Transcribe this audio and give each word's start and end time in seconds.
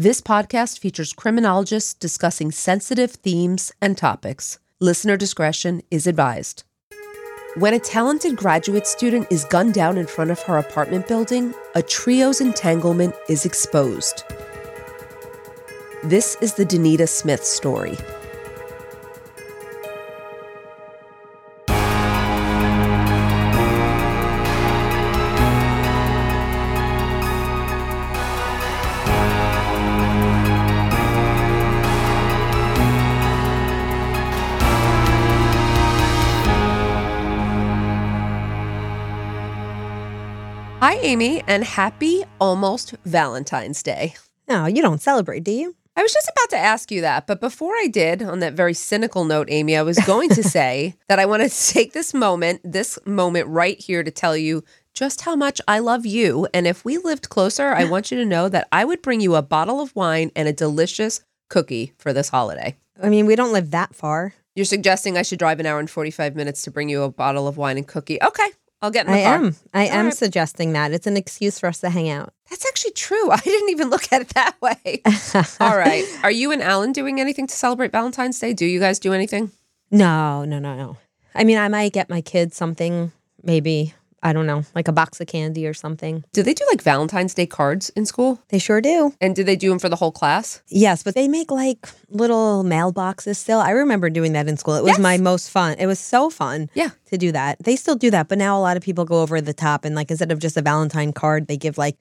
This 0.00 0.20
podcast 0.20 0.78
features 0.78 1.12
criminologists 1.12 1.92
discussing 1.92 2.52
sensitive 2.52 3.10
themes 3.10 3.72
and 3.82 3.98
topics. 3.98 4.60
Listener 4.78 5.16
discretion 5.16 5.82
is 5.90 6.06
advised. 6.06 6.62
When 7.56 7.74
a 7.74 7.80
talented 7.80 8.36
graduate 8.36 8.86
student 8.86 9.26
is 9.28 9.44
gunned 9.46 9.74
down 9.74 9.98
in 9.98 10.06
front 10.06 10.30
of 10.30 10.40
her 10.42 10.56
apartment 10.56 11.08
building, 11.08 11.52
a 11.74 11.82
trio's 11.82 12.40
entanglement 12.40 13.16
is 13.28 13.44
exposed. 13.44 14.22
This 16.04 16.36
is 16.40 16.54
the 16.54 16.64
Denita 16.64 17.08
Smith 17.08 17.44
story. 17.44 17.98
Amy, 41.02 41.42
and 41.46 41.62
happy 41.62 42.24
almost 42.40 42.94
Valentine's 43.04 43.82
Day. 43.82 44.14
No, 44.48 44.66
you 44.66 44.82
don't 44.82 45.00
celebrate, 45.00 45.44
do 45.44 45.52
you? 45.52 45.76
I 45.96 46.02
was 46.02 46.12
just 46.12 46.30
about 46.30 46.50
to 46.50 46.58
ask 46.58 46.90
you 46.90 47.00
that, 47.02 47.26
but 47.26 47.40
before 47.40 47.72
I 47.74 47.88
did, 47.88 48.22
on 48.22 48.40
that 48.40 48.54
very 48.54 48.74
cynical 48.74 49.24
note, 49.24 49.48
Amy, 49.50 49.76
I 49.76 49.82
was 49.82 49.98
going 50.00 50.28
to 50.30 50.42
say 50.48 50.94
that 51.08 51.18
I 51.18 51.26
want 51.26 51.42
to 51.42 51.72
take 51.72 51.92
this 51.92 52.14
moment, 52.14 52.60
this 52.64 52.98
moment 53.04 53.48
right 53.48 53.80
here 53.80 54.02
to 54.02 54.10
tell 54.10 54.36
you 54.36 54.64
just 54.94 55.22
how 55.22 55.36
much 55.36 55.60
I 55.68 55.78
love 55.78 56.04
you. 56.04 56.48
And 56.52 56.66
if 56.66 56.84
we 56.84 56.98
lived 56.98 57.28
closer, 57.28 57.68
I 57.68 57.84
want 57.90 58.10
you 58.10 58.18
to 58.18 58.24
know 58.24 58.48
that 58.48 58.68
I 58.72 58.84
would 58.84 59.02
bring 59.02 59.20
you 59.20 59.34
a 59.34 59.42
bottle 59.42 59.80
of 59.80 59.94
wine 59.94 60.30
and 60.34 60.48
a 60.48 60.52
delicious 60.52 61.22
cookie 61.48 61.94
for 61.98 62.12
this 62.12 62.28
holiday. 62.28 62.76
I 63.00 63.08
mean, 63.08 63.26
we 63.26 63.36
don't 63.36 63.52
live 63.52 63.70
that 63.70 63.94
far. 63.94 64.34
You're 64.56 64.64
suggesting 64.64 65.16
I 65.16 65.22
should 65.22 65.38
drive 65.38 65.60
an 65.60 65.66
hour 65.66 65.78
and 65.78 65.88
45 65.88 66.34
minutes 66.34 66.62
to 66.62 66.70
bring 66.72 66.88
you 66.88 67.02
a 67.02 67.10
bottle 67.10 67.46
of 67.46 67.56
wine 67.56 67.76
and 67.76 67.86
cookie. 67.86 68.20
Okay, 68.20 68.48
I'll 68.80 68.90
get 68.90 69.06
in 69.06 69.12
the 69.12 69.18
I 69.18 69.24
car. 69.24 69.34
am. 69.34 69.56
I 69.74 69.86
All 69.88 69.92
am 69.94 70.04
right. 70.06 70.14
suggesting 70.14 70.72
that. 70.74 70.92
It's 70.92 71.06
an 71.06 71.16
excuse 71.16 71.58
for 71.58 71.66
us 71.68 71.80
to 71.80 71.90
hang 71.90 72.08
out. 72.08 72.32
That's 72.48 72.64
actually 72.66 72.92
true. 72.92 73.30
I 73.32 73.38
didn't 73.38 73.70
even 73.70 73.90
look 73.90 74.12
at 74.12 74.22
it 74.22 74.28
that 74.30 74.54
way. 74.62 75.02
All 75.60 75.76
right. 75.76 76.04
Are 76.22 76.30
you 76.30 76.52
and 76.52 76.62
Alan 76.62 76.92
doing 76.92 77.20
anything 77.20 77.46
to 77.48 77.54
celebrate 77.54 77.90
Valentine's 77.92 78.38
Day? 78.38 78.52
Do 78.52 78.66
you 78.66 78.78
guys 78.80 78.98
do 78.98 79.12
anything? 79.12 79.50
No, 79.90 80.44
no, 80.44 80.58
no, 80.58 80.76
no. 80.76 80.96
I 81.34 81.44
mean, 81.44 81.58
I 81.58 81.68
might 81.68 81.92
get 81.92 82.08
my 82.10 82.20
kids 82.20 82.56
something, 82.56 83.10
maybe, 83.42 83.94
I 84.22 84.32
don't 84.32 84.46
know, 84.46 84.64
like 84.74 84.88
a 84.88 84.92
box 84.92 85.20
of 85.20 85.28
candy 85.28 85.66
or 85.66 85.72
something. 85.74 86.24
Do 86.32 86.42
they 86.42 86.52
do 86.54 86.64
like 86.70 86.82
Valentine's 86.82 87.34
Day 87.34 87.46
cards 87.46 87.90
in 87.90 88.04
school? 88.04 88.40
They 88.48 88.58
sure 88.58 88.80
do. 88.80 89.14
And 89.20 89.36
do 89.36 89.44
they 89.44 89.54
do 89.54 89.68
them 89.70 89.78
for 89.78 89.88
the 89.88 89.94
whole 89.96 90.10
class? 90.10 90.60
Yes, 90.68 91.02
but 91.04 91.14
they 91.14 91.28
make 91.28 91.50
like 91.52 91.86
little 92.08 92.64
mailboxes 92.64 93.36
still. 93.36 93.60
I 93.60 93.70
remember 93.70 94.10
doing 94.10 94.32
that 94.32 94.48
in 94.48 94.56
school. 94.56 94.74
It 94.74 94.82
was 94.84 94.98
my 94.98 95.18
most 95.18 95.50
fun. 95.50 95.76
It 95.78 95.86
was 95.86 96.00
so 96.00 96.30
fun 96.30 96.68
Yeah. 96.74 96.90
to 97.06 97.16
do 97.18 97.30
that. 97.32 97.58
They 97.62 97.76
still 97.76 97.94
do 97.94 98.10
that, 98.10 98.26
but 98.28 98.38
now 98.38 98.58
a 98.58 98.60
lot 98.60 98.76
of 98.76 98.82
people 98.82 99.04
go 99.04 99.22
over 99.22 99.40
the 99.40 99.54
top 99.54 99.84
and 99.84 99.94
like 99.94 100.10
instead 100.10 100.32
of 100.32 100.40
just 100.40 100.56
a 100.56 100.62
Valentine 100.62 101.12
card, 101.12 101.46
they 101.46 101.56
give 101.56 101.78
like 101.78 101.96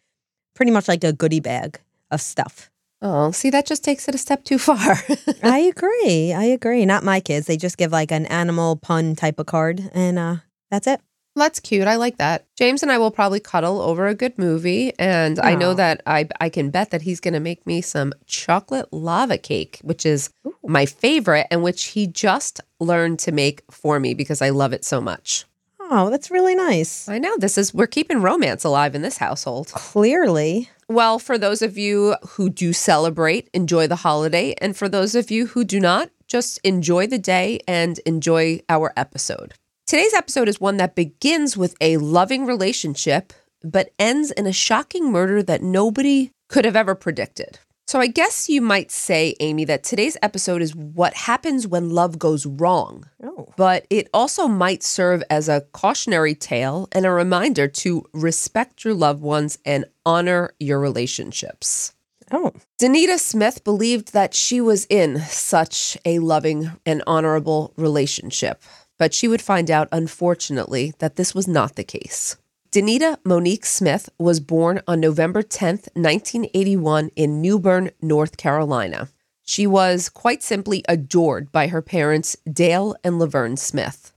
pretty 0.55 0.71
much 0.71 0.87
like 0.87 1.03
a 1.03 1.13
goodie 1.13 1.39
bag 1.39 1.79
of 2.09 2.19
stuff. 2.19 2.71
Oh, 2.99 3.29
see, 3.29 3.51
that 3.51 3.67
just 3.67 3.83
takes 3.83 4.07
it 4.07 4.15
a 4.15 4.17
step 4.17 4.43
too 4.43 4.57
far. 4.57 4.97
I 5.43 5.59
agree. 5.59 6.33
I 6.33 6.45
agree. 6.45 6.83
Not 6.83 7.03
my 7.03 7.19
kids. 7.19 7.45
They 7.45 7.57
just 7.57 7.77
give 7.77 7.91
like 7.91 8.11
an 8.11 8.25
animal 8.25 8.75
pun 8.75 9.15
type 9.15 9.37
of 9.37 9.45
card 9.45 9.91
and 9.93 10.17
uh 10.17 10.35
that's 10.71 10.87
it. 10.87 10.99
That's 11.37 11.59
cute. 11.59 11.87
I 11.87 11.95
like 11.95 12.17
that. 12.17 12.45
James 12.55 12.83
and 12.83 12.91
I 12.91 12.97
will 12.97 13.11
probably 13.11 13.39
cuddle 13.39 13.81
over 13.81 14.07
a 14.07 14.15
good 14.15 14.37
movie. 14.37 14.91
And 14.99 15.39
I 15.39 15.55
know 15.55 15.73
that 15.75 16.01
I, 16.05 16.27
I 16.41 16.49
can 16.49 16.71
bet 16.71 16.91
that 16.91 17.03
he's 17.03 17.19
going 17.19 17.33
to 17.35 17.39
make 17.39 17.65
me 17.65 17.81
some 17.81 18.13
chocolate 18.25 18.91
lava 18.91 19.37
cake, 19.37 19.79
which 19.83 20.05
is 20.05 20.29
my 20.65 20.85
favorite 20.85 21.47
and 21.51 21.63
which 21.63 21.85
he 21.85 22.07
just 22.07 22.59
learned 22.79 23.19
to 23.19 23.31
make 23.31 23.63
for 23.71 23.99
me 23.99 24.13
because 24.13 24.41
I 24.41 24.49
love 24.49 24.73
it 24.73 24.83
so 24.83 24.99
much. 24.99 25.45
Oh, 25.89 26.09
that's 26.09 26.29
really 26.29 26.55
nice. 26.55 27.07
I 27.07 27.17
know 27.17 27.37
this 27.37 27.57
is, 27.57 27.73
we're 27.73 27.87
keeping 27.87 28.21
romance 28.21 28.65
alive 28.65 28.93
in 28.93 29.03
this 29.03 29.17
household. 29.17 29.67
Clearly. 29.67 30.69
Well, 30.89 31.17
for 31.17 31.37
those 31.37 31.61
of 31.61 31.77
you 31.77 32.15
who 32.27 32.49
do 32.49 32.73
celebrate, 32.73 33.49
enjoy 33.53 33.87
the 33.87 33.95
holiday. 33.97 34.53
And 34.59 34.75
for 34.75 34.89
those 34.89 35.15
of 35.15 35.31
you 35.31 35.47
who 35.47 35.63
do 35.63 35.79
not, 35.79 36.09
just 36.27 36.59
enjoy 36.65 37.07
the 37.07 37.17
day 37.17 37.61
and 37.67 37.99
enjoy 37.99 38.61
our 38.67 38.91
episode. 38.97 39.53
Today's 39.87 40.13
episode 40.13 40.49
is 40.49 40.59
one 40.59 40.75
that 40.77 40.95
begins 40.95 41.55
with 41.55 41.73
a 41.79 41.95
loving 41.95 42.45
relationship, 42.45 43.31
but 43.63 43.93
ends 43.97 44.31
in 44.31 44.45
a 44.45 44.51
shocking 44.51 45.13
murder 45.13 45.41
that 45.41 45.63
nobody 45.63 46.31
could 46.49 46.65
have 46.65 46.75
ever 46.75 46.93
predicted. 46.93 47.59
So 47.87 48.01
I 48.01 48.07
guess 48.07 48.49
you 48.49 48.59
might 48.59 48.91
say, 48.91 49.33
Amy, 49.39 49.63
that 49.63 49.85
today's 49.85 50.17
episode 50.21 50.61
is 50.61 50.75
what 50.75 51.13
happens 51.13 51.65
when 51.65 51.91
love 51.91 52.19
goes 52.19 52.45
wrong. 52.45 53.05
Oh. 53.23 53.53
But 53.55 53.87
it 53.89 54.09
also 54.13 54.49
might 54.49 54.83
serve 54.83 55.23
as 55.29 55.47
a 55.47 55.61
cautionary 55.71 56.35
tale 56.35 56.89
and 56.91 57.05
a 57.05 57.11
reminder 57.11 57.69
to 57.69 58.03
respect 58.11 58.83
your 58.83 58.93
loved 58.93 59.21
ones 59.21 59.57
and 59.63 59.85
honor 60.05 60.51
your 60.59 60.81
relationships. 60.81 61.93
Oh. 62.29 62.51
Denita 62.77 63.17
Smith 63.19 63.63
believed 63.63 64.11
that 64.11 64.33
she 64.33 64.59
was 64.59 64.85
in 64.89 65.21
such 65.21 65.97
a 66.03 66.19
loving 66.19 66.71
and 66.85 67.01
honorable 67.07 67.71
relationship, 67.77 68.61
but 68.97 69.13
she 69.13 69.27
would 69.27 69.41
find 69.41 69.69
out, 69.69 69.87
unfortunately, 69.91 70.93
that 70.99 71.15
this 71.15 71.35
was 71.35 71.47
not 71.47 71.75
the 71.75 71.83
case. 71.83 72.37
Denita 72.71 73.17
Monique 73.23 73.65
Smith 73.65 74.09
was 74.19 74.39
born 74.39 74.81
on 74.87 74.99
November 74.99 75.41
10th, 75.41 75.87
1981, 75.95 77.09
in 77.15 77.39
New 77.41 77.59
Bern, 77.59 77.91
North 78.01 78.37
Carolina. 78.37 79.09
She 79.43 79.65
was 79.65 80.09
quite 80.09 80.43
simply 80.43 80.83
adored 80.89 81.51
by 81.51 81.67
her 81.67 81.81
parents, 81.81 82.35
Dale 82.51 82.95
and 83.03 83.17
Laverne 83.17 83.55
Smith. 83.55 84.11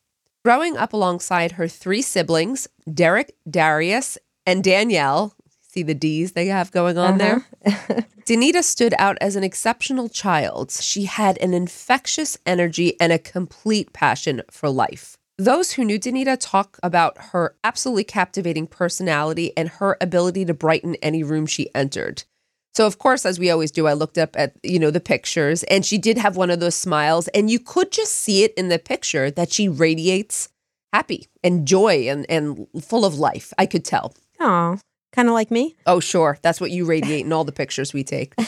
Growing 0.45 0.77
up 0.77 0.93
alongside 0.93 1.53
her 1.53 1.69
three 1.69 2.03
siblings, 2.03 2.67
Derek, 2.93 3.37
Darius, 3.49 4.19
and 4.45 4.65
Danielle, 4.65 5.35
See 5.73 5.85
the 5.85 5.95
D's 5.95 6.33
they 6.33 6.47
have 6.47 6.73
going 6.73 6.99
on 6.99 7.19
there? 7.19 7.47
Uh-huh. 7.65 8.01
Denita 8.27 8.65
stood 8.65 8.93
out 8.99 9.17
as 9.21 9.37
an 9.37 9.45
exceptional 9.45 10.09
child. 10.09 10.73
She 10.73 11.05
had 11.05 11.39
an 11.39 11.55
infectious 11.55 12.37
energy 12.45 13.01
and 13.01 13.13
a 13.13 13.21
complete 13.21 13.93
passion 13.93 14.43
for 14.51 14.69
life. 14.69 15.17
Those 15.39 15.73
who 15.73 15.85
knew 15.85 15.97
Denita 15.97 16.37
talk 16.41 16.81
about 16.83 17.17
her 17.31 17.55
absolutely 17.63 18.03
captivating 18.03 18.67
personality 18.67 19.53
and 19.57 19.69
her 19.69 19.97
ability 20.01 20.45
to 20.47 20.55
brighten 20.55 20.97
any 20.97 21.23
room 21.23 21.47
she 21.47 21.73
entered. 21.73 22.25
So 22.75 22.85
of 22.85 22.99
course, 22.99 23.25
as 23.25 23.39
we 23.39 23.49
always 23.49 23.71
do, 23.71 23.87
I 23.87 23.93
looked 23.93 24.19
up 24.19 24.35
at, 24.37 24.57
you 24.65 24.81
know, 24.81 24.91
the 24.91 24.99
pictures 24.99 25.63
and 25.65 25.87
she 25.87 25.99
did 25.99 26.19
have 26.19 26.37
one 26.37 26.51
of 26.51 26.59
those 26.59 26.75
smiles 26.75 27.29
and 27.29 27.49
you 27.49 27.61
could 27.61 27.93
just 27.93 28.17
see 28.17 28.43
it 28.43 28.53
in 28.55 28.71
the 28.71 28.81
picture 28.81 29.31
that 29.31 29.53
she 29.53 29.69
radiates 29.69 30.49
happy 30.93 31.29
and 31.45 31.65
joy 31.65 32.09
and, 32.09 32.27
and 32.29 32.67
full 32.83 33.05
of 33.05 33.21
life. 33.21 33.53
I 33.57 33.67
could 33.67 33.85
tell. 33.85 34.15
Oh, 34.41 34.81
kind 35.13 35.29
of 35.29 35.35
like 35.35 35.51
me. 35.51 35.77
Oh, 35.87 36.01
sure. 36.01 36.39
That's 36.43 36.61
what 36.61 36.71
you 36.71 36.85
radiate 36.85 37.25
in 37.25 37.33
all 37.33 37.45
the 37.45 37.53
pictures 37.53 37.93
we 37.93 38.05
take. 38.05 38.35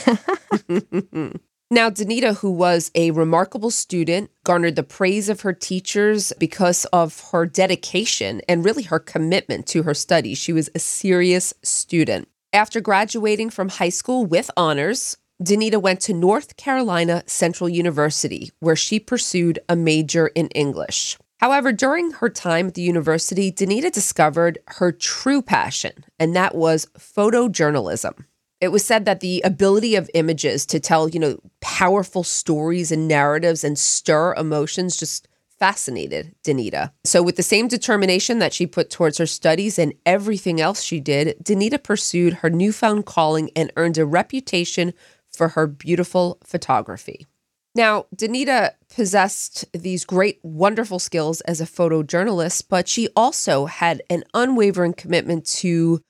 now, 1.70 1.90
Denita, 1.90 2.36
who 2.38 2.50
was 2.50 2.90
a 2.94 3.10
remarkable 3.12 3.70
student, 3.70 4.30
garnered 4.44 4.76
the 4.76 4.82
praise 4.82 5.28
of 5.28 5.42
her 5.42 5.52
teachers 5.52 6.32
because 6.38 6.84
of 6.86 7.20
her 7.32 7.46
dedication 7.46 8.40
and 8.48 8.64
really 8.64 8.84
her 8.84 8.98
commitment 8.98 9.66
to 9.68 9.82
her 9.82 9.94
studies. 9.94 10.38
She 10.38 10.52
was 10.52 10.70
a 10.74 10.78
serious 10.78 11.52
student. 11.62 12.28
After 12.52 12.80
graduating 12.80 13.50
from 13.50 13.70
high 13.70 13.88
school 13.88 14.26
with 14.26 14.50
honors, 14.56 15.16
Denita 15.42 15.80
went 15.80 16.00
to 16.02 16.12
North 16.12 16.56
Carolina 16.56 17.24
Central 17.26 17.68
University, 17.68 18.52
where 18.60 18.76
she 18.76 19.00
pursued 19.00 19.58
a 19.68 19.74
major 19.74 20.28
in 20.28 20.48
English. 20.48 21.18
However, 21.42 21.72
during 21.72 22.12
her 22.12 22.28
time 22.28 22.68
at 22.68 22.74
the 22.74 22.82
university, 22.82 23.50
Denita 23.50 23.90
discovered 23.90 24.60
her 24.68 24.92
true 24.92 25.42
passion, 25.42 26.04
and 26.20 26.36
that 26.36 26.54
was 26.54 26.86
photojournalism. 26.96 28.26
It 28.60 28.68
was 28.68 28.84
said 28.84 29.06
that 29.06 29.18
the 29.18 29.42
ability 29.42 29.96
of 29.96 30.08
images 30.14 30.64
to 30.66 30.78
tell, 30.78 31.08
you 31.08 31.18
know, 31.18 31.40
powerful 31.60 32.22
stories 32.22 32.92
and 32.92 33.08
narratives 33.08 33.64
and 33.64 33.76
stir 33.76 34.34
emotions 34.34 34.96
just 34.96 35.26
fascinated 35.58 36.32
Denita. 36.44 36.92
So, 37.02 37.24
with 37.24 37.34
the 37.34 37.42
same 37.42 37.66
determination 37.66 38.38
that 38.38 38.52
she 38.52 38.64
put 38.64 38.88
towards 38.88 39.18
her 39.18 39.26
studies 39.26 39.80
and 39.80 39.94
everything 40.06 40.60
else 40.60 40.80
she 40.80 41.00
did, 41.00 41.36
Denita 41.42 41.82
pursued 41.82 42.34
her 42.34 42.50
newfound 42.50 43.04
calling 43.04 43.50
and 43.56 43.72
earned 43.76 43.98
a 43.98 44.06
reputation 44.06 44.94
for 45.28 45.48
her 45.48 45.66
beautiful 45.66 46.38
photography. 46.44 47.26
Now, 47.74 48.06
Denita 48.14 48.72
possessed 48.94 49.64
these 49.72 50.04
great, 50.04 50.38
wonderful 50.42 50.98
skills 50.98 51.40
as 51.42 51.60
a 51.60 51.66
photojournalist, 51.66 52.64
but 52.68 52.88
she 52.88 53.08
also 53.16 53.66
had 53.66 54.02
an 54.10 54.24
unwavering 54.34 54.92
commitment 54.92 55.46
to 55.46 56.00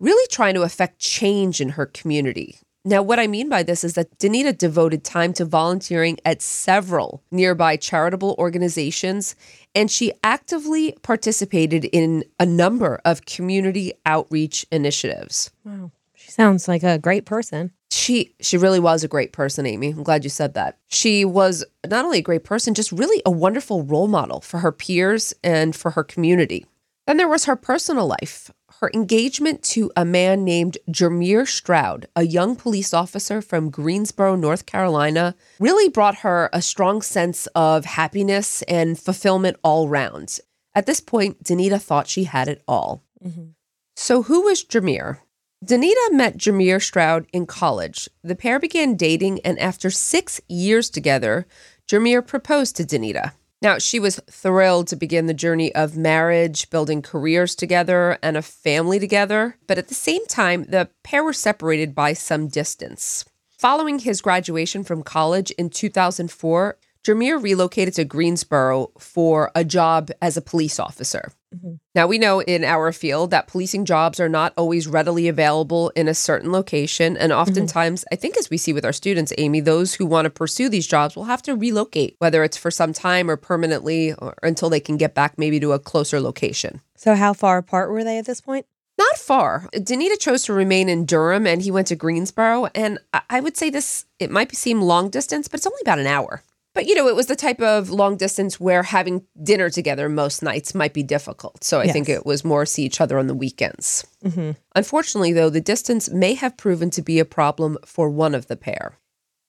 really 0.00 0.26
trying 0.28 0.54
to 0.54 0.62
affect 0.62 0.98
change 0.98 1.60
in 1.60 1.70
her 1.70 1.86
community. 1.86 2.58
Now, 2.84 3.02
what 3.02 3.18
I 3.18 3.26
mean 3.26 3.48
by 3.48 3.64
this 3.64 3.84
is 3.84 3.94
that 3.94 4.18
Denita 4.18 4.56
devoted 4.56 5.04
time 5.04 5.32
to 5.34 5.44
volunteering 5.44 6.16
at 6.24 6.40
several 6.40 7.22
nearby 7.30 7.76
charitable 7.76 8.34
organizations, 8.38 9.34
and 9.74 9.90
she 9.90 10.12
actively 10.22 10.96
participated 11.02 11.84
in 11.86 12.24
a 12.38 12.46
number 12.46 13.00
of 13.04 13.26
community 13.26 13.92
outreach 14.06 14.64
initiatives. 14.70 15.50
Wow. 15.64 15.90
She 16.14 16.30
sounds 16.30 16.68
like 16.68 16.82
a 16.82 16.98
great 16.98 17.26
person. 17.26 17.72
She 17.90 18.34
she 18.40 18.58
really 18.58 18.80
was 18.80 19.02
a 19.02 19.08
great 19.08 19.32
person, 19.32 19.64
Amy. 19.66 19.88
I'm 19.88 20.02
glad 20.02 20.24
you 20.24 20.30
said 20.30 20.54
that. 20.54 20.78
She 20.88 21.24
was 21.24 21.64
not 21.86 22.04
only 22.04 22.18
a 22.18 22.22
great 22.22 22.44
person, 22.44 22.74
just 22.74 22.92
really 22.92 23.22
a 23.24 23.30
wonderful 23.30 23.82
role 23.82 24.08
model 24.08 24.40
for 24.40 24.58
her 24.58 24.72
peers 24.72 25.32
and 25.42 25.74
for 25.74 25.92
her 25.92 26.04
community. 26.04 26.66
Then 27.06 27.16
there 27.16 27.28
was 27.28 27.46
her 27.46 27.56
personal 27.56 28.06
life. 28.06 28.50
Her 28.80 28.90
engagement 28.92 29.62
to 29.64 29.90
a 29.96 30.04
man 30.04 30.44
named 30.44 30.76
Jermier 30.90 31.48
Stroud, 31.48 32.06
a 32.14 32.24
young 32.24 32.54
police 32.54 32.92
officer 32.92 33.40
from 33.40 33.70
Greensboro, 33.70 34.36
North 34.36 34.66
Carolina, 34.66 35.34
really 35.58 35.88
brought 35.88 36.16
her 36.16 36.50
a 36.52 36.60
strong 36.60 37.00
sense 37.00 37.46
of 37.54 37.86
happiness 37.86 38.60
and 38.62 38.98
fulfillment 38.98 39.56
all 39.64 39.88
round. 39.88 40.38
At 40.74 40.84
this 40.84 41.00
point, 41.00 41.42
Denita 41.42 41.80
thought 41.80 42.06
she 42.06 42.24
had 42.24 42.46
it 42.46 42.62
all. 42.68 43.02
Mm-hmm. 43.24 43.48
So, 43.96 44.22
who 44.22 44.42
was 44.42 44.62
Jermier? 44.62 45.18
Denita 45.64 46.12
met 46.12 46.38
Jameer 46.38 46.80
Stroud 46.80 47.26
in 47.32 47.44
college. 47.44 48.08
The 48.22 48.36
pair 48.36 48.60
began 48.60 48.94
dating, 48.94 49.40
and 49.40 49.58
after 49.58 49.90
six 49.90 50.40
years 50.48 50.88
together, 50.88 51.48
Jameer 51.90 52.24
proposed 52.24 52.76
to 52.76 52.84
Denita. 52.84 53.32
Now, 53.60 53.78
she 53.78 53.98
was 53.98 54.20
thrilled 54.30 54.86
to 54.86 54.96
begin 54.96 55.26
the 55.26 55.34
journey 55.34 55.74
of 55.74 55.96
marriage, 55.96 56.70
building 56.70 57.02
careers 57.02 57.56
together, 57.56 58.18
and 58.22 58.36
a 58.36 58.42
family 58.42 59.00
together. 59.00 59.56
But 59.66 59.78
at 59.78 59.88
the 59.88 59.94
same 59.94 60.24
time, 60.26 60.62
the 60.62 60.90
pair 61.02 61.24
were 61.24 61.32
separated 61.32 61.92
by 61.92 62.12
some 62.12 62.46
distance. 62.46 63.24
Following 63.48 63.98
his 63.98 64.20
graduation 64.20 64.84
from 64.84 65.02
college 65.02 65.50
in 65.52 65.70
2004, 65.70 66.78
Jameer 67.02 67.42
relocated 67.42 67.94
to 67.94 68.04
Greensboro 68.04 68.92
for 68.96 69.50
a 69.56 69.64
job 69.64 70.10
as 70.22 70.36
a 70.36 70.42
police 70.42 70.78
officer. 70.78 71.32
Mm-hmm. 71.54 71.74
Now, 71.94 72.06
we 72.06 72.18
know 72.18 72.40
in 72.40 72.64
our 72.64 72.92
field 72.92 73.30
that 73.30 73.46
policing 73.46 73.84
jobs 73.84 74.20
are 74.20 74.28
not 74.28 74.52
always 74.56 74.86
readily 74.86 75.28
available 75.28 75.90
in 75.90 76.08
a 76.08 76.14
certain 76.14 76.52
location. 76.52 77.16
And 77.16 77.32
mm-hmm. 77.32 77.40
oftentimes, 77.40 78.04
I 78.12 78.16
think 78.16 78.36
as 78.36 78.50
we 78.50 78.58
see 78.58 78.72
with 78.72 78.84
our 78.84 78.92
students, 78.92 79.32
Amy, 79.38 79.60
those 79.60 79.94
who 79.94 80.06
want 80.06 80.26
to 80.26 80.30
pursue 80.30 80.68
these 80.68 80.86
jobs 80.86 81.16
will 81.16 81.24
have 81.24 81.42
to 81.42 81.56
relocate, 81.56 82.16
whether 82.18 82.44
it's 82.44 82.56
for 82.56 82.70
some 82.70 82.92
time 82.92 83.30
or 83.30 83.36
permanently 83.36 84.12
or 84.14 84.34
until 84.42 84.70
they 84.70 84.80
can 84.80 84.96
get 84.96 85.14
back 85.14 85.38
maybe 85.38 85.58
to 85.60 85.72
a 85.72 85.78
closer 85.78 86.20
location. 86.20 86.80
So, 86.96 87.14
how 87.14 87.32
far 87.32 87.58
apart 87.58 87.90
were 87.90 88.04
they 88.04 88.18
at 88.18 88.26
this 88.26 88.40
point? 88.40 88.66
Not 88.98 89.16
far. 89.16 89.68
Denita 89.72 90.18
chose 90.18 90.42
to 90.44 90.52
remain 90.52 90.88
in 90.88 91.06
Durham 91.06 91.46
and 91.46 91.62
he 91.62 91.70
went 91.70 91.86
to 91.86 91.96
Greensboro. 91.96 92.66
And 92.74 92.98
I- 93.12 93.22
I 93.30 93.40
would 93.40 93.56
say 93.56 93.70
this, 93.70 94.06
it 94.18 94.30
might 94.30 94.54
seem 94.56 94.82
long 94.82 95.08
distance, 95.08 95.46
but 95.46 95.60
it's 95.60 95.66
only 95.66 95.80
about 95.82 96.00
an 96.00 96.08
hour. 96.08 96.42
But 96.78 96.86
you 96.86 96.94
know, 96.94 97.08
it 97.08 97.16
was 97.16 97.26
the 97.26 97.34
type 97.34 97.60
of 97.60 97.90
long 97.90 98.16
distance 98.16 98.60
where 98.60 98.84
having 98.84 99.26
dinner 99.42 99.68
together 99.68 100.08
most 100.08 100.44
nights 100.44 100.76
might 100.76 100.94
be 100.94 101.02
difficult. 101.02 101.64
So 101.64 101.80
I 101.80 101.88
think 101.88 102.08
it 102.08 102.24
was 102.24 102.44
more 102.44 102.64
see 102.64 102.84
each 102.84 103.00
other 103.00 103.18
on 103.18 103.26
the 103.26 103.34
weekends. 103.34 104.06
Mm-hmm. 104.24 104.52
Unfortunately, 104.76 105.32
though, 105.32 105.50
the 105.50 105.60
distance 105.60 106.08
may 106.08 106.34
have 106.34 106.56
proven 106.56 106.90
to 106.90 107.02
be 107.02 107.18
a 107.18 107.24
problem 107.24 107.78
for 107.84 108.08
one 108.08 108.32
of 108.32 108.46
the 108.46 108.54
pair. 108.54 108.96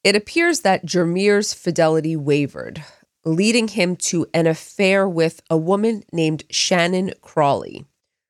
It 0.04 0.16
appears 0.16 0.62
that 0.62 0.88
Jermier's 0.88 1.54
fidelity 1.54 2.16
wavered, 2.16 2.84
leading 3.24 3.68
him 3.68 3.96
to 3.98 4.26
an 4.34 4.48
affair 4.48 5.08
with 5.08 5.44
a 5.52 5.56
woman 5.56 6.02
named 6.12 6.46
Shannon 6.50 7.12
Crawley, 7.22 7.86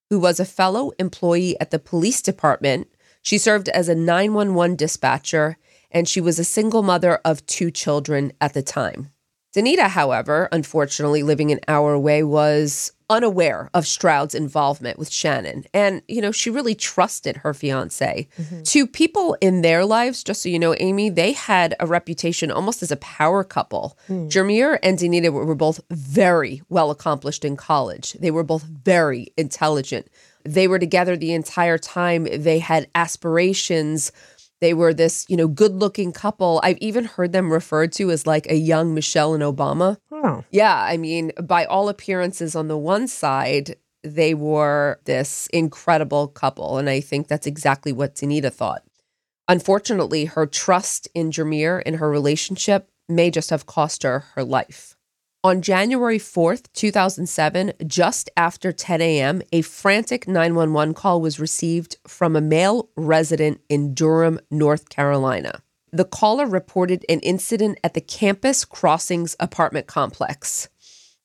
who 0.10 0.20
was 0.20 0.42
a 0.42 0.46
fellow 0.46 0.92
employee 1.00 1.58
at 1.62 1.72
the 1.72 1.80
police 1.80 2.22
department. 2.22 2.90
She 3.22 3.38
served 3.38 3.70
as 3.70 3.88
a 3.88 3.96
911 3.96 4.76
dispatcher, 4.76 5.58
and 5.92 6.08
she 6.08 6.22
was 6.22 6.40
a 6.40 6.44
single 6.44 6.84
mother 6.84 7.20
of 7.26 7.46
two 7.46 7.72
children 7.72 8.32
at 8.40 8.54
the 8.54 8.62
time. 8.62 9.12
Denita, 9.56 9.88
however, 9.88 10.48
unfortunately 10.52 11.24
living 11.24 11.52
an 11.52 11.60
hour 11.68 11.94
away, 11.94 12.22
was 12.22 12.92
unaware 13.10 13.72
of 13.74 13.88
Stroud's 13.88 14.36
involvement 14.36 15.00
with 15.00 15.12
Shannon. 15.12 15.64
And, 15.74 16.04
you 16.08 16.22
know, 16.22 16.32
she 16.32 16.52
really 16.52 16.76
trusted 16.76 17.38
her 17.38 17.56
fiance. 17.56 18.28
Mm-hmm. 18.38 18.62
To 18.62 18.86
people 18.86 19.36
in 19.42 19.64
their 19.64 19.86
lives, 19.86 20.24
just 20.24 20.44
so 20.44 20.50
you 20.50 20.60
know, 20.60 20.76
Amy, 20.80 21.10
they 21.10 21.32
had 21.32 21.76
a 21.80 21.88
reputation 21.88 22.52
almost 22.52 22.84
as 22.84 22.92
a 22.92 22.98
power 22.98 23.44
couple. 23.44 23.98
Hmm. 24.06 24.28
Jermier 24.28 24.78
and 24.84 25.00
Denita 25.00 25.32
were 25.32 25.56
both 25.56 25.80
very 25.90 26.62
well 26.70 26.92
accomplished 26.92 27.44
in 27.44 27.58
college, 27.58 28.14
they 28.14 28.32
were 28.32 28.44
both 28.44 28.64
very 28.64 29.34
intelligent. 29.36 30.08
They 30.46 30.68
were 30.68 30.80
together 30.80 31.18
the 31.18 31.34
entire 31.34 31.78
time. 31.78 32.24
They 32.32 32.60
had 32.60 32.88
aspirations. 32.96 34.12
They 34.62 34.74
were 34.74 34.94
this, 34.94 35.26
you 35.30 35.38
know, 35.38 35.48
good 35.48 35.76
looking 35.76 36.12
couple. 36.12 36.60
I've 36.64 36.78
even 36.80 37.06
heard 37.06 37.32
them 37.32 37.52
referred 37.52 37.92
to 37.94 38.12
as 38.12 38.28
like 38.28 38.50
a 38.50 38.56
young 38.56 38.94
Michelle 38.94 39.34
and 39.34 39.44
Obama. 39.44 39.98
Oh, 40.12 40.44
Yeah, 40.52 40.76
I 40.76 40.98
mean, 40.98 41.32
by 41.42 41.66
all 41.66 41.88
appearances, 41.88 42.56
on 42.56 42.68
the 42.68 42.78
one 42.78 43.08
side, 43.08 43.78
they 44.04 44.34
were 44.34 45.00
this 45.06 45.48
incredible 45.54 46.28
couple. 46.28 46.78
And 46.78 46.90
I 46.90 47.00
think 47.00 47.28
that's 47.28 47.48
exactly 47.48 47.94
what 47.94 48.16
Denita 48.16 48.52
thought. 48.52 48.84
Unfortunately, 49.48 50.26
her 50.26 50.46
trust 50.46 51.08
in 51.16 51.32
Jameer 51.32 51.82
in 51.82 51.96
her 51.96 52.10
relationship 52.10 52.90
may 53.08 53.32
just 53.32 53.50
have 53.50 53.66
cost 53.66 54.04
her 54.04 54.20
her 54.36 54.44
life. 54.44 54.96
On 55.42 55.62
January 55.62 56.20
4th, 56.20 56.66
2007, 56.74 57.72
just 57.88 58.30
after 58.36 58.74
10 58.74 59.02
a.m., 59.02 59.42
a 59.54 59.62
frantic 59.62 60.28
911 60.28 60.94
call 60.94 61.22
was 61.22 61.40
received 61.40 61.96
from 62.06 62.36
a 62.36 62.42
male 62.42 62.90
resident 62.98 63.62
in 63.70 63.94
Durham, 63.94 64.42
North 64.52 64.90
Carolina. 64.90 65.62
The 65.94 66.04
caller 66.04 66.46
reported 66.46 67.06
an 67.08 67.22
incident 67.22 67.80
at 67.86 67.94
the 67.94 68.02
Campus 68.02 68.66
Crossings 68.66 69.38
apartment 69.40 69.88
complex, 69.88 70.68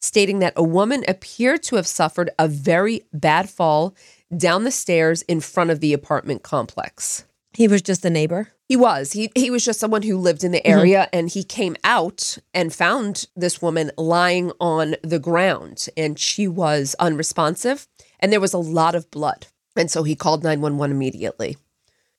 stating 0.00 0.38
that 0.38 0.52
a 0.54 0.62
woman 0.62 1.04
appeared 1.08 1.64
to 1.64 1.74
have 1.74 1.86
suffered 1.88 2.30
a 2.38 2.46
very 2.46 3.02
bad 3.12 3.50
fall 3.50 3.96
down 4.36 4.62
the 4.62 4.70
stairs 4.70 5.22
in 5.22 5.40
front 5.40 5.70
of 5.70 5.80
the 5.80 5.92
apartment 5.92 6.44
complex. 6.44 7.24
he 7.52 7.66
was 7.66 7.82
just 7.82 8.04
a 8.04 8.10
neighbor. 8.10 8.53
He 8.66 8.76
was. 8.76 9.12
He 9.12 9.30
he 9.34 9.50
was 9.50 9.64
just 9.64 9.80
someone 9.80 10.02
who 10.02 10.16
lived 10.16 10.42
in 10.42 10.52
the 10.52 10.58
mm-hmm. 10.58 10.78
area 10.78 11.08
and 11.12 11.28
he 11.28 11.44
came 11.44 11.76
out 11.84 12.38
and 12.54 12.72
found 12.72 13.26
this 13.36 13.60
woman 13.60 13.90
lying 13.98 14.52
on 14.58 14.96
the 15.02 15.18
ground 15.18 15.86
and 15.96 16.18
she 16.18 16.48
was 16.48 16.96
unresponsive 16.98 17.86
and 18.20 18.32
there 18.32 18.40
was 18.40 18.54
a 18.54 18.58
lot 18.58 18.94
of 18.94 19.10
blood. 19.10 19.46
And 19.76 19.90
so 19.90 20.02
he 20.02 20.14
called 20.14 20.42
911 20.42 20.96
immediately. 20.96 21.56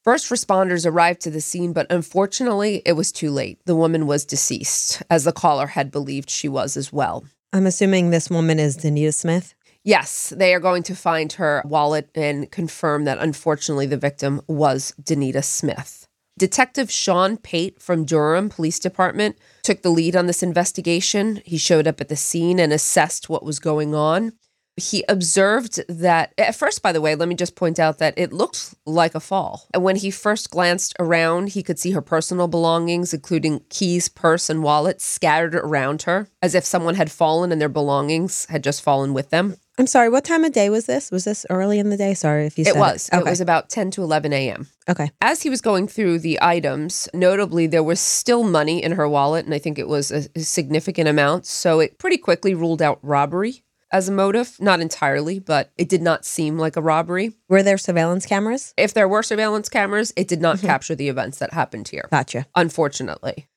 First 0.03 0.29
responders 0.29 0.85
arrived 0.85 1.21
to 1.21 1.31
the 1.31 1.41
scene, 1.41 1.73
but 1.73 1.87
unfortunately, 1.89 2.83
it 2.85 2.93
was 2.93 3.11
too 3.11 3.31
late. 3.31 3.59
The 3.65 3.75
woman 3.75 4.05
was 4.05 4.23
deceased, 4.23 5.01
as 5.09 5.23
the 5.23 5.31
caller 5.31 5.65
had 5.65 5.89
believed 5.89 6.29
she 6.29 6.47
was 6.47 6.77
as 6.77 6.93
well. 6.93 7.25
I'm 7.51 7.65
assuming 7.65 8.11
this 8.11 8.29
woman 8.29 8.59
is 8.59 8.77
Denita 8.77 9.15
Smith. 9.15 9.55
Yes, 9.83 10.31
they 10.35 10.53
are 10.53 10.59
going 10.59 10.83
to 10.83 10.95
find 10.95 11.33
her 11.33 11.63
wallet 11.65 12.09
and 12.13 12.51
confirm 12.51 13.05
that 13.05 13.17
unfortunately 13.17 13.87
the 13.87 13.97
victim 13.97 14.41
was 14.47 14.93
Denita 15.01 15.43
Smith. 15.43 16.04
Detective 16.37 16.91
Sean 16.91 17.37
Pate 17.37 17.81
from 17.81 18.03
Durham 18.03 18.49
Police 18.49 18.77
Department 18.77 19.37
took 19.63 19.83
the 19.83 19.89
lead 19.89 20.17
on 20.17 20.25
this 20.25 20.43
investigation. 20.43 21.41
He 21.45 21.57
showed 21.57 21.87
up 21.87 22.01
at 22.01 22.09
the 22.09 22.17
scene 22.17 22.59
and 22.59 22.73
assessed 22.73 23.29
what 23.29 23.45
was 23.45 23.57
going 23.57 23.95
on. 23.95 24.33
He 24.75 25.05
observed 25.07 25.81
that, 25.87 26.33
at 26.37 26.53
first, 26.53 26.81
by 26.81 26.91
the 26.91 26.99
way, 26.99 27.15
let 27.15 27.29
me 27.29 27.35
just 27.35 27.55
point 27.55 27.79
out 27.79 27.99
that 27.99 28.15
it 28.17 28.33
looked 28.33 28.75
like 28.85 29.15
a 29.15 29.21
fall. 29.21 29.69
And 29.73 29.81
when 29.81 29.95
he 29.95 30.11
first 30.11 30.49
glanced 30.49 30.93
around, 30.99 31.49
he 31.49 31.63
could 31.63 31.79
see 31.79 31.91
her 31.91 32.01
personal 32.01 32.49
belongings, 32.49 33.13
including 33.13 33.61
keys, 33.69 34.09
purse, 34.09 34.49
and 34.49 34.61
wallet, 34.61 34.99
scattered 34.99 35.55
around 35.55 36.01
her, 36.01 36.27
as 36.41 36.53
if 36.53 36.65
someone 36.65 36.95
had 36.95 37.09
fallen 37.09 37.53
and 37.53 37.61
their 37.61 37.69
belongings 37.69 38.45
had 38.49 38.61
just 38.65 38.81
fallen 38.81 39.13
with 39.13 39.29
them. 39.29 39.55
I'm 39.77 39.87
sorry, 39.87 40.09
what 40.09 40.23
time 40.23 40.45
of 40.45 40.53
day 40.53 40.69
was 40.69 40.85
this? 40.85 41.11
Was 41.11 41.25
this 41.25 41.45
early 41.49 41.79
in 41.79 41.89
the 41.89 41.97
day? 41.97 42.13
Sorry 42.13 42.45
if 42.45 42.57
you 42.57 42.63
said 42.63 42.75
It 42.75 42.79
was. 42.79 43.09
Okay. 43.11 43.19
It 43.19 43.29
was 43.29 43.41
about 43.41 43.69
10 43.69 43.91
to 43.91 44.03
11 44.03 44.31
a.m. 44.31 44.67
okay. 44.89 45.11
As 45.21 45.41
he 45.41 45.49
was 45.49 45.61
going 45.61 45.87
through 45.87 46.19
the 46.19 46.39
items, 46.41 47.09
notably 47.13 47.67
there 47.67 47.83
was 47.83 47.99
still 47.99 48.43
money 48.43 48.81
in 48.81 48.93
her 48.93 49.07
wallet, 49.07 49.45
and 49.45 49.53
I 49.53 49.59
think 49.59 49.77
it 49.77 49.87
was 49.87 50.11
a, 50.11 50.27
a 50.35 50.39
significant 50.41 51.09
amount. 51.09 51.45
So 51.45 51.79
it 51.81 51.97
pretty 51.99 52.17
quickly 52.17 52.53
ruled 52.53 52.81
out 52.81 52.99
robbery 53.01 53.63
as 53.91 54.07
a 54.07 54.13
motive. 54.13 54.55
Not 54.59 54.79
entirely, 54.79 55.39
but 55.39 55.71
it 55.77 55.89
did 55.89 56.01
not 56.01 56.25
seem 56.25 56.57
like 56.57 56.77
a 56.77 56.81
robbery. 56.81 57.33
Were 57.49 57.63
there 57.63 57.77
surveillance 57.77 58.25
cameras? 58.25 58.73
If 58.77 58.93
there 58.93 59.07
were 59.07 59.23
surveillance 59.23 59.67
cameras, 59.67 60.13
it 60.15 60.27
did 60.27 60.41
not 60.41 60.57
mm-hmm. 60.57 60.67
capture 60.67 60.95
the 60.95 61.09
events 61.09 61.39
that 61.39 61.53
happened 61.53 61.89
here, 61.89 62.07
Gotcha. 62.11 62.47
unfortunately. 62.55 63.47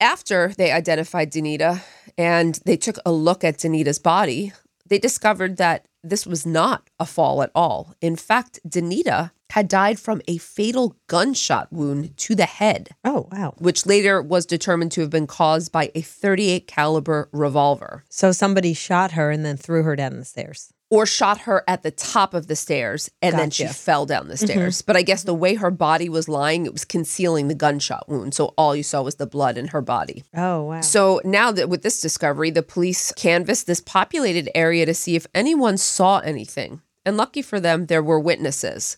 After 0.00 0.52
they 0.56 0.70
identified 0.70 1.32
Denita 1.32 1.82
and 2.18 2.60
they 2.64 2.76
took 2.76 2.98
a 3.06 3.12
look 3.12 3.42
at 3.42 3.58
Denita's 3.58 3.98
body, 3.98 4.52
they 4.86 4.98
discovered 4.98 5.56
that 5.56 5.86
this 6.02 6.26
was 6.26 6.44
not 6.44 6.90
a 7.00 7.06
fall 7.06 7.42
at 7.42 7.50
all. 7.54 7.94
In 8.02 8.14
fact, 8.16 8.60
Denita 8.68 9.30
had 9.50 9.68
died 9.68 9.98
from 9.98 10.20
a 10.28 10.36
fatal 10.38 10.96
gunshot 11.06 11.72
wound 11.72 12.14
to 12.18 12.34
the 12.34 12.44
head, 12.44 12.90
Oh, 13.04 13.28
wow. 13.32 13.54
which 13.58 13.86
later 13.86 14.20
was 14.20 14.44
determined 14.44 14.92
to 14.92 15.00
have 15.00 15.10
been 15.10 15.26
caused 15.26 15.70
by 15.72 15.90
a 15.94 16.02
38 16.02 16.66
caliber 16.66 17.28
revolver 17.32 18.04
So 18.10 18.32
somebody 18.32 18.74
shot 18.74 19.12
her 19.12 19.30
and 19.30 19.44
then 19.44 19.56
threw 19.56 19.82
her 19.84 19.96
down 19.96 20.18
the 20.18 20.24
stairs. 20.24 20.73
Or 20.94 21.06
shot 21.06 21.40
her 21.40 21.64
at 21.66 21.82
the 21.82 21.90
top 21.90 22.34
of 22.34 22.46
the 22.46 22.54
stairs 22.54 23.10
and 23.20 23.36
then 23.36 23.50
she 23.50 23.66
fell 23.66 24.06
down 24.06 24.28
the 24.28 24.34
mm-hmm. 24.34 24.46
stairs. 24.46 24.80
But 24.80 24.96
I 24.96 25.02
guess 25.02 25.24
the 25.24 25.34
way 25.34 25.54
her 25.56 25.72
body 25.72 26.08
was 26.08 26.28
lying, 26.28 26.66
it 26.66 26.72
was 26.72 26.84
concealing 26.84 27.48
the 27.48 27.54
gunshot 27.56 28.08
wound. 28.08 28.32
So 28.32 28.54
all 28.56 28.76
you 28.76 28.84
saw 28.84 29.02
was 29.02 29.16
the 29.16 29.26
blood 29.26 29.58
in 29.58 29.68
her 29.68 29.80
body. 29.80 30.22
Oh, 30.36 30.62
wow. 30.62 30.80
So 30.82 31.20
now 31.24 31.50
that 31.50 31.68
with 31.68 31.82
this 31.82 32.00
discovery, 32.00 32.52
the 32.52 32.62
police 32.62 33.10
canvassed 33.10 33.66
this 33.66 33.80
populated 33.80 34.48
area 34.54 34.86
to 34.86 34.94
see 34.94 35.16
if 35.16 35.26
anyone 35.34 35.78
saw 35.78 36.20
anything. 36.20 36.80
And 37.04 37.16
lucky 37.16 37.42
for 37.42 37.58
them, 37.58 37.86
there 37.86 38.02
were 38.02 38.20
witnesses. 38.20 38.96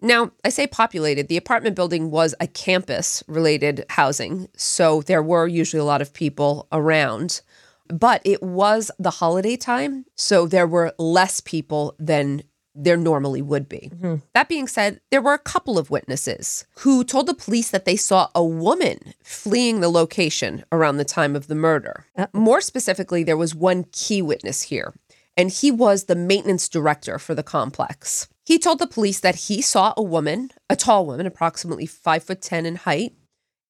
Now, 0.00 0.32
I 0.44 0.48
say 0.48 0.66
populated, 0.66 1.28
the 1.28 1.36
apartment 1.36 1.76
building 1.76 2.10
was 2.10 2.34
a 2.40 2.48
campus 2.48 3.22
related 3.28 3.86
housing. 3.90 4.48
So 4.56 5.00
there 5.02 5.22
were 5.22 5.46
usually 5.46 5.80
a 5.80 5.84
lot 5.84 6.02
of 6.02 6.12
people 6.12 6.66
around. 6.72 7.40
But 7.88 8.22
it 8.24 8.42
was 8.42 8.90
the 8.98 9.10
holiday 9.10 9.56
time. 9.56 10.06
So 10.14 10.46
there 10.46 10.66
were 10.66 10.94
less 10.98 11.40
people 11.40 11.94
than 11.98 12.42
there 12.78 12.96
normally 12.96 13.40
would 13.40 13.68
be. 13.68 13.90
Mm-hmm. 13.94 14.16
That 14.34 14.50
being 14.50 14.68
said, 14.68 15.00
there 15.10 15.22
were 15.22 15.32
a 15.32 15.38
couple 15.38 15.78
of 15.78 15.88
witnesses 15.88 16.66
who 16.80 17.04
told 17.04 17.26
the 17.26 17.34
police 17.34 17.70
that 17.70 17.86
they 17.86 17.96
saw 17.96 18.28
a 18.34 18.44
woman 18.44 19.14
fleeing 19.24 19.80
the 19.80 19.88
location 19.88 20.62
around 20.70 20.98
the 20.98 21.04
time 21.04 21.34
of 21.34 21.46
the 21.46 21.54
murder. 21.54 22.04
More 22.34 22.60
specifically, 22.60 23.24
there 23.24 23.36
was 23.36 23.54
one 23.54 23.84
key 23.92 24.20
witness 24.20 24.64
here, 24.64 24.94
and 25.38 25.50
he 25.50 25.70
was 25.70 26.04
the 26.04 26.14
maintenance 26.14 26.68
director 26.68 27.18
for 27.18 27.34
the 27.34 27.42
complex. 27.42 28.28
He 28.44 28.58
told 28.58 28.78
the 28.78 28.86
police 28.86 29.20
that 29.20 29.36
he 29.36 29.62
saw 29.62 29.94
a 29.96 30.02
woman, 30.02 30.50
a 30.68 30.76
tall 30.76 31.06
woman, 31.06 31.26
approximately 31.26 31.86
five 31.86 32.24
foot 32.24 32.42
ten 32.42 32.66
in 32.66 32.76
height, 32.76 33.14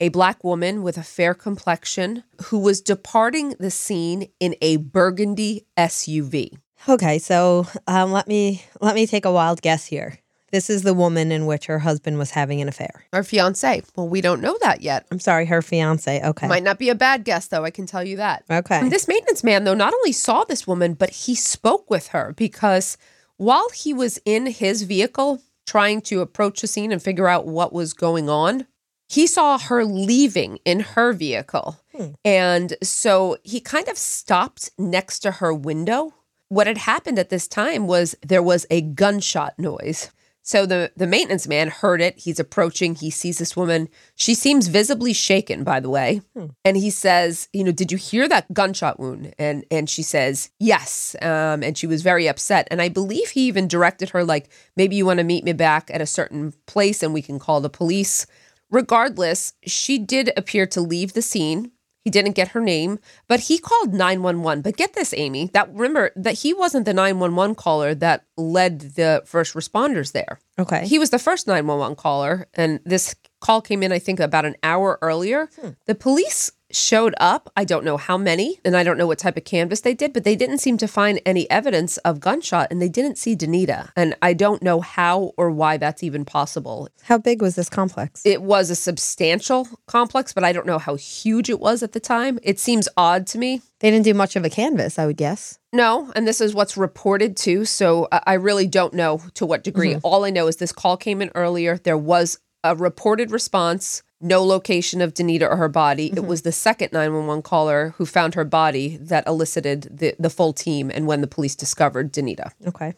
a 0.01 0.09
black 0.11 0.45
woman 0.45 0.83
with 0.83 0.99
a 0.99 1.03
fair 1.03 1.35
complexion, 1.35 2.23
who 2.47 2.59
was 2.59 2.81
departing 2.81 3.55
the 3.59 3.71
scene 3.71 4.29
in 4.41 4.55
a 4.61 4.77
burgundy 4.77 5.67
SUV. 5.77 6.59
okay, 6.89 7.19
so 7.19 7.67
um, 7.87 8.13
let 8.13 8.29
me 8.29 8.65
let 8.81 8.95
me 8.95 9.07
take 9.07 9.25
a 9.25 9.33
wild 9.33 9.63
guess 9.63 9.87
here. 9.87 10.19
This 10.53 10.71
is 10.71 10.83
the 10.83 10.95
woman 10.95 11.33
in 11.33 11.45
which 11.47 11.67
her 11.67 11.81
husband 11.81 12.19
was 12.19 12.31
having 12.31 12.63
an 12.63 12.69
affair. 12.69 13.05
Her 13.13 13.25
fiance. 13.25 13.83
Well, 13.97 14.09
we 14.09 14.21
don't 14.21 14.41
know 14.41 14.57
that 14.63 14.81
yet. 14.81 15.05
I'm 15.11 15.19
sorry, 15.19 15.45
her 15.47 15.61
fiance. 15.61 16.23
Okay. 16.23 16.47
Might 16.47 16.63
not 16.63 16.79
be 16.79 16.89
a 16.89 16.95
bad 16.95 17.25
guess, 17.25 17.49
though, 17.49 17.65
I 17.65 17.71
can 17.71 17.85
tell 17.85 18.05
you 18.05 18.17
that. 18.19 18.45
okay. 18.51 18.79
And 18.79 18.93
this 18.93 19.09
maintenance 19.09 19.43
man, 19.43 19.65
though, 19.65 19.75
not 19.75 19.93
only 19.93 20.13
saw 20.13 20.45
this 20.45 20.67
woman, 20.67 20.95
but 20.95 21.11
he 21.11 21.35
spoke 21.35 21.91
with 21.91 22.09
her 22.09 22.33
because 22.37 22.97
while 23.37 23.69
he 23.75 23.93
was 23.93 24.21
in 24.25 24.47
his 24.47 24.83
vehicle 24.83 25.43
trying 25.67 26.01
to 26.03 26.21
approach 26.21 26.61
the 26.61 26.69
scene 26.69 26.93
and 26.93 27.03
figure 27.03 27.27
out 27.29 27.47
what 27.47 27.73
was 27.73 27.93
going 27.93 28.31
on, 28.31 28.67
he 29.09 29.27
saw 29.27 29.59
her 29.59 29.85
leaving 29.85 30.59
in 30.65 30.81
her 30.81 31.13
vehicle. 31.13 31.79
And 32.25 32.77
so 32.83 33.39
he 33.43 33.61
kind 33.61 33.89
of 33.89 33.97
stopped 33.97 34.71
next 34.79 35.21
to 35.21 35.31
her 35.33 35.55
window. 35.55 36.13
What 36.49 36.67
had 36.67 36.79
happened 36.79 37.19
at 37.19 37.31
this 37.31 37.49
time 37.49 37.87
was 37.87 38.15
there 38.25 38.43
was 38.43 38.67
a 38.71 38.83
gunshot 38.83 39.59
noise. 39.59 40.11
So 40.43 40.65
the 40.65 40.93
the 40.97 41.09
maintenance 41.09 41.49
man 41.49 41.69
heard 41.71 42.01
it. 42.01 42.19
He's 42.19 42.39
approaching. 42.39 42.95
He 42.95 43.11
sees 43.11 43.39
this 43.39 43.57
woman. 43.57 43.89
She 44.15 44.33
seems 44.33 44.69
visibly 44.69 45.13
shaken, 45.13 45.65
by 45.65 45.81
the 45.81 45.91
way. 45.91 46.21
And 46.65 46.77
he 46.77 46.91
says, 46.91 47.49
"You 47.53 47.65
know, 47.65 47.73
did 47.73 47.91
you 47.91 47.99
hear 47.99 48.29
that 48.29 48.55
gunshot 48.55 49.01
wound?" 49.01 49.35
And 49.41 49.65
and 49.73 49.91
she 49.91 50.05
says, 50.05 50.51
"Yes." 50.61 51.17
Um, 51.21 51.65
and 51.65 51.77
she 51.77 51.89
was 51.89 52.03
very 52.03 52.29
upset. 52.29 52.69
And 52.71 52.81
I 52.81 52.89
believe 52.89 53.31
he 53.31 53.49
even 53.49 53.67
directed 53.67 54.11
her, 54.11 54.23
like, 54.23 54.49
maybe 54.77 54.95
you 54.95 55.05
want 55.05 55.19
to 55.19 55.25
meet 55.25 55.43
me 55.43 55.53
back 55.53 55.91
at 55.93 56.01
a 56.01 56.07
certain 56.07 56.55
place, 56.67 57.03
and 57.03 57.13
we 57.13 57.23
can 57.23 57.41
call 57.41 57.61
the 57.61 57.69
police. 57.69 58.25
Regardless, 58.71 59.53
she 59.65 59.99
did 59.99 60.33
appear 60.37 60.67
to 60.67 60.81
leave 60.81 61.13
the 61.13 61.23
scene. 61.23 61.73
He 62.05 62.11
didn't 62.11 62.37
get 62.37 62.49
her 62.49 62.61
name, 62.61 63.01
but 63.27 63.41
he 63.41 63.59
called 63.59 63.93
911. 63.93 64.63
But 64.63 64.77
get 64.77 64.95
this, 64.95 65.13
Amy, 65.17 65.51
that 65.55 65.69
remember 65.73 66.13
that 66.15 66.35
he 66.35 66.55
wasn't 66.55 66.85
the 66.85 66.95
911 66.95 67.57
caller 67.57 67.97
that 67.97 68.27
led 68.37 68.81
the 68.95 69.23
first 69.27 69.55
responders 69.55 70.13
there. 70.13 70.39
okay. 70.57 70.87
He 70.87 71.01
was 71.01 71.11
the 71.11 71.19
first 71.19 71.49
911 71.49 71.97
caller, 71.97 72.47
and 72.55 72.79
this 72.85 73.17
call 73.41 73.61
came 73.61 73.83
in, 73.83 73.91
I 73.91 73.99
think, 73.99 74.21
about 74.21 74.45
an 74.45 74.55
hour 74.63 75.01
earlier. 75.03 75.49
Hmm. 75.61 75.71
The 75.87 75.97
police 75.97 76.53
showed 76.77 77.15
up. 77.19 77.51
I 77.57 77.65
don't 77.65 77.85
know 77.85 77.97
how 77.97 78.17
many, 78.17 78.61
and 78.65 78.77
I 78.77 78.83
don't 78.83 78.99
know 78.99 79.07
what 79.07 79.19
type 79.19 79.37
of 79.37 79.45
canvas 79.45 79.81
they 79.81 79.95
did, 79.95 80.13
but 80.13 80.25
they 80.25 80.37
didn't 80.37 80.59
seem 80.59 80.77
to 80.79 80.87
find 80.87 81.21
any 81.27 81.49
evidence 81.51 81.97
of 81.99 82.21
gunshot, 82.21 82.69
and 82.71 82.81
they 82.81 82.89
didn't 82.89 83.19
see 83.19 83.35
Denita. 83.35 83.91
And 83.97 84.15
I 84.23 84.33
don't 84.33 84.63
know 84.63 84.81
how 84.81 85.33
or 85.37 85.51
why 85.51 85.77
that's 85.77 86.03
even 86.03 86.25
possible. 86.25 86.89
How 87.03 87.19
big 87.19 87.43
was 87.43 87.55
this 87.57 87.69
complex? 87.69 88.25
It 88.25 88.43
was 88.43 88.71
a 88.71 88.77
substantial 88.77 89.69
complex, 89.87 90.33
but 90.33 90.45
I 90.45 90.53
don't 90.53 90.67
know 90.67 90.79
how 90.79 90.97
huge 90.97 91.51
it 91.51 91.61
was 91.61 91.83
at 91.83 91.93
the 91.93 92.01
time. 92.01 92.39
It 92.43 92.61
seems 92.61 92.89
odd 92.97 93.27
to 93.29 93.39
me. 93.39 93.63
they 93.81 93.91
didn't 93.91 94.05
do 94.05 94.15
much 94.15 94.37
of 94.37 94.45
a 94.45 94.51
canvas, 94.51 94.99
I 94.99 95.07
would 95.07 95.17
guess. 95.17 95.59
No, 95.73 96.13
and 96.15 96.27
this 96.27 96.41
is 96.41 96.55
what's 96.55 96.77
reported 96.77 97.37
too. 97.37 97.65
So 97.65 98.09
I 98.13 98.21
I 98.27 98.39
really 98.39 98.67
don't 98.67 98.93
know 98.93 99.23
to 99.35 99.47
what 99.47 99.65
degree. 99.65 99.93
Mm-hmm. 99.93 100.01
All 100.07 100.25
I 100.25 100.31
know 100.31 100.47
is 100.47 100.57
this 100.57 100.73
call 100.73 100.99
came 100.99 101.23
in 101.23 101.31
earlier. 101.35 101.79
There 101.79 101.97
was 101.97 102.39
a 102.63 102.75
reported 102.75 103.31
response, 103.31 104.03
no 104.21 104.43
location 104.43 105.01
of 105.01 105.15
Denita 105.15 105.43
or 105.43 105.57
her 105.57 105.69
body. 105.69 106.07
It 106.07 106.15
mm-hmm. 106.15 106.27
was 106.27 106.43
the 106.43 106.53
second 106.53 106.93
911 106.93 107.43
caller 107.43 107.95
who 107.99 108.07
found 108.07 108.35
her 108.35 108.45
body 108.45 108.97
that 108.97 109.27
elicited 109.27 109.99
the, 109.99 110.15
the 110.19 110.31
full 110.31 110.53
team 110.53 110.91
and 110.93 111.07
when 111.07 111.21
the 111.21 111.27
police 111.27 111.55
discovered 111.55 112.13
Denita. 112.13 112.53
Okay. 112.67 112.95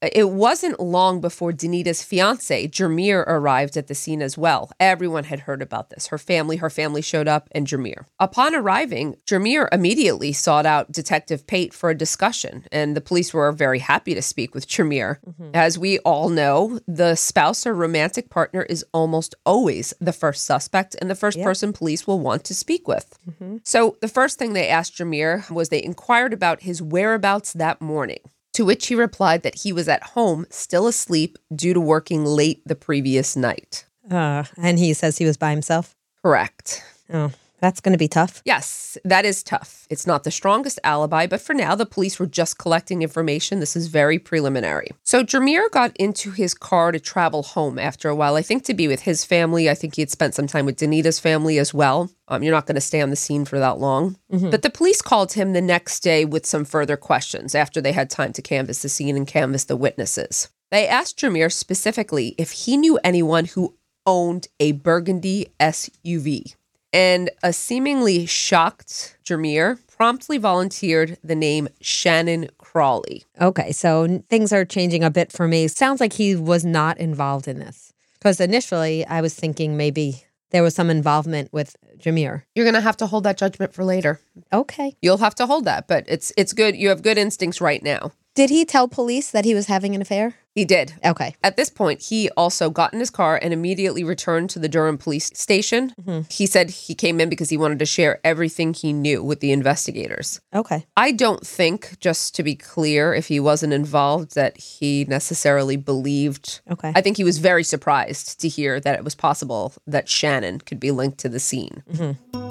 It 0.00 0.30
wasn't 0.30 0.78
long 0.78 1.20
before 1.20 1.52
Denita's 1.52 2.04
fiance, 2.04 2.68
Jermir, 2.68 3.24
arrived 3.26 3.76
at 3.76 3.88
the 3.88 3.94
scene 3.94 4.22
as 4.22 4.38
well. 4.38 4.70
Everyone 4.78 5.24
had 5.24 5.40
heard 5.40 5.60
about 5.60 5.90
this. 5.90 6.08
Her 6.08 6.18
family, 6.18 6.56
her 6.56 6.70
family 6.70 7.02
showed 7.02 7.26
up, 7.26 7.48
and 7.52 7.66
Jermir. 7.66 8.04
Upon 8.20 8.54
arriving, 8.54 9.16
Jermir 9.26 9.68
immediately 9.72 10.32
sought 10.32 10.66
out 10.66 10.92
Detective 10.92 11.46
Pate 11.46 11.74
for 11.74 11.90
a 11.90 11.96
discussion, 11.96 12.64
and 12.70 12.96
the 12.96 13.00
police 13.00 13.34
were 13.34 13.50
very 13.50 13.80
happy 13.80 14.14
to 14.14 14.22
speak 14.22 14.54
with 14.54 14.68
Jermir. 14.68 15.18
Mm-hmm. 15.26 15.50
As 15.54 15.78
we 15.78 15.98
all 16.00 16.28
know, 16.28 16.78
the 16.86 17.16
spouse 17.16 17.66
or 17.66 17.74
romantic 17.74 18.30
partner 18.30 18.62
is 18.62 18.84
almost 18.92 19.34
always 19.44 19.92
the 20.00 20.12
first 20.12 20.44
suspect 20.44 20.94
and 21.00 21.10
the 21.10 21.14
first 21.14 21.40
person 21.42 21.72
police 21.72 22.06
will 22.06 22.20
want 22.20 22.44
to 22.44 22.54
speak 22.54 22.86
with. 22.86 23.18
Mm-hmm. 23.28 23.58
So 23.64 23.96
the 24.00 24.08
first 24.08 24.38
thing 24.38 24.52
they 24.52 24.68
asked 24.68 24.94
Jermir 24.96 25.50
was 25.50 25.68
they 25.68 25.82
inquired 25.82 26.32
about 26.32 26.62
his 26.62 26.80
whereabouts 26.80 27.52
that 27.54 27.80
morning. 27.80 28.20
To 28.54 28.64
which 28.64 28.86
he 28.88 28.94
replied 28.94 29.42
that 29.42 29.56
he 29.56 29.72
was 29.72 29.88
at 29.88 30.02
home, 30.02 30.46
still 30.50 30.86
asleep, 30.86 31.38
due 31.54 31.74
to 31.74 31.80
working 31.80 32.24
late 32.24 32.62
the 32.66 32.74
previous 32.74 33.36
night. 33.36 33.86
Uh, 34.10 34.44
and 34.56 34.78
he 34.78 34.92
says 34.94 35.18
he 35.18 35.24
was 35.24 35.36
by 35.36 35.50
himself. 35.50 35.94
Correct. 36.22 36.82
Oh, 37.12 37.32
That's 37.60 37.80
going 37.80 37.92
to 37.92 37.98
be 37.98 38.08
tough. 38.08 38.42
Yes, 38.44 38.96
that 39.04 39.24
is 39.24 39.42
tough. 39.42 39.86
It's 39.90 40.06
not 40.06 40.24
the 40.24 40.30
strongest 40.30 40.78
alibi, 40.84 41.26
but 41.26 41.40
for 41.40 41.54
now, 41.54 41.74
the 41.74 41.86
police 41.86 42.18
were 42.18 42.26
just 42.26 42.58
collecting 42.58 43.02
information. 43.02 43.60
This 43.60 43.74
is 43.76 43.88
very 43.88 44.18
preliminary. 44.18 44.90
So, 45.02 45.24
Jameer 45.24 45.70
got 45.70 45.96
into 45.96 46.30
his 46.30 46.54
car 46.54 46.92
to 46.92 47.00
travel 47.00 47.42
home 47.42 47.78
after 47.78 48.08
a 48.08 48.14
while, 48.14 48.36
I 48.36 48.42
think 48.42 48.64
to 48.64 48.74
be 48.74 48.86
with 48.86 49.02
his 49.02 49.24
family. 49.24 49.68
I 49.68 49.74
think 49.74 49.96
he 49.96 50.02
had 50.02 50.10
spent 50.10 50.34
some 50.34 50.46
time 50.46 50.66
with 50.66 50.76
Denita's 50.76 51.18
family 51.18 51.58
as 51.58 51.74
well. 51.74 52.10
Um, 52.28 52.42
you're 52.42 52.54
not 52.54 52.66
going 52.66 52.74
to 52.76 52.80
stay 52.80 53.00
on 53.00 53.10
the 53.10 53.16
scene 53.16 53.44
for 53.44 53.58
that 53.58 53.78
long. 53.78 54.16
But 54.50 54.62
the 54.62 54.70
police 54.70 55.02
called 55.02 55.32
him 55.32 55.52
the 55.52 55.62
next 55.62 56.00
day 56.00 56.24
with 56.24 56.46
some 56.46 56.64
further 56.64 56.96
questions 56.96 57.54
after 57.54 57.80
they 57.80 57.92
had 57.92 58.10
time 58.10 58.32
to 58.34 58.42
canvass 58.42 58.82
the 58.82 58.88
scene 58.88 59.16
and 59.16 59.26
canvass 59.26 59.64
the 59.64 59.76
witnesses. 59.76 60.48
They 60.70 60.86
asked 60.86 61.18
Jameer 61.18 61.50
specifically 61.50 62.34
if 62.36 62.50
he 62.52 62.76
knew 62.76 62.98
anyone 63.02 63.46
who 63.46 63.74
owned 64.06 64.48
a 64.60 64.72
burgundy 64.72 65.48
SUV. 65.58 66.54
And 66.92 67.30
a 67.42 67.52
seemingly 67.52 68.26
shocked 68.26 69.18
Jameer 69.24 69.78
promptly 69.88 70.38
volunteered 70.38 71.18
the 71.22 71.34
name 71.34 71.68
Shannon 71.80 72.48
Crawley. 72.58 73.24
Okay, 73.40 73.72
so 73.72 74.22
things 74.30 74.52
are 74.52 74.64
changing 74.64 75.04
a 75.04 75.10
bit 75.10 75.32
for 75.32 75.48
me. 75.48 75.68
Sounds 75.68 76.00
like 76.00 76.14
he 76.14 76.34
was 76.36 76.64
not 76.64 76.98
involved 76.98 77.48
in 77.48 77.58
this. 77.58 77.92
Because 78.14 78.40
initially 78.40 79.04
I 79.06 79.20
was 79.20 79.34
thinking 79.34 79.76
maybe 79.76 80.24
there 80.50 80.62
was 80.62 80.74
some 80.74 80.88
involvement 80.88 81.52
with 81.52 81.76
Jameer. 81.98 82.42
You're 82.54 82.64
gonna 82.64 82.80
have 82.80 82.96
to 82.98 83.06
hold 83.06 83.24
that 83.24 83.36
judgment 83.36 83.74
for 83.74 83.84
later. 83.84 84.20
Okay. 84.52 84.96
You'll 85.02 85.18
have 85.18 85.34
to 85.36 85.46
hold 85.46 85.64
that, 85.66 85.88
but 85.88 86.04
it's 86.08 86.32
it's 86.36 86.52
good. 86.52 86.76
You 86.76 86.88
have 86.88 87.02
good 87.02 87.18
instincts 87.18 87.60
right 87.60 87.82
now. 87.82 88.12
Did 88.34 88.50
he 88.50 88.64
tell 88.64 88.86
police 88.86 89.30
that 89.32 89.44
he 89.44 89.54
was 89.54 89.66
having 89.66 89.94
an 89.94 90.00
affair? 90.00 90.36
He 90.58 90.64
did. 90.64 90.94
Okay. 91.04 91.36
At 91.44 91.56
this 91.56 91.70
point, 91.70 92.02
he 92.02 92.30
also 92.30 92.68
got 92.68 92.92
in 92.92 92.98
his 92.98 93.10
car 93.10 93.38
and 93.40 93.52
immediately 93.52 94.02
returned 94.02 94.50
to 94.50 94.58
the 94.58 94.68
Durham 94.68 94.98
police 94.98 95.26
station. 95.26 95.94
Mm-hmm. 96.00 96.22
He 96.28 96.46
said 96.46 96.70
he 96.70 96.96
came 96.96 97.20
in 97.20 97.28
because 97.28 97.48
he 97.48 97.56
wanted 97.56 97.78
to 97.78 97.86
share 97.86 98.18
everything 98.24 98.74
he 98.74 98.92
knew 98.92 99.22
with 99.22 99.38
the 99.38 99.52
investigators. 99.52 100.40
Okay. 100.52 100.84
I 100.96 101.12
don't 101.12 101.46
think, 101.46 102.00
just 102.00 102.34
to 102.34 102.42
be 102.42 102.56
clear, 102.56 103.14
if 103.14 103.28
he 103.28 103.38
wasn't 103.38 103.72
involved, 103.72 104.34
that 104.34 104.56
he 104.56 105.04
necessarily 105.04 105.76
believed. 105.76 106.60
Okay. 106.68 106.90
I 106.92 107.02
think 107.02 107.18
he 107.18 107.22
was 107.22 107.38
very 107.38 107.62
surprised 107.62 108.40
to 108.40 108.48
hear 108.48 108.80
that 108.80 108.96
it 108.96 109.04
was 109.04 109.14
possible 109.14 109.74
that 109.86 110.08
Shannon 110.08 110.58
could 110.58 110.80
be 110.80 110.90
linked 110.90 111.18
to 111.18 111.28
the 111.28 111.38
scene. 111.38 111.84
Mm-hmm. 111.92 112.48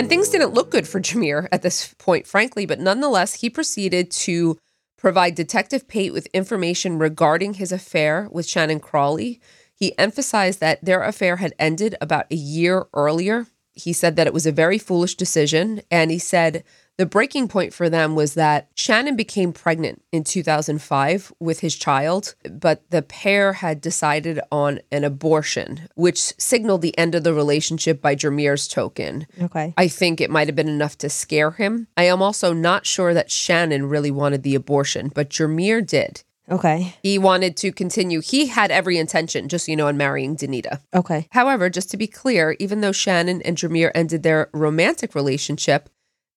And 0.00 0.08
things 0.08 0.30
didn't 0.30 0.54
look 0.54 0.70
good 0.70 0.88
for 0.88 0.98
Jameer 0.98 1.46
at 1.52 1.60
this 1.60 1.92
point, 1.98 2.26
frankly, 2.26 2.64
but 2.64 2.80
nonetheless, 2.80 3.34
he 3.34 3.50
proceeded 3.50 4.10
to 4.12 4.56
provide 4.96 5.34
Detective 5.34 5.86
Pate 5.88 6.14
with 6.14 6.26
information 6.32 6.98
regarding 6.98 7.52
his 7.52 7.70
affair 7.70 8.26
with 8.32 8.48
Shannon 8.48 8.80
Crawley. 8.80 9.42
He 9.74 9.98
emphasized 9.98 10.58
that 10.60 10.82
their 10.82 11.02
affair 11.02 11.36
had 11.36 11.52
ended 11.58 11.96
about 12.00 12.24
a 12.30 12.34
year 12.34 12.86
earlier. 12.94 13.46
He 13.74 13.92
said 13.92 14.16
that 14.16 14.26
it 14.26 14.32
was 14.32 14.46
a 14.46 14.52
very 14.52 14.78
foolish 14.78 15.16
decision, 15.16 15.82
and 15.90 16.10
he 16.10 16.18
said 16.18 16.64
the 17.00 17.06
breaking 17.06 17.48
point 17.48 17.72
for 17.72 17.88
them 17.88 18.14
was 18.14 18.34
that 18.34 18.68
Shannon 18.74 19.16
became 19.16 19.54
pregnant 19.54 20.02
in 20.12 20.22
2005 20.22 21.32
with 21.40 21.60
his 21.60 21.74
child, 21.74 22.34
but 22.50 22.82
the 22.90 23.00
pair 23.00 23.54
had 23.54 23.80
decided 23.80 24.38
on 24.52 24.80
an 24.92 25.04
abortion, 25.04 25.88
which 25.94 26.18
signaled 26.18 26.82
the 26.82 26.96
end 26.98 27.14
of 27.14 27.24
the 27.24 27.32
relationship 27.32 28.02
by 28.02 28.14
Jameer's 28.14 28.68
token. 28.68 29.26
Okay. 29.40 29.72
I 29.78 29.88
think 29.88 30.20
it 30.20 30.28
might 30.28 30.46
have 30.46 30.54
been 30.54 30.68
enough 30.68 30.98
to 30.98 31.08
scare 31.08 31.52
him. 31.52 31.88
I 31.96 32.02
am 32.02 32.20
also 32.20 32.52
not 32.52 32.84
sure 32.84 33.14
that 33.14 33.30
Shannon 33.30 33.86
really 33.86 34.10
wanted 34.10 34.42
the 34.42 34.54
abortion, 34.54 35.10
but 35.14 35.30
Jameer 35.30 35.80
did. 35.86 36.22
Okay. 36.50 36.96
He 37.02 37.16
wanted 37.16 37.56
to 37.58 37.72
continue. 37.72 38.20
He 38.20 38.48
had 38.48 38.70
every 38.70 38.98
intention, 38.98 39.48
just 39.48 39.64
so 39.64 39.72
you 39.72 39.76
know, 39.76 39.88
in 39.88 39.96
marrying 39.96 40.36
Denita. 40.36 40.80
Okay. 40.92 41.28
However, 41.30 41.70
just 41.70 41.90
to 41.92 41.96
be 41.96 42.06
clear, 42.06 42.56
even 42.58 42.82
though 42.82 42.92
Shannon 42.92 43.40
and 43.40 43.56
Jameer 43.56 43.90
ended 43.94 44.22
their 44.22 44.50
romantic 44.52 45.14
relationship, 45.14 45.88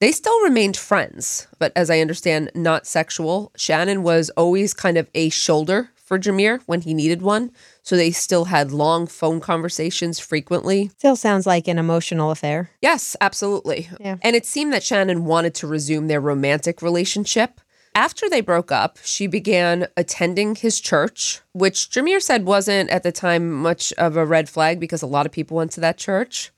they 0.03 0.11
still 0.11 0.39
remained 0.43 0.75
friends, 0.75 1.47
but 1.59 1.71
as 1.77 1.89
I 1.89 1.99
understand, 1.99 2.51
not 2.53 2.85
sexual. 2.85 3.53
Shannon 3.55 4.03
was 4.03 4.29
always 4.31 4.73
kind 4.73 4.97
of 4.97 5.09
a 5.15 5.29
shoulder 5.29 5.91
for 5.95 6.19
Jameer 6.19 6.61
when 6.65 6.81
he 6.81 6.93
needed 6.93 7.21
one. 7.21 7.51
So 7.83 7.95
they 7.95 8.11
still 8.11 8.45
had 8.45 8.71
long 8.71 9.07
phone 9.07 9.39
conversations 9.39 10.19
frequently. 10.19 10.89
Still 10.97 11.15
sounds 11.15 11.47
like 11.47 11.69
an 11.69 11.79
emotional 11.79 12.31
affair. 12.31 12.69
Yes, 12.81 13.15
absolutely. 13.21 13.89
Yeah. 13.99 14.17
And 14.21 14.35
it 14.35 14.45
seemed 14.45 14.73
that 14.73 14.83
Shannon 14.83 15.23
wanted 15.23 15.55
to 15.55 15.67
resume 15.67 16.07
their 16.07 16.21
romantic 16.21 16.81
relationship. 16.81 17.61
After 17.95 18.29
they 18.29 18.41
broke 18.41 18.71
up, 18.71 18.97
she 19.03 19.27
began 19.27 19.87
attending 19.95 20.55
his 20.55 20.81
church, 20.81 21.41
which 21.53 21.89
Jameer 21.89 22.21
said 22.21 22.45
wasn't 22.45 22.89
at 22.89 23.03
the 23.03 23.11
time 23.11 23.51
much 23.51 23.93
of 23.93 24.17
a 24.17 24.25
red 24.25 24.49
flag 24.49 24.79
because 24.79 25.01
a 25.01 25.07
lot 25.07 25.25
of 25.25 25.31
people 25.31 25.57
went 25.57 25.71
to 25.71 25.81
that 25.81 25.97
church. 25.97 26.51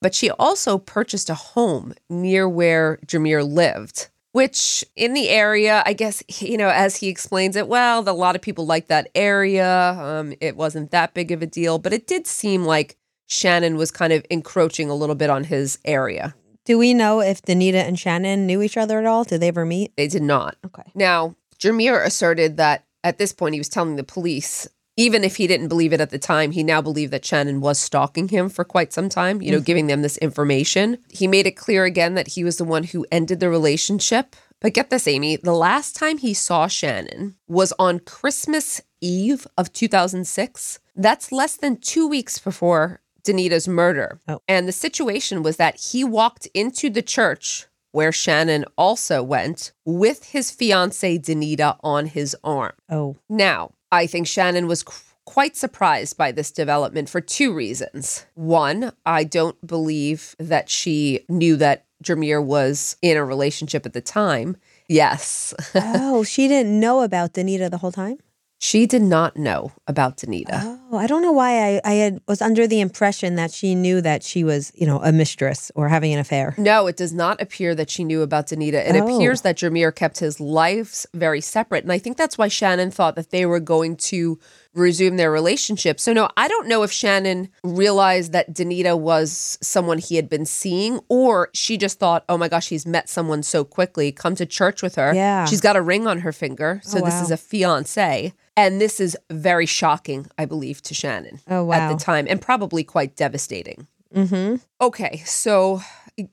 But 0.00 0.14
she 0.14 0.30
also 0.30 0.78
purchased 0.78 1.28
a 1.28 1.34
home 1.34 1.94
near 2.08 2.48
where 2.48 2.98
Jameer 3.06 3.46
lived, 3.46 4.08
which 4.32 4.84
in 4.96 5.12
the 5.12 5.28
area, 5.28 5.82
I 5.84 5.92
guess, 5.92 6.22
you 6.40 6.56
know, 6.56 6.70
as 6.70 6.96
he 6.96 7.08
explains 7.08 7.54
it, 7.56 7.68
well, 7.68 8.08
a 8.08 8.12
lot 8.12 8.34
of 8.34 8.42
people 8.42 8.64
like 8.66 8.88
that 8.88 9.10
area. 9.14 9.90
Um, 9.92 10.32
it 10.40 10.56
wasn't 10.56 10.90
that 10.90 11.12
big 11.14 11.30
of 11.30 11.42
a 11.42 11.46
deal, 11.46 11.78
but 11.78 11.92
it 11.92 12.06
did 12.06 12.26
seem 12.26 12.64
like 12.64 12.96
Shannon 13.26 13.76
was 13.76 13.90
kind 13.90 14.12
of 14.12 14.24
encroaching 14.30 14.88
a 14.88 14.94
little 14.94 15.14
bit 15.14 15.30
on 15.30 15.44
his 15.44 15.78
area. 15.84 16.34
Do 16.64 16.78
we 16.78 16.94
know 16.94 17.20
if 17.20 17.42
Denita 17.42 17.74
and 17.74 17.98
Shannon 17.98 18.46
knew 18.46 18.62
each 18.62 18.76
other 18.76 18.98
at 18.98 19.06
all? 19.06 19.24
Did 19.24 19.40
they 19.40 19.48
ever 19.48 19.64
meet? 19.64 19.92
They 19.96 20.08
did 20.08 20.22
not. 20.22 20.56
Okay. 20.64 20.90
Now, 20.94 21.36
Jameer 21.58 22.04
asserted 22.04 22.56
that 22.56 22.84
at 23.04 23.18
this 23.18 23.32
point 23.32 23.54
he 23.54 23.60
was 23.60 23.68
telling 23.68 23.96
the 23.96 24.04
police, 24.04 24.66
even 25.00 25.24
if 25.24 25.36
he 25.36 25.46
didn't 25.46 25.68
believe 25.68 25.94
it 25.94 26.00
at 26.02 26.10
the 26.10 26.18
time, 26.18 26.50
he 26.50 26.62
now 26.62 26.82
believed 26.82 27.10
that 27.10 27.24
Shannon 27.24 27.62
was 27.62 27.78
stalking 27.78 28.28
him 28.28 28.50
for 28.50 28.64
quite 28.64 28.92
some 28.92 29.08
time, 29.08 29.40
you 29.40 29.50
know, 29.50 29.56
mm-hmm. 29.56 29.64
giving 29.64 29.86
them 29.86 30.02
this 30.02 30.18
information. 30.18 30.98
He 31.08 31.26
made 31.26 31.46
it 31.46 31.56
clear 31.56 31.86
again 31.86 32.16
that 32.16 32.28
he 32.28 32.44
was 32.44 32.58
the 32.58 32.66
one 32.66 32.84
who 32.84 33.06
ended 33.10 33.40
the 33.40 33.48
relationship. 33.48 34.36
But 34.60 34.74
get 34.74 34.90
this, 34.90 35.08
Amy, 35.08 35.36
the 35.36 35.54
last 35.54 35.96
time 35.96 36.18
he 36.18 36.34
saw 36.34 36.66
Shannon 36.66 37.36
was 37.48 37.72
on 37.78 38.00
Christmas 38.00 38.82
Eve 39.00 39.46
of 39.56 39.72
2006. 39.72 40.80
That's 40.94 41.32
less 41.32 41.56
than 41.56 41.80
two 41.80 42.06
weeks 42.06 42.38
before 42.38 43.00
Denita's 43.22 43.66
murder. 43.66 44.20
Oh. 44.28 44.42
And 44.46 44.68
the 44.68 44.72
situation 44.72 45.42
was 45.42 45.56
that 45.56 45.80
he 45.80 46.04
walked 46.04 46.46
into 46.52 46.90
the 46.90 47.00
church 47.00 47.64
where 47.92 48.12
Shannon 48.12 48.66
also 48.76 49.22
went 49.22 49.72
with 49.86 50.26
his 50.26 50.50
fiancee 50.50 51.18
Denita 51.18 51.78
on 51.82 52.04
his 52.04 52.36
arm. 52.44 52.72
Oh. 52.90 53.16
Now, 53.30 53.72
I 53.92 54.06
think 54.06 54.26
Shannon 54.26 54.66
was 54.66 54.82
qu- 54.82 54.94
quite 55.24 55.56
surprised 55.56 56.16
by 56.16 56.32
this 56.32 56.50
development 56.50 57.08
for 57.08 57.20
two 57.20 57.52
reasons. 57.52 58.24
One, 58.34 58.92
I 59.06 59.24
don't 59.24 59.64
believe 59.66 60.34
that 60.38 60.68
she 60.68 61.24
knew 61.28 61.56
that 61.56 61.86
Jameer 62.02 62.42
was 62.44 62.96
in 63.02 63.16
a 63.16 63.24
relationship 63.24 63.84
at 63.86 63.92
the 63.92 64.00
time. 64.00 64.56
Yes, 64.88 65.54
Oh, 65.74 66.24
she 66.24 66.48
didn't 66.48 66.78
know 66.80 67.02
about 67.02 67.34
Denita 67.34 67.70
the 67.70 67.78
whole 67.78 67.92
time? 67.92 68.18
she 68.62 68.86
did 68.86 69.02
not 69.02 69.36
know 69.36 69.72
about 69.86 70.16
Denita. 70.18 70.60
Oh, 70.62 70.79
Oh, 70.92 70.96
I 70.96 71.06
don't 71.06 71.22
know 71.22 71.30
why 71.32 71.76
I, 71.76 71.80
I 71.84 71.92
had 71.94 72.20
was 72.26 72.42
under 72.42 72.66
the 72.66 72.80
impression 72.80 73.36
that 73.36 73.52
she 73.52 73.74
knew 73.76 74.00
that 74.00 74.22
she 74.24 74.42
was, 74.42 74.72
you 74.74 74.86
know, 74.86 75.00
a 75.02 75.12
mistress 75.12 75.70
or 75.76 75.88
having 75.88 76.12
an 76.12 76.18
affair. 76.18 76.54
No, 76.58 76.88
it 76.88 76.96
does 76.96 77.12
not 77.12 77.40
appear 77.40 77.74
that 77.76 77.88
she 77.90 78.02
knew 78.02 78.22
about 78.22 78.48
Denita. 78.48 78.74
It 78.88 78.96
Oh. 78.96 79.04
appears 79.16 79.42
that 79.42 79.56
Jameer 79.56 79.94
kept 79.94 80.18
his 80.18 80.40
lives 80.40 81.06
very 81.14 81.40
separate. 81.40 81.84
And 81.84 81.92
I 81.92 81.98
think 81.98 82.16
that's 82.16 82.36
why 82.36 82.48
Shannon 82.48 82.90
thought 82.90 83.14
that 83.14 83.30
they 83.30 83.46
were 83.46 83.60
going 83.60 83.96
to 83.96 84.38
resume 84.74 85.16
their 85.16 85.30
relationship. 85.32 85.98
So, 86.00 86.12
no, 86.12 86.28
I 86.36 86.46
don't 86.48 86.68
know 86.68 86.82
if 86.82 86.90
Shannon 86.92 87.48
realized 87.64 88.32
that 88.32 88.52
Denita 88.52 88.98
was 88.98 89.58
someone 89.60 89.98
he 89.98 90.16
had 90.16 90.28
been 90.28 90.46
seeing, 90.46 91.00
or 91.08 91.50
she 91.52 91.76
just 91.76 91.98
thought, 91.98 92.24
oh 92.28 92.36
my 92.38 92.48
gosh, 92.48 92.68
he's 92.68 92.86
met 92.86 93.08
someone 93.08 93.42
so 93.42 93.64
quickly. 93.64 94.12
Come 94.12 94.34
to 94.36 94.46
church 94.46 94.82
with 94.82 94.94
her. 94.96 95.12
Yeah. 95.14 95.44
She's 95.44 95.60
got 95.60 95.76
a 95.76 95.82
ring 95.82 96.06
on 96.06 96.20
her 96.20 96.32
finger. 96.32 96.80
So, 96.84 96.98
Oh, 96.98 97.04
this 97.04 97.20
is 97.20 97.30
a 97.30 97.36
fiance. 97.36 98.32
And 98.60 98.78
this 98.78 99.00
is 99.00 99.16
very 99.30 99.64
shocking, 99.64 100.26
I 100.36 100.44
believe, 100.44 100.82
to 100.82 100.92
Shannon 100.92 101.40
Oh, 101.48 101.72
at 101.72 101.90
the 101.90 101.98
time, 101.98 102.26
and 102.28 102.42
probably 102.42 102.84
quite 102.84 103.16
devastating. 103.16 103.86
Mm-hmm. 104.14 104.56
Okay, 104.82 105.22
so 105.24 105.80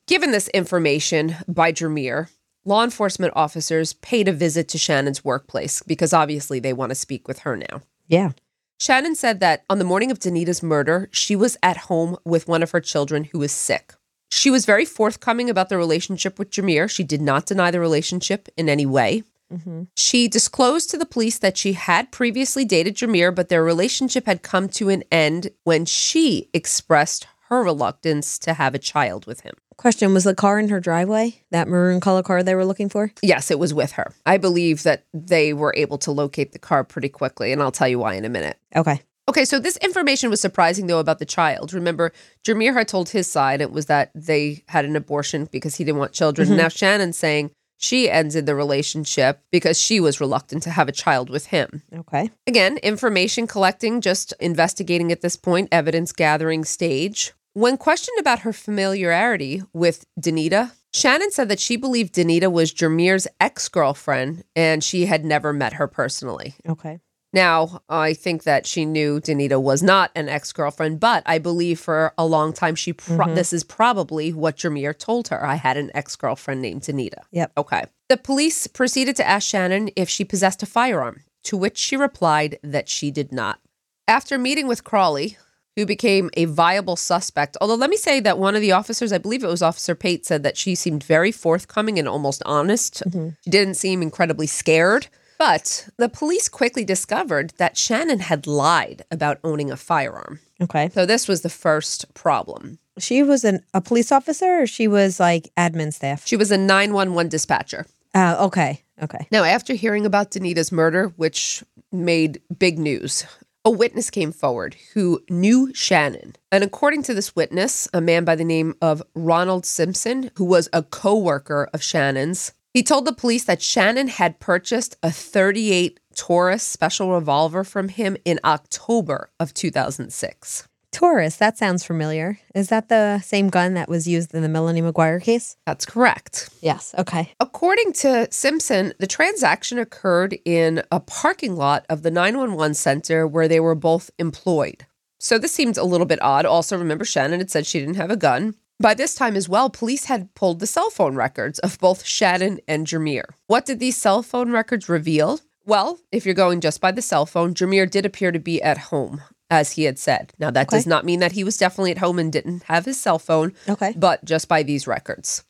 given 0.07 0.31
this 0.31 0.49
information 0.49 1.37
by 1.47 1.71
Jameer, 1.71 2.29
law 2.65 2.83
enforcement 2.83 3.31
officers 3.33 3.93
paid 3.93 4.27
a 4.27 4.33
visit 4.33 4.67
to 4.69 4.77
Shannon's 4.77 5.23
workplace 5.23 5.81
because 5.83 6.11
obviously 6.11 6.59
they 6.59 6.73
want 6.73 6.89
to 6.89 6.95
speak 6.95 7.29
with 7.29 7.39
her 7.39 7.55
now. 7.55 7.81
Yeah. 8.07 8.31
Shannon 8.77 9.15
said 9.15 9.39
that 9.39 9.63
on 9.69 9.79
the 9.79 9.85
morning 9.85 10.11
of 10.11 10.19
Denita's 10.19 10.61
murder, 10.61 11.07
she 11.13 11.35
was 11.35 11.55
at 11.63 11.77
home 11.77 12.17
with 12.25 12.49
one 12.49 12.61
of 12.61 12.71
her 12.71 12.81
children 12.81 13.23
who 13.23 13.39
was 13.39 13.53
sick. 13.53 13.93
She 14.29 14.51
was 14.51 14.65
very 14.65 14.83
forthcoming 14.83 15.49
about 15.49 15.69
the 15.69 15.77
relationship 15.77 16.37
with 16.37 16.51
Jameer. 16.51 16.89
She 16.89 17.05
did 17.05 17.21
not 17.21 17.45
deny 17.45 17.71
the 17.71 17.79
relationship 17.79 18.49
in 18.57 18.67
any 18.67 18.85
way. 18.85 19.23
Mm-hmm. 19.51 19.83
She 19.95 20.27
disclosed 20.27 20.89
to 20.91 20.97
the 20.97 21.05
police 21.05 21.39
that 21.39 21.57
she 21.57 21.73
had 21.73 22.11
previously 22.11 22.65
dated 22.65 22.95
Jameer, 22.95 23.33
but 23.33 23.49
their 23.49 23.63
relationship 23.63 24.25
had 24.25 24.41
come 24.41 24.67
to 24.69 24.89
an 24.89 25.03
end 25.11 25.51
when 25.63 25.85
she 25.85 26.49
expressed 26.53 27.27
her 27.49 27.63
reluctance 27.63 28.37
to 28.39 28.53
have 28.53 28.75
a 28.75 28.79
child 28.79 29.25
with 29.25 29.41
him. 29.41 29.53
Question 29.77 30.13
Was 30.13 30.23
the 30.23 30.35
car 30.35 30.59
in 30.59 30.69
her 30.69 30.79
driveway? 30.79 31.43
That 31.51 31.67
maroon 31.67 31.99
color 31.99 32.23
car 32.23 32.43
they 32.43 32.55
were 32.55 32.65
looking 32.65 32.89
for? 32.89 33.11
Yes, 33.21 33.51
it 33.51 33.59
was 33.59 33.73
with 33.73 33.93
her. 33.93 34.11
I 34.25 34.37
believe 34.37 34.83
that 34.83 35.05
they 35.13 35.53
were 35.53 35.73
able 35.77 35.97
to 35.99 36.11
locate 36.11 36.51
the 36.51 36.59
car 36.59 36.83
pretty 36.83 37.09
quickly, 37.09 37.51
and 37.51 37.61
I'll 37.61 37.71
tell 37.71 37.87
you 37.87 37.99
why 37.99 38.15
in 38.15 38.25
a 38.25 38.29
minute. 38.29 38.57
Okay. 38.75 39.01
Okay, 39.29 39.43
so 39.43 39.59
this 39.59 39.77
information 39.77 40.29
was 40.29 40.39
surprising 40.39 40.87
though 40.87 40.99
about 40.99 41.19
the 41.19 41.25
child. 41.25 41.73
Remember, 41.73 42.11
Jameer 42.45 42.73
had 42.73 42.87
told 42.87 43.09
his 43.09 43.29
side 43.29 43.61
it 43.61 43.71
was 43.71 43.87
that 43.87 44.09
they 44.15 44.63
had 44.67 44.85
an 44.85 44.95
abortion 44.95 45.47
because 45.51 45.75
he 45.75 45.83
didn't 45.83 45.99
want 45.99 46.13
children. 46.13 46.55
Now 46.55 46.69
Shannon's 46.69 47.17
saying 47.17 47.51
she 47.77 48.09
ended 48.09 48.45
the 48.45 48.55
relationship 48.55 49.41
because 49.51 49.79
she 49.79 49.99
was 49.99 50.19
reluctant 50.19 50.63
to 50.63 50.71
have 50.71 50.89
a 50.89 50.91
child 50.91 51.29
with 51.29 51.47
him. 51.47 51.83
Okay. 51.93 52.31
Again, 52.45 52.77
information 52.77 53.47
collecting, 53.47 54.01
just 54.01 54.33
investigating 54.39 55.11
at 55.11 55.21
this 55.21 55.35
point, 55.35 55.69
evidence 55.71 56.11
gathering 56.11 56.65
stage. 56.65 57.33
When 57.53 57.77
questioned 57.77 58.19
about 58.19 58.39
her 58.39 58.53
familiarity 58.53 59.63
with 59.73 60.05
Denita, 60.19 60.71
Shannon 60.93 61.31
said 61.31 61.49
that 61.49 61.59
she 61.59 61.75
believed 61.75 62.15
Denita 62.15 62.51
was 62.51 62.73
Jameer's 62.73 63.27
ex 63.39 63.67
girlfriend 63.69 64.43
and 64.55 64.83
she 64.83 65.05
had 65.05 65.23
never 65.23 65.53
met 65.53 65.73
her 65.73 65.87
personally. 65.87 66.55
Okay. 66.67 66.99
Now, 67.33 67.81
I 67.89 68.13
think 68.13 68.43
that 68.43 68.65
she 68.65 68.85
knew 68.85 69.19
Denita 69.19 69.61
was 69.61 69.83
not 69.83 70.11
an 70.15 70.29
ex 70.29 70.53
girlfriend, 70.53 70.99
but 70.99 71.23
I 71.25 71.39
believe 71.39 71.79
for 71.79 72.13
a 72.17 72.25
long 72.25 72.53
time 72.53 72.75
she 72.75 72.93
pro- 72.93 73.17
mm-hmm. 73.17 73.35
this 73.35 73.51
is 73.51 73.63
probably 73.63 74.31
what 74.31 74.57
Jameer 74.57 74.97
told 74.97 75.27
her. 75.27 75.45
I 75.45 75.55
had 75.55 75.77
an 75.77 75.91
ex 75.93 76.15
girlfriend 76.15 76.61
named 76.61 76.83
Denita. 76.83 77.23
Yep. 77.31 77.51
Okay. 77.57 77.83
The 78.09 78.17
police 78.17 78.67
proceeded 78.67 79.15
to 79.17 79.27
ask 79.27 79.47
Shannon 79.47 79.89
if 79.95 80.09
she 80.09 80.23
possessed 80.23 80.63
a 80.63 80.65
firearm, 80.65 81.23
to 81.43 81.57
which 81.57 81.77
she 81.77 81.97
replied 81.97 82.59
that 82.63 82.87
she 82.87 83.11
did 83.11 83.33
not. 83.33 83.59
After 84.07 84.37
meeting 84.37 84.67
with 84.67 84.85
Crawley, 84.85 85.37
who 85.75 85.85
became 85.85 86.29
a 86.33 86.45
viable 86.45 86.95
suspect, 86.95 87.57
although 87.59 87.75
let 87.75 87.89
me 87.89 87.97
say 87.97 88.21
that 88.21 88.39
one 88.39 88.55
of 88.55 88.61
the 88.61 88.71
officers, 88.71 89.11
I 89.11 89.17
believe 89.17 89.43
it 89.43 89.47
was 89.47 89.61
Officer 89.61 89.93
Pate, 89.93 90.25
said 90.25 90.43
that 90.43 90.57
she 90.57 90.75
seemed 90.75 91.03
very 91.03 91.31
forthcoming 91.31 91.99
and 91.99 92.07
almost 92.07 92.41
honest. 92.45 93.03
Mm-hmm. 93.05 93.29
She 93.43 93.49
didn't 93.51 93.75
seem 93.75 94.01
incredibly 94.01 94.47
scared. 94.47 95.07
But 95.37 95.89
the 95.97 96.09
police 96.09 96.49
quickly 96.49 96.83
discovered 96.83 97.53
that 97.57 97.77
Shannon 97.77 98.19
had 98.19 98.47
lied 98.47 99.03
about 99.11 99.39
owning 99.43 99.71
a 99.71 99.77
firearm. 99.77 100.39
Okay. 100.61 100.89
So 100.89 101.05
this 101.05 101.27
was 101.27 101.41
the 101.41 101.49
first 101.49 102.11
problem. 102.13 102.79
She 102.97 103.21
was 103.21 103.43
an, 103.43 103.63
a 103.73 103.81
police 103.81 104.11
officer 104.11 104.61
or 104.61 104.67
she 104.67 104.87
was 104.87 105.19
like 105.19 105.51
admin 105.55 105.93
staff? 105.93 106.25
She 106.25 106.35
was 106.35 106.51
a 106.51 106.57
911 106.57 107.29
dispatcher. 107.29 107.85
Uh, 108.15 108.35
okay. 108.39 108.83
Okay. 109.03 109.27
Now, 109.31 109.43
after 109.43 109.73
hearing 109.73 110.05
about 110.05 110.31
Denita's 110.31 110.71
murder, 110.71 111.13
which 111.17 111.63
made 111.91 112.41
big 112.57 112.79
news, 112.79 113.25
a 113.63 113.69
witness 113.69 114.09
came 114.09 114.31
forward 114.31 114.75
who 114.93 115.21
knew 115.29 115.71
Shannon. 115.73 116.35
And 116.51 116.63
according 116.63 117.03
to 117.03 117.13
this 117.13 117.35
witness, 117.35 117.87
a 117.93 118.01
man 118.01 118.23
by 118.23 118.35
the 118.35 118.45
name 118.45 118.75
of 118.81 119.03
Ronald 119.13 119.65
Simpson, 119.65 120.31
who 120.35 120.45
was 120.45 120.69
a 120.73 120.81
co 120.83 121.17
worker 121.17 121.69
of 121.73 121.83
Shannon's, 121.83 122.53
he 122.77 122.83
told 122.83 123.05
the 123.05 123.11
police 123.11 123.45
that 123.45 123.59
Shannon 123.59 124.07
had 124.07 124.39
purchased 124.39 124.97
a 125.01 125.09
38 125.09 125.99
Taurus 126.15 126.61
special 126.61 127.11
revolver 127.11 127.63
from 127.63 127.89
him 127.89 128.15
in 128.23 128.39
October 128.45 129.31
of 129.39 129.51
2006. 129.55 130.67
Taurus, 130.91 131.37
that 131.37 131.57
sounds 131.57 131.83
familiar. 131.83 132.37
Is 132.53 132.69
that 132.69 132.87
the 132.87 133.17
same 133.21 133.49
gun 133.49 133.73
that 133.73 133.89
was 133.89 134.07
used 134.07 134.31
in 134.35 134.43
the 134.43 134.47
Melanie 134.47 134.83
McGuire 134.83 135.19
case? 135.19 135.57
That's 135.65 135.87
correct. 135.87 136.51
Yes. 136.61 136.93
Okay. 136.99 137.33
According 137.39 137.93
to 137.93 138.27
Simpson, 138.29 138.93
the 138.99 139.07
transaction 139.07 139.79
occurred 139.79 140.37
in 140.45 140.83
a 140.91 140.99
parking 140.99 141.55
lot 141.55 141.83
of 141.89 142.03
the 142.03 142.11
911 142.11 142.75
center 142.75 143.25
where 143.25 143.47
they 143.47 143.59
were 143.59 143.73
both 143.73 144.11
employed. 144.19 144.85
So 145.19 145.39
this 145.39 145.51
seems 145.51 145.79
a 145.79 145.83
little 145.83 146.05
bit 146.05 146.21
odd. 146.21 146.45
Also, 146.45 146.77
remember, 146.77 147.05
Shannon 147.05 147.39
had 147.39 147.49
said 147.49 147.65
she 147.65 147.79
didn't 147.79 147.95
have 147.95 148.11
a 148.11 148.15
gun. 148.15 148.53
By 148.79 148.93
this 148.93 149.15
time 149.15 149.35
as 149.35 149.49
well, 149.49 149.71
police 149.71 150.05
had 150.05 150.33
pulled 150.35 150.59
the 150.59 150.67
cell 150.67 150.91
phone 150.91 151.15
records 151.15 151.57
of 151.59 151.79
both 151.79 152.05
Shannon 152.05 152.59
and 152.67 152.85
Jameer. 152.85 153.23
What 153.47 153.65
did 153.65 153.79
these 153.79 153.97
cell 153.97 154.21
phone 154.21 154.51
records 154.51 154.87
reveal? 154.87 155.39
Well, 155.65 155.99
if 156.11 156.25
you're 156.25 156.35
going 156.35 156.61
just 156.61 156.79
by 156.79 156.91
the 156.91 157.01
cell 157.01 157.25
phone, 157.25 157.55
Jameer 157.55 157.89
did 157.89 158.05
appear 158.05 158.31
to 158.31 158.37
be 158.39 158.61
at 158.61 158.77
home, 158.77 159.21
as 159.49 159.71
he 159.73 159.85
had 159.85 159.97
said. 159.97 160.31
Now, 160.37 160.51
that 160.51 160.69
does 160.69 160.85
not 160.85 161.05
mean 161.05 161.19
that 161.21 161.31
he 161.31 161.43
was 161.43 161.57
definitely 161.57 161.89
at 161.91 161.97
home 161.97 162.19
and 162.19 162.31
didn't 162.31 162.63
have 162.63 162.85
his 162.85 162.99
cell 163.01 163.17
phone, 163.17 163.53
Okay. 163.67 163.93
but 163.97 164.23
just 164.23 164.47
by 164.47 164.61
these 164.61 164.85
records. 164.85 165.43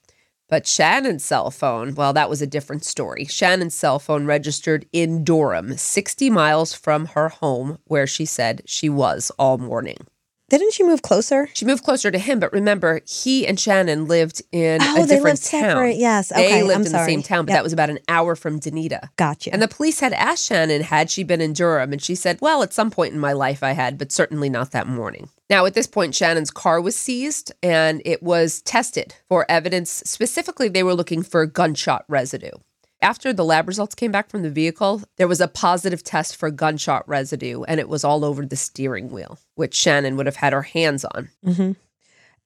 But 0.47 0.65
Shannon's 0.65 1.25
cell 1.25 1.51
phone, 1.51 1.95
well, 1.95 2.13
that 2.13 2.29
was 2.29 2.41
a 2.41 2.47
different 2.47 2.85
story. 2.85 3.25
Shannon's 3.25 3.73
cell 3.75 3.99
phone 3.99 4.25
registered 4.25 4.85
in 4.93 5.25
Durham, 5.25 5.75
60 5.75 6.29
miles 6.29 6.73
from 6.73 7.07
her 7.07 7.27
home, 7.27 7.79
where 7.83 8.07
she 8.07 8.23
said 8.23 8.61
she 8.65 8.87
was 8.87 9.33
all 9.37 9.57
morning. 9.57 9.97
Didn't 10.49 10.71
she 10.73 10.83
move 10.83 11.01
closer? 11.01 11.49
She 11.53 11.65
moved 11.65 11.83
closer 11.83 12.09
to 12.09 12.17
him, 12.17 12.39
but 12.39 12.53
remember, 12.53 13.01
he 13.05 13.45
and 13.45 13.59
Shannon 13.59 14.05
lived 14.07 14.41
in 14.53 14.81
Oh, 14.81 14.95
a 14.95 14.99
they 15.01 15.15
different 15.15 15.23
lived 15.39 15.45
town. 15.51 15.61
separate. 15.61 15.97
Yes. 15.97 16.29
They 16.29 16.63
lived 16.63 16.79
I'm 16.79 16.85
in 16.85 16.91
the 16.93 17.05
same 17.05 17.21
town, 17.21 17.45
but 17.45 17.51
Yep. 17.51 17.57
that 17.57 17.63
was 17.63 17.73
about 17.73 17.89
an 17.89 17.99
hour 18.07 18.33
from 18.35 18.59
Denita. 18.61 19.09
Gotcha. 19.17 19.51
And 19.51 19.61
the 19.61 19.67
police 19.67 19.99
had 19.99 20.13
asked 20.13 20.45
Shannon, 20.45 20.83
had 20.83 21.11
she 21.11 21.23
been 21.23 21.41
in 21.41 21.51
Durham? 21.51 21.91
And 21.91 22.01
she 22.01 22.15
said, 22.15 22.37
Well, 22.41 22.63
at 22.63 22.71
some 22.73 22.89
point 22.91 23.13
in 23.13 23.19
my 23.19 23.33
life 23.33 23.61
I 23.61 23.71
had, 23.73 23.97
but 23.97 24.11
certainly 24.13 24.49
not 24.49 24.71
that 24.71 24.87
morning. 24.87 25.27
Now, 25.49 25.65
at 25.65 25.73
this 25.73 25.87
point, 25.87 26.15
Shannon's 26.15 26.51
car 26.51 26.79
was 26.81 26.95
seized 26.95 27.51
and 27.61 28.01
it 28.05 28.23
was 28.23 28.61
tested 28.61 29.15
for 29.27 29.45
evidence. 29.49 29.89
Specifically, 30.05 30.69
they 30.69 30.83
were 30.83 30.93
looking 30.93 31.23
for 31.23 31.45
gunshot 31.45 32.05
residue. 32.07 32.51
After 33.01 33.31
the 33.31 33.45
lab 33.45 33.67
results 33.67 33.95
came 33.95 34.11
back 34.11 34.29
from 34.29 34.41
the 34.41 34.49
vehicle, 34.49 35.03
there 35.17 35.27
was 35.27 35.39
a 35.39 35.47
positive 35.47 36.03
test 36.03 36.35
for 36.35 36.49
gunshot 36.49 37.07
residue 37.07 37.63
and 37.63 37.79
it 37.79 37.89
was 37.89 38.03
all 38.03 38.25
over 38.25 38.45
the 38.45 38.55
steering 38.55 39.09
wheel, 39.11 39.37
which 39.55 39.75
Shannon 39.75 40.17
would 40.17 40.25
have 40.25 40.37
had 40.37 40.53
her 40.53 40.63
hands 40.63 41.05
on. 41.05 41.29
Mm-hmm. 41.45 41.71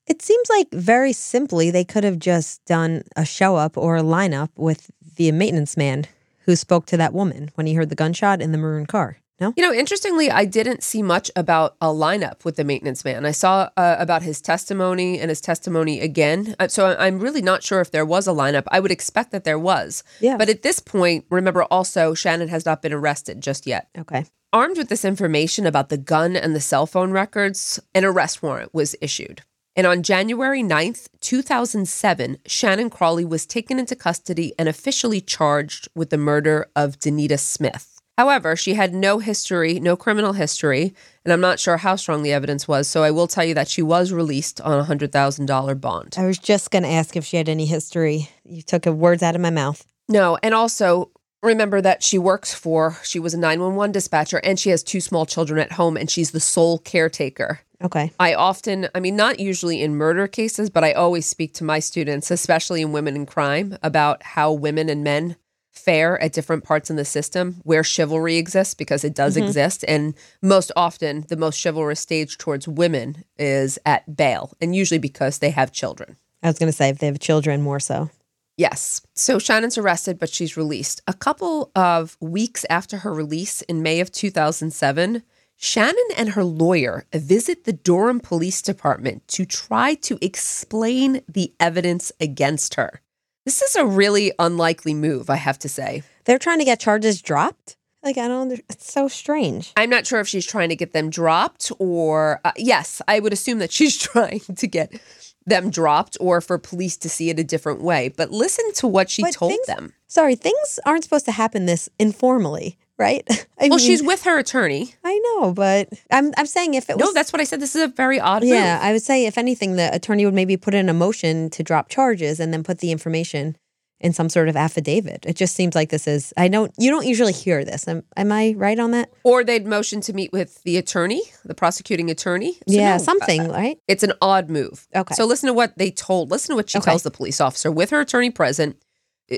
It 0.08 0.22
seems 0.22 0.50
like 0.50 0.68
very 0.72 1.14
simply 1.14 1.72
they 1.72 1.86
could 1.86 2.04
have 2.04 2.20
just 2.20 2.66
done 2.66 3.04
a 3.16 3.24
show 3.24 3.56
up 3.56 3.78
or 3.78 3.96
a 3.96 4.04
lineup 4.04 4.50
with 4.58 4.92
the 5.16 5.32
maintenance 5.32 5.78
man 5.78 6.06
who 6.46 6.56
spoke 6.56 6.86
to 6.88 6.98
that 6.98 7.14
woman 7.14 7.52
when 7.56 7.68
he 7.68 7.76
heard 7.76 7.90
the 7.90 7.96
gunshot 7.96 8.42
in 8.42 8.52
the 8.52 8.58
maroon 8.58 8.86
car. 8.86 9.18
No? 9.42 9.54
You 9.58 9.64
know, 9.64 9.74
interestingly, 9.74 10.30
I 10.30 10.46
didn't 10.46 10.84
see 10.84 11.02
much 11.02 11.32
about 11.36 11.76
a 11.82 11.88
lineup 11.88 12.46
with 12.46 12.58
the 12.58 12.64
maintenance 12.64 13.04
man. 13.04 13.26
I 13.26 13.32
saw 13.32 13.70
uh, 13.76 13.96
about 13.98 14.22
his 14.22 14.40
testimony 14.40 15.20
and 15.20 15.30
his 15.30 15.42
testimony 15.42 16.00
again. 16.00 16.56
Uh, 16.60 16.68
So 16.68 16.96
I'm 16.98 17.20
really 17.20 17.42
not 17.42 17.64
sure 17.64 17.82
if 17.82 17.90
there 17.90 18.06
was 18.06 18.28
a 18.28 18.32
lineup. 18.32 18.66
I 18.68 18.80
would 18.80 18.92
expect 18.92 19.32
that 19.32 19.44
there 19.44 19.58
was. 19.58 20.04
Yes. 20.20 20.38
But 20.38 20.48
at 20.50 20.62
this 20.62 20.80
point, 20.80 21.26
remember 21.32 21.64
also, 21.64 22.14
Shannon 22.14 22.50
has 22.50 22.68
not 22.68 22.84
been 22.84 22.94
arrested 22.94 23.42
just 23.42 23.66
yet. 23.66 23.90
Okay. 23.98 24.26
Armed 24.54 24.78
with 24.78 24.90
this 24.90 25.04
information 25.04 25.66
about 25.66 25.90
the 25.90 25.98
gun 25.98 26.36
and 26.36 26.56
the 26.56 26.60
cell 26.62 26.86
phone 26.86 27.12
records, 27.12 27.80
an 27.96 28.06
arrest 28.06 28.44
warrant 28.44 28.74
was 28.74 28.96
issued. 29.02 29.42
And 29.76 29.88
on 29.88 30.04
January 30.04 30.62
9th, 30.62 31.08
2007, 31.22 32.38
Shannon 32.46 32.90
Crawley 32.90 33.26
was 33.26 33.46
taken 33.46 33.80
into 33.80 33.96
custody 33.96 34.54
and 34.60 34.68
officially 34.68 35.22
charged 35.22 35.88
with 35.96 36.10
the 36.10 36.18
murder 36.18 36.68
of 36.76 37.00
Denita 37.00 37.40
Smith. 37.40 37.91
However, 38.22 38.56
she 38.56 38.76
had 38.76 38.94
no 38.94 39.18
history, 39.18 39.80
no 39.80 39.96
criminal 39.96 40.34
history, 40.34 40.94
and 41.26 41.34
I'm 41.34 41.42
not 41.42 41.60
sure 41.60 41.78
how 41.78 41.96
strong 41.96 42.22
the 42.22 42.34
evidence 42.34 42.68
was, 42.68 42.88
so 42.88 43.02
I 43.02 43.10
will 43.10 43.26
tell 43.26 43.44
you 43.44 43.56
that 43.56 43.68
she 43.68 43.82
was 43.82 44.12
released 44.12 44.62
on 44.62 44.80
a 44.80 44.84
$100,000 44.84 45.82
bond. 45.82 46.14
I 46.20 46.28
was 46.28 46.38
just 46.38 46.70
going 46.70 46.84
to 46.84 46.90
ask 46.90 47.16
if 47.16 47.26
she 47.26 47.38
had 47.38 47.50
any 47.50 47.66
history. 47.66 48.30
You 48.44 48.62
took 48.62 48.84
the 48.84 48.94
words 48.94 49.24
out 49.24 49.34
of 49.34 49.42
my 49.42 49.50
mouth. 49.50 49.88
No, 50.08 50.38
and 50.44 50.54
also 50.54 51.10
remember 51.42 51.82
that 51.82 52.04
she 52.04 52.20
works 52.20 52.54
for, 52.54 52.96
she 53.02 53.18
was 53.18 53.34
a 53.34 53.40
911 53.40 53.92
dispatcher, 53.92 54.40
and 54.44 54.60
she 54.60 54.70
has 54.70 54.84
two 54.84 55.02
small 55.02 55.26
children 55.26 55.60
at 55.60 55.72
home, 55.72 55.98
and 55.98 56.08
she's 56.08 56.30
the 56.30 56.40
sole 56.40 56.78
caretaker. 56.78 57.62
Okay. 57.84 58.12
I 58.20 58.36
often, 58.36 58.88
I 58.94 59.00
mean, 59.00 59.16
not 59.16 59.40
usually 59.40 59.82
in 59.82 59.96
murder 59.96 60.28
cases, 60.28 60.70
but 60.70 60.84
I 60.84 60.92
always 60.92 61.26
speak 61.26 61.56
to 61.56 61.64
my 61.64 61.80
students, 61.80 62.30
especially 62.30 62.84
in 62.84 62.92
women 62.92 63.16
in 63.16 63.26
crime, 63.26 63.80
about 63.82 64.22
how 64.22 64.52
women 64.52 64.90
and 64.90 65.04
men 65.04 65.38
fare 65.72 66.22
at 66.22 66.34
different 66.34 66.64
parts 66.64 66.90
in 66.90 66.96
the 66.96 67.06
system 67.06 67.62
where 67.64 67.84
chivalry 67.84 68.38
exists 68.38 68.74
because 68.74 69.04
it 69.04 69.16
does 69.16 69.36
mm-hmm. 69.36 69.46
exist. 69.48 69.86
And 69.88 70.14
most 70.42 70.72
often, 70.76 71.26
the 71.30 71.38
most 71.38 71.64
chivalrous 71.64 72.00
stage 72.00 72.38
towards 72.38 72.68
women 72.68 73.24
is 73.38 73.80
at 73.86 74.16
bail, 74.16 74.54
and 74.62 74.76
usually 74.76 75.00
because 75.00 75.40
they 75.40 75.52
have 75.52 75.72
children. 75.72 76.18
I 76.44 76.48
was 76.48 76.60
going 76.60 76.72
to 76.72 76.76
say 76.76 76.90
if 76.90 77.00
they 77.00 77.08
have 77.08 77.20
children, 77.20 77.62
more 77.62 77.80
so. 77.80 78.10
Yes. 78.58 79.02
So 79.16 79.40
Shannon's 79.40 79.78
arrested, 79.78 80.20
but 80.20 80.30
she's 80.30 80.58
released. 80.58 81.02
A 81.08 81.14
couple 81.14 81.72
of 81.76 82.18
weeks 82.20 82.66
after 82.70 82.98
her 82.98 83.14
release 83.14 83.62
in 83.64 83.82
May 83.82 84.00
of 84.00 84.12
2007, 84.12 85.24
Shannon 85.56 86.08
and 86.18 86.30
her 86.30 86.44
lawyer 86.44 87.06
visit 87.14 87.64
the 87.64 87.74
Durham 87.74 88.20
Police 88.20 88.62
Department 88.62 89.28
to 89.30 89.46
try 89.46 89.94
to 89.96 90.18
explain 90.22 91.22
the 91.28 91.54
evidence 91.60 92.12
against 92.20 92.76
her. 92.76 93.02
This 93.46 93.62
is 93.62 93.76
a 93.76 93.86
really 93.86 94.32
unlikely 94.38 94.94
move, 94.94 95.30
I 95.30 95.36
have 95.38 95.58
to 95.60 95.70
say. 95.70 96.04
They're 96.26 96.38
trying 96.40 96.60
to 96.60 96.66
get 96.66 96.80
charges 96.80 97.22
dropped? 97.22 97.76
Like, 98.04 98.18
I 98.18 98.28
don't, 98.28 98.42
under- 98.52 98.62
it's 98.70 98.92
so 98.92 99.08
strange. 99.08 99.74
I'm 99.76 99.90
not 99.90 100.06
sure 100.08 100.20
if 100.20 100.28
she's 100.28 100.46
trying 100.46 100.70
to 100.70 100.76
get 100.76 100.94
them 100.94 101.10
dropped 101.10 101.72
or, 101.80 102.40
uh, 102.46 102.52
yes, 102.58 103.02
I 103.08 103.20
would 103.20 103.34
assume 103.34 103.60
that 103.60 103.72
she's 103.78 103.98
trying 103.98 104.42
to 104.42 104.68
get 104.68 105.00
them 105.46 105.72
dropped 105.72 106.18
or 106.20 106.40
for 106.42 106.58
police 106.60 106.98
to 106.98 107.10
see 107.10 107.30
it 107.32 107.40
a 107.40 107.44
different 107.44 107.82
way. 107.82 108.10
But 108.16 108.32
listen 108.32 108.72
to 108.76 108.88
what 108.88 109.10
she 109.10 109.24
But 109.24 109.34
told 109.34 109.52
things- 109.52 109.68
them. 109.68 109.94
Sorry, 110.08 110.36
things 110.36 110.80
aren't 110.86 111.04
supposed 111.04 111.26
to 111.26 111.32
happen 111.32 111.66
this 111.66 111.90
informally, 111.98 112.78
right? 113.02 113.28
I 113.60 113.68
well, 113.68 113.70
mean, 113.72 113.80
she's 113.80 114.02
with 114.02 114.24
her 114.24 114.38
attorney. 114.38 114.94
I 115.04 115.18
know, 115.20 115.52
but 115.52 115.90
I'm 116.12 116.32
I'm 116.38 116.46
saying 116.46 116.76
if 116.76 116.90
it 116.90 116.96
was 116.98 117.06
No, 117.08 117.14
that's 117.14 117.34
what 117.34 117.42
I 117.42 117.44
said. 117.44 117.60
This 117.60 117.76
is 117.76 117.82
a 117.82 117.88
very 117.88 118.20
odd 118.20 118.44
yeah, 118.44 118.76
move. 118.76 118.84
I 118.84 118.94
would 118.94 119.02
say 119.02 119.26
if 119.26 119.38
anything, 119.38 119.76
the 119.76 119.94
attorney 119.94 120.24
would 120.26 120.34
maybe 120.34 120.56
put 120.56 120.74
in 120.74 120.88
a 120.88 120.94
motion 120.94 121.50
to 121.50 121.64
drop 121.64 121.90
charges 121.90 122.40
and 122.40 122.54
then 122.54 122.64
put 122.64 122.78
the 122.78 122.92
information 122.92 123.58
in 124.00 124.14
some 124.14 124.30
sort 124.30 124.50
of 124.50 124.56
affidavit. 124.56 125.26
It 125.28 125.36
just 125.36 125.56
seems 125.56 125.76
like 125.76 125.90
this 125.90 126.08
is. 126.08 126.34
I 126.38 126.48
don't. 126.48 126.72
You 126.78 126.90
don't 126.92 127.06
usually 127.06 127.34
hear 127.34 127.64
this. 127.66 127.88
Am, 127.88 128.04
am 128.16 128.32
I 128.32 128.54
right 128.58 128.80
on 128.80 128.92
that? 128.92 129.12
Or 129.24 129.44
they'd 129.44 129.66
motion 129.66 130.02
to 130.02 130.14
meet 130.14 130.32
with 130.32 130.62
the 130.64 130.78
attorney, 130.78 131.22
the 131.46 131.54
prosecuting 131.56 132.10
attorney. 132.10 132.54
So 132.54 132.60
yeah, 132.68 132.98
no, 132.98 133.04
something, 133.04 133.50
uh, 133.50 133.54
right? 133.54 133.78
It's 133.88 134.04
an 134.04 134.14
odd 134.22 134.50
move. 134.50 134.88
Okay. 134.96 135.14
So 135.16 135.26
listen 135.26 135.48
to 135.48 135.54
what 135.54 135.78
they 135.78 135.92
told. 135.92 136.32
Listen 136.32 136.54
to 136.54 136.56
what 136.56 136.70
she 136.70 136.78
Okay. 136.78 136.86
tells 136.86 137.04
the 137.04 137.12
police 137.12 137.40
officer 137.42 137.72
with 137.72 137.90
her 137.92 138.00
attorney 138.00 138.32
present. 138.32 138.78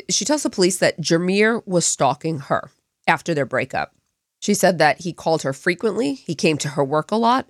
She 0.09 0.25
tells 0.25 0.43
the 0.43 0.49
police 0.49 0.79
that 0.79 0.99
Jameer 0.99 1.61
was 1.67 1.85
stalking 1.85 2.39
her 2.39 2.71
after 3.07 3.33
their 3.33 3.45
breakup. 3.45 3.95
She 4.39 4.53
said 4.53 4.77
that 4.77 5.01
he 5.01 5.13
called 5.13 5.43
her 5.43 5.53
frequently. 5.53 6.15
He 6.15 6.35
came 6.35 6.57
to 6.59 6.69
her 6.69 6.83
work 6.83 7.11
a 7.11 7.15
lot. 7.15 7.49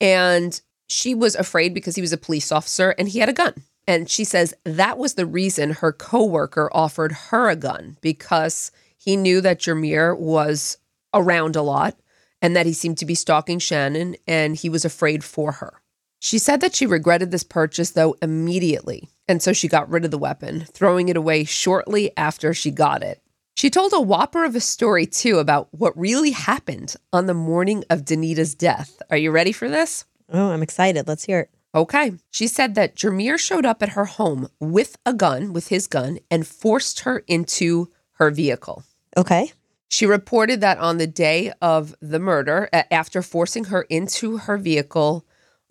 And 0.00 0.60
she 0.86 1.14
was 1.14 1.34
afraid 1.34 1.72
because 1.72 1.94
he 1.94 2.02
was 2.02 2.12
a 2.12 2.18
police 2.18 2.52
officer 2.52 2.90
and 2.98 3.08
he 3.08 3.20
had 3.20 3.28
a 3.28 3.34
gun. 3.34 3.54
And 3.86 4.10
she 4.10 4.24
says 4.24 4.54
that 4.64 4.98
was 4.98 5.14
the 5.14 5.26
reason 5.26 5.70
her 5.70 5.92
coworker 5.92 6.70
offered 6.72 7.12
her 7.12 7.48
a 7.48 7.56
gun 7.56 7.96
because 8.00 8.70
he 8.96 9.16
knew 9.16 9.40
that 9.40 9.60
Jameer 9.60 10.18
was 10.18 10.78
around 11.12 11.56
a 11.56 11.62
lot 11.62 11.98
and 12.40 12.54
that 12.56 12.66
he 12.66 12.72
seemed 12.72 12.98
to 12.98 13.06
be 13.06 13.14
stalking 13.14 13.58
Shannon 13.58 14.16
and 14.26 14.56
he 14.56 14.68
was 14.68 14.84
afraid 14.84 15.24
for 15.24 15.52
her. 15.52 15.80
She 16.20 16.38
said 16.38 16.60
that 16.62 16.74
she 16.74 16.86
regretted 16.86 17.30
this 17.30 17.42
purchase, 17.42 17.90
though, 17.90 18.16
immediately. 18.22 19.10
And 19.28 19.42
so 19.42 19.52
she 19.52 19.68
got 19.68 19.90
rid 19.90 20.06
of 20.06 20.10
the 20.10 20.18
weapon, 20.18 20.60
throwing 20.60 21.08
it 21.08 21.16
away 21.16 21.44
shortly 21.44 22.12
after 22.16 22.54
she 22.54 22.70
got 22.70 23.02
it. 23.02 23.22
She 23.64 23.70
told 23.70 23.94
a 23.94 24.00
whopper 24.02 24.44
of 24.44 24.54
a 24.54 24.60
story, 24.60 25.06
too, 25.06 25.38
about 25.38 25.68
what 25.70 25.96
really 25.96 26.32
happened 26.32 26.96
on 27.14 27.24
the 27.24 27.32
morning 27.32 27.82
of 27.88 28.04
Denita's 28.04 28.54
death. 28.54 29.00
Are 29.10 29.16
you 29.16 29.30
ready 29.30 29.52
for 29.52 29.70
this? 29.70 30.04
Oh, 30.30 30.50
I'm 30.50 30.62
excited. 30.62 31.08
Let's 31.08 31.24
hear 31.24 31.40
it. 31.40 31.50
Okay. 31.74 32.12
She 32.30 32.46
said 32.46 32.74
that 32.74 32.94
Jameer 32.94 33.38
showed 33.38 33.64
up 33.64 33.82
at 33.82 33.88
her 33.88 34.04
home 34.04 34.48
with 34.60 34.98
a 35.06 35.14
gun, 35.14 35.54
with 35.54 35.68
his 35.68 35.86
gun, 35.86 36.18
and 36.30 36.46
forced 36.46 37.00
her 37.00 37.24
into 37.26 37.88
her 38.16 38.30
vehicle. 38.30 38.84
Okay. 39.16 39.50
She 39.88 40.04
reported 40.04 40.60
that 40.60 40.76
on 40.76 40.98
the 40.98 41.06
day 41.06 41.50
of 41.62 41.94
the 42.02 42.18
murder, 42.18 42.68
after 42.90 43.22
forcing 43.22 43.64
her 43.64 43.86
into 43.88 44.36
her 44.36 44.58
vehicle, 44.58 45.24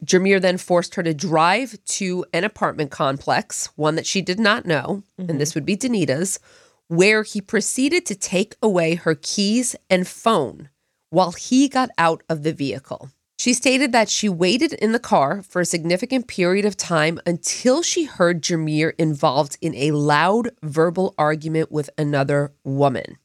Jameer 0.04 0.42
then 0.42 0.58
forced 0.58 0.96
her 0.96 1.04
to 1.04 1.14
drive 1.14 1.78
to 1.86 2.26
an 2.34 2.44
apartment 2.44 2.90
complex, 2.90 3.70
one 3.76 3.94
that 3.94 4.08
she 4.08 4.24
did 4.24 4.40
not 4.40 4.66
know, 4.66 5.04
and 5.20 5.28
mm-hmm. 5.28 5.38
this 5.38 5.54
would 5.54 5.64
be 5.64 5.78
Denita's, 5.78 6.40
where 6.88 7.24
he 7.24 7.42
proceeded 7.42 8.06
to 8.06 8.16
take 8.16 8.56
away 8.62 8.96
her 8.96 9.16
keys 9.16 9.76
and 9.90 10.08
phone 10.08 10.70
while 11.10 11.32
he 11.32 11.68
got 11.68 11.90
out 11.98 12.24
of 12.28 12.44
the 12.44 12.54
vehicle. 12.54 13.10
She 13.38 13.54
stated 13.54 13.92
that 13.92 14.10
she 14.10 14.30
waited 14.30 14.74
in 14.74 14.94
the 14.94 15.00
car 15.00 15.42
for 15.44 15.60
a 15.62 15.66
significant 15.66 16.28
period 16.28 16.66
of 16.66 16.78
time 16.78 17.20
until 17.26 17.82
she 17.82 18.06
heard 18.06 18.42
Jameer 18.42 18.94
involved 18.98 19.58
in 19.60 19.76
a 19.76 19.92
loud 19.92 20.52
verbal 20.64 21.14
argument 21.18 21.72
with 21.72 21.90
another 21.98 22.54
woman. 22.64 23.18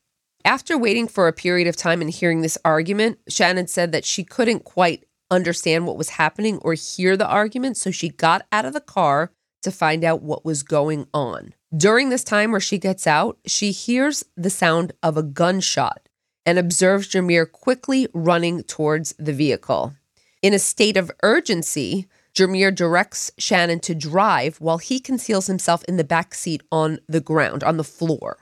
After 0.45 0.77
waiting 0.77 1.09
for 1.09 1.29
a 1.29 1.33
period 1.33 1.69
of 1.69 1.77
time 1.77 2.01
and 2.01 2.11
hearing 2.11 2.41
this 2.41 2.59
argument, 2.65 3.19
Shannon 3.29 3.69
said 3.69 3.93
that 3.93 4.05
she 4.05 4.25
couldn't 4.25 4.65
quite 4.65 5.05
understand 5.31 5.87
what 5.87 5.99
was 5.99 6.11
happening 6.11 6.59
or 6.59 6.75
hear 6.75 7.17
the 7.17 7.27
argument, 7.27 7.77
so 7.77 7.91
she 7.91 8.09
got 8.09 8.47
out 8.51 8.65
of 8.65 8.73
the 8.73 8.81
car 8.81 9.31
to 9.63 9.71
find 9.71 10.05
out 10.05 10.23
what 10.23 10.45
was 10.45 10.63
going 10.63 11.07
on. 11.13 11.55
During 11.77 12.09
this 12.09 12.25
time 12.25 12.51
where 12.51 12.61
she 12.61 12.79
gets 12.79 13.07
out, 13.07 13.39
she 13.47 13.73
hears 13.73 14.25
the 14.37 14.51
sound 14.51 14.93
of 15.03 15.17
a 15.17 15.23
gunshot 15.23 16.09
and 16.47 16.59
observes 16.59 17.09
Jameer 17.09 17.51
quickly 17.51 18.09
running 18.15 18.63
towards 18.63 19.15
the 19.19 19.33
vehicle. 19.35 19.95
In 20.41 20.55
a 20.55 20.59
state 20.59 20.97
of 20.97 21.11
urgency, 21.23 22.07
Jameer 22.35 22.75
directs 22.75 23.31
Shannon 23.37 23.81
to 23.81 23.95
drive 23.95 24.57
while 24.59 24.79
he 24.79 25.01
conceals 25.01 25.47
himself 25.47 25.85
in 25.85 25.97
the 25.97 26.05
back 26.05 26.35
seat 26.35 26.63
on 26.71 27.01
the 27.09 27.21
ground, 27.21 27.65
on 27.65 27.77
the 27.77 27.85
floor. 27.85 28.39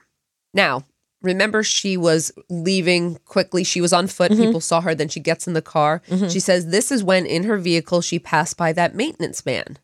Now, 0.52 0.84
remember, 1.22 1.62
she 1.62 1.96
was 1.96 2.30
leaving 2.50 3.16
quickly. 3.24 3.64
She 3.64 3.80
was 3.80 3.92
on 3.92 4.06
foot. 4.06 4.30
Mm-hmm. 4.30 4.42
People 4.42 4.60
saw 4.60 4.82
her. 4.82 4.94
Then 4.94 5.08
she 5.08 5.20
gets 5.20 5.48
in 5.48 5.54
the 5.54 5.62
car. 5.62 6.02
Mm-hmm. 6.08 6.28
She 6.28 6.40
says 6.40 6.68
this 6.68 6.92
is 6.92 7.02
when 7.02 7.26
in 7.26 7.44
her 7.44 7.56
vehicle 7.56 8.02
she 8.02 8.18
passed 8.18 8.56
by 8.56 8.72
that 8.74 8.94
maintenance 8.94 9.44
man. 9.46 9.78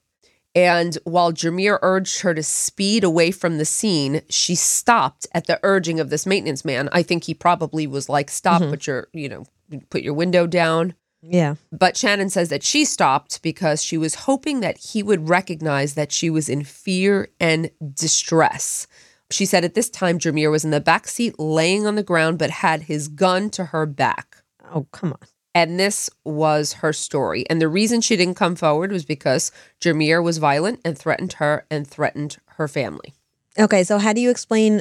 And 0.54 0.98
while 1.04 1.32
Jameer 1.32 1.78
urged 1.80 2.20
her 2.20 2.34
to 2.34 2.42
speed 2.42 3.04
away 3.04 3.30
from 3.30 3.58
the 3.58 3.64
scene, 3.64 4.22
she 4.28 4.54
stopped 4.54 5.26
at 5.32 5.46
the 5.46 5.58
urging 5.62 5.98
of 5.98 6.10
this 6.10 6.26
maintenance 6.26 6.64
man. 6.64 6.90
I 6.92 7.02
think 7.02 7.24
he 7.24 7.34
probably 7.34 7.86
was 7.86 8.08
like, 8.08 8.30
stop, 8.30 8.60
mm-hmm. 8.60 8.70
put 8.70 8.86
your, 8.86 9.08
you 9.12 9.28
know, 9.28 9.44
put 9.88 10.02
your 10.02 10.14
window 10.14 10.46
down. 10.46 10.94
Yeah. 11.22 11.54
But 11.70 11.96
Shannon 11.96 12.28
says 12.30 12.48
that 12.50 12.64
she 12.64 12.84
stopped 12.84 13.42
because 13.42 13.82
she 13.82 13.96
was 13.96 14.14
hoping 14.14 14.60
that 14.60 14.76
he 14.76 15.02
would 15.02 15.28
recognize 15.28 15.94
that 15.94 16.12
she 16.12 16.28
was 16.28 16.48
in 16.48 16.64
fear 16.64 17.28
and 17.40 17.70
distress. 17.94 18.86
She 19.30 19.46
said 19.46 19.64
at 19.64 19.74
this 19.74 19.88
time, 19.88 20.18
Jameer 20.18 20.50
was 20.50 20.64
in 20.64 20.72
the 20.72 20.80
back 20.80 21.06
seat 21.06 21.38
laying 21.38 21.86
on 21.86 21.94
the 21.94 22.02
ground, 22.02 22.38
but 22.38 22.50
had 22.50 22.82
his 22.82 23.08
gun 23.08 23.48
to 23.50 23.66
her 23.66 23.86
back. 23.86 24.38
Oh, 24.74 24.86
come 24.92 25.12
on. 25.12 25.28
And 25.54 25.78
this 25.78 26.08
was 26.24 26.74
her 26.74 26.92
story. 26.92 27.44
And 27.50 27.60
the 27.60 27.68
reason 27.68 28.00
she 28.00 28.16
didn't 28.16 28.34
come 28.36 28.56
forward 28.56 28.90
was 28.90 29.04
because 29.04 29.52
Jameer 29.80 30.22
was 30.22 30.38
violent 30.38 30.80
and 30.84 30.96
threatened 30.98 31.34
her 31.34 31.66
and 31.70 31.86
threatened 31.86 32.38
her 32.56 32.68
family. 32.68 33.14
Okay, 33.58 33.84
so 33.84 33.98
how 33.98 34.12
do 34.14 34.20
you 34.20 34.30
explain 34.30 34.80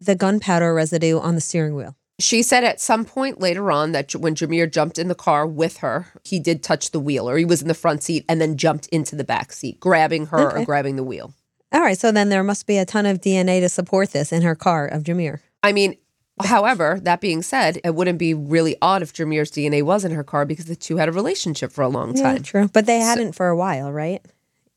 the 0.00 0.16
gunpowder 0.16 0.74
residue 0.74 1.18
on 1.20 1.34
the 1.36 1.40
steering 1.40 1.76
wheel? 1.76 1.94
She 2.20 2.42
said 2.42 2.64
at 2.64 2.80
some 2.80 3.04
point 3.04 3.38
later 3.40 3.70
on 3.70 3.92
that 3.92 4.12
when 4.16 4.34
Jameer 4.34 4.68
jumped 4.68 4.98
in 4.98 5.06
the 5.06 5.14
car 5.14 5.46
with 5.46 5.76
her, 5.78 6.06
he 6.24 6.40
did 6.40 6.64
touch 6.64 6.90
the 6.90 6.98
wheel 6.98 7.30
or 7.30 7.36
he 7.38 7.44
was 7.44 7.62
in 7.62 7.68
the 7.68 7.74
front 7.74 8.02
seat 8.02 8.24
and 8.28 8.40
then 8.40 8.56
jumped 8.56 8.88
into 8.88 9.14
the 9.14 9.22
back 9.22 9.52
seat, 9.52 9.78
grabbing 9.78 10.26
her 10.26 10.48
Okay. 10.50 10.62
or 10.62 10.64
grabbing 10.64 10.96
the 10.96 11.04
wheel. 11.04 11.32
All 11.70 11.80
right, 11.80 11.96
so 11.98 12.10
then 12.10 12.28
there 12.28 12.42
must 12.42 12.66
be 12.66 12.76
a 12.78 12.84
ton 12.84 13.06
of 13.06 13.20
DNA 13.20 13.60
to 13.60 13.68
support 13.68 14.10
this 14.10 14.32
in 14.32 14.42
her 14.42 14.56
car 14.56 14.84
of 14.88 15.04
Jameer. 15.04 15.38
I 15.62 15.70
mean, 15.70 15.96
however, 16.44 16.98
that 17.02 17.20
being 17.20 17.42
said, 17.42 17.78
it 17.84 17.94
wouldn't 17.94 18.18
be 18.18 18.34
really 18.34 18.76
odd 18.82 19.02
if 19.02 19.12
Jameer's 19.12 19.50
DNA 19.50 19.82
was 19.82 20.04
in 20.04 20.12
her 20.12 20.24
car 20.24 20.44
because 20.44 20.66
the 20.66 20.76
two 20.76 20.96
had 20.96 21.08
a 21.08 21.12
relationship 21.12 21.72
for 21.72 21.82
a 21.82 21.88
long 21.88 22.14
time. 22.14 22.36
Yeah, 22.36 22.42
true. 22.42 22.68
But 22.72 22.86
they 22.86 22.98
hadn't 23.00 23.32
for 23.32 23.48
a 23.48 23.56
while, 23.56 23.92
right? 23.92 24.24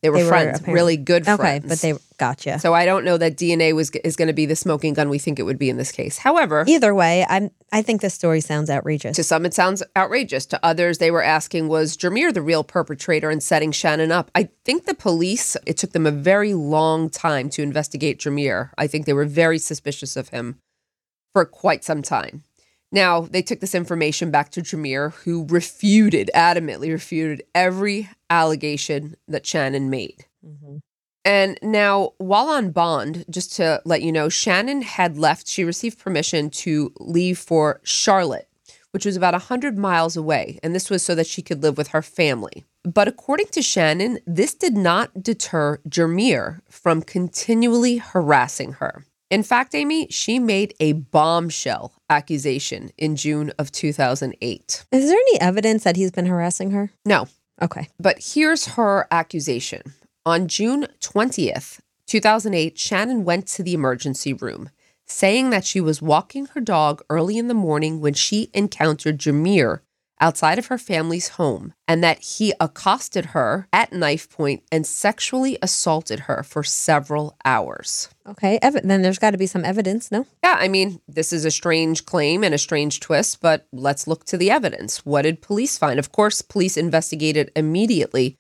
They 0.01 0.09
were 0.09 0.17
They 0.23 0.27
friends, 0.27 0.59
apparently- 0.61 0.73
really 0.73 0.97
good 0.97 1.25
friends. 1.25 1.39
Okay, 1.39 1.59
but 1.59 1.77
they 1.77 1.93
gotcha. 2.17 2.57
So 2.57 2.73
I 2.73 2.85
don't 2.85 3.05
know 3.05 3.17
that 3.19 3.37
DNA 3.37 3.73
was 3.75 3.91
is 4.03 4.15
going 4.15 4.29
to 4.29 4.33
be 4.33 4.47
the 4.47 4.55
smoking 4.55 4.95
gun 4.95 5.09
we 5.09 5.19
think 5.19 5.37
it 5.37 5.43
would 5.43 5.59
be 5.59 5.69
in 5.69 5.77
this 5.77 5.91
case. 5.91 6.17
However, 6.17 6.63
Either 6.67 6.95
way, 6.95 7.23
I'm 7.29 7.51
I 7.71 7.83
think 7.83 8.01
this 8.01 8.15
story 8.15 8.41
sounds 8.41 8.71
outrageous. 8.71 9.15
to 9.17 9.23
some 9.23 9.45
it 9.45 9.53
sounds 9.53 9.83
outrageous. 9.95 10.47
To 10.47 10.59
others, 10.65 10.97
they 10.97 11.11
were 11.11 11.21
asking, 11.21 11.67
was 11.67 11.95
Jameer 11.95 12.33
the 12.33 12.41
real 12.41 12.63
perpetrator 12.63 13.29
in 13.29 13.41
setting 13.41 13.71
Shannon 13.71 14.11
up? 14.11 14.31
I 14.33 14.49
think 14.65 14.85
the 14.85 14.95
police, 14.95 15.55
it 15.67 15.77
took 15.77 15.91
them 15.91 16.07
a 16.07 16.11
very 16.11 16.55
long 16.55 17.11
time 17.11 17.47
to 17.51 17.61
investigate 17.61 18.17
Jameer. 18.19 18.71
I 18.79 18.87
think 18.87 19.05
they 19.05 19.13
were 19.13 19.25
very 19.25 19.59
suspicious 19.59 20.17
of 20.17 20.29
him 20.29 20.57
for 21.33 21.45
quite 21.45 21.83
some 21.83 22.01
time. 22.01 22.43
Now, 22.91 23.21
they 23.21 23.41
took 23.41 23.61
this 23.61 23.73
information 23.73 24.31
back 24.31 24.49
to 24.51 24.61
Jameer, 24.61 25.13
who 25.13 25.45
refuted, 25.47 26.29
adamantly 26.35 26.91
refuted 26.91 27.43
every 27.55 28.09
allegation 28.29 29.15
that 29.27 29.45
Shannon 29.45 29.89
made. 29.89 30.25
Mm-hmm. 30.45 30.77
And 31.23 31.57
now, 31.61 32.11
while 32.17 32.47
on 32.47 32.71
bond, 32.71 33.25
just 33.29 33.55
to 33.57 33.81
let 33.85 34.01
you 34.01 34.11
know, 34.11 34.27
Shannon 34.27 34.81
had 34.81 35.17
left, 35.17 35.47
she 35.47 35.63
received 35.63 35.99
permission 35.99 36.49
to 36.49 36.91
leave 36.99 37.37
for 37.37 37.79
Charlotte, 37.83 38.49
which 38.89 39.05
was 39.05 39.15
about 39.15 39.35
100 39.35 39.77
miles 39.77 40.17
away. 40.17 40.59
And 40.63 40.73
this 40.73 40.89
was 40.89 41.03
so 41.03 41.15
that 41.15 41.27
she 41.27 41.41
could 41.41 41.63
live 41.63 41.77
with 41.77 41.89
her 41.89 42.01
family. 42.01 42.65
But 42.83 43.07
according 43.07 43.47
to 43.47 43.61
Shannon, 43.61 44.19
this 44.25 44.55
did 44.55 44.75
not 44.75 45.21
deter 45.21 45.77
Jameer 45.87 46.61
from 46.67 47.03
continually 47.03 47.97
harassing 47.97 48.73
her. 48.73 49.05
In 49.31 49.43
fact, 49.43 49.73
Amy, 49.73 50.07
she 50.09 50.39
made 50.39 50.73
a 50.81 50.91
bombshell 50.91 51.93
accusation 52.09 52.91
in 52.97 53.15
June 53.15 53.53
of 53.57 53.71
2008. 53.71 54.85
Is 54.91 55.05
there 55.09 55.17
any 55.17 55.39
evidence 55.39 55.85
that 55.85 55.95
he's 55.95 56.11
been 56.11 56.25
harassing 56.25 56.71
her? 56.71 56.91
No, 57.05 57.27
Okay. 57.61 57.87
but 57.97 58.17
here's 58.33 58.65
her 58.75 59.07
accusation. 59.09 59.93
On 60.25 60.49
June 60.49 60.85
20th, 60.99 61.79
2008, 62.07 62.77
Shannon 62.77 63.23
went 63.23 63.47
to 63.47 63.63
the 63.63 63.73
emergency 63.73 64.33
room, 64.33 64.69
saying 65.05 65.49
that 65.51 65.63
she 65.63 65.79
was 65.79 66.01
walking 66.01 66.47
her 66.47 66.59
dog 66.59 67.01
early 67.09 67.37
in 67.37 67.47
the 67.47 67.53
morning 67.53 68.01
when 68.01 68.13
she 68.13 68.49
encountered 68.53 69.17
Jameer 69.17 69.79
outside 70.21 70.59
of 70.59 70.67
her 70.67 70.77
family's 70.77 71.29
home 71.29 71.73
and 71.87 72.03
that 72.03 72.19
he 72.19 72.53
accosted 72.59 73.25
her 73.27 73.67
at 73.73 73.91
knife 73.91 74.29
point 74.29 74.63
and 74.71 74.85
sexually 74.85 75.57
assaulted 75.61 76.21
her 76.21 76.43
for 76.43 76.63
several 76.63 77.35
hours. 77.43 78.07
Okay. 78.27 78.59
Ev- 78.61 78.87
then 78.87 79.01
there's 79.01 79.19
got 79.19 79.31
to 79.31 79.37
be 79.37 79.47
some 79.47 79.65
evidence, 79.65 80.11
no? 80.11 80.25
Yeah, 80.43 80.55
I 80.59 80.67
mean, 80.67 81.01
this 81.07 81.33
is 81.33 81.43
a 81.43 81.51
strange 81.51 82.05
claim 82.05 82.43
and 82.43 82.53
a 82.53 82.59
strange 82.59 82.99
twist, 82.99 83.41
but 83.41 83.67
let's 83.73 84.07
look 84.07 84.23
to 84.25 84.37
the 84.37 84.51
evidence. 84.51 85.05
What 85.05 85.23
did 85.23 85.41
police 85.41 85.77
find? 85.77 85.99
Of 85.99 86.11
course, 86.11 86.41
police 86.41 86.77
investigated 86.77 87.51
immediately, 87.55 88.37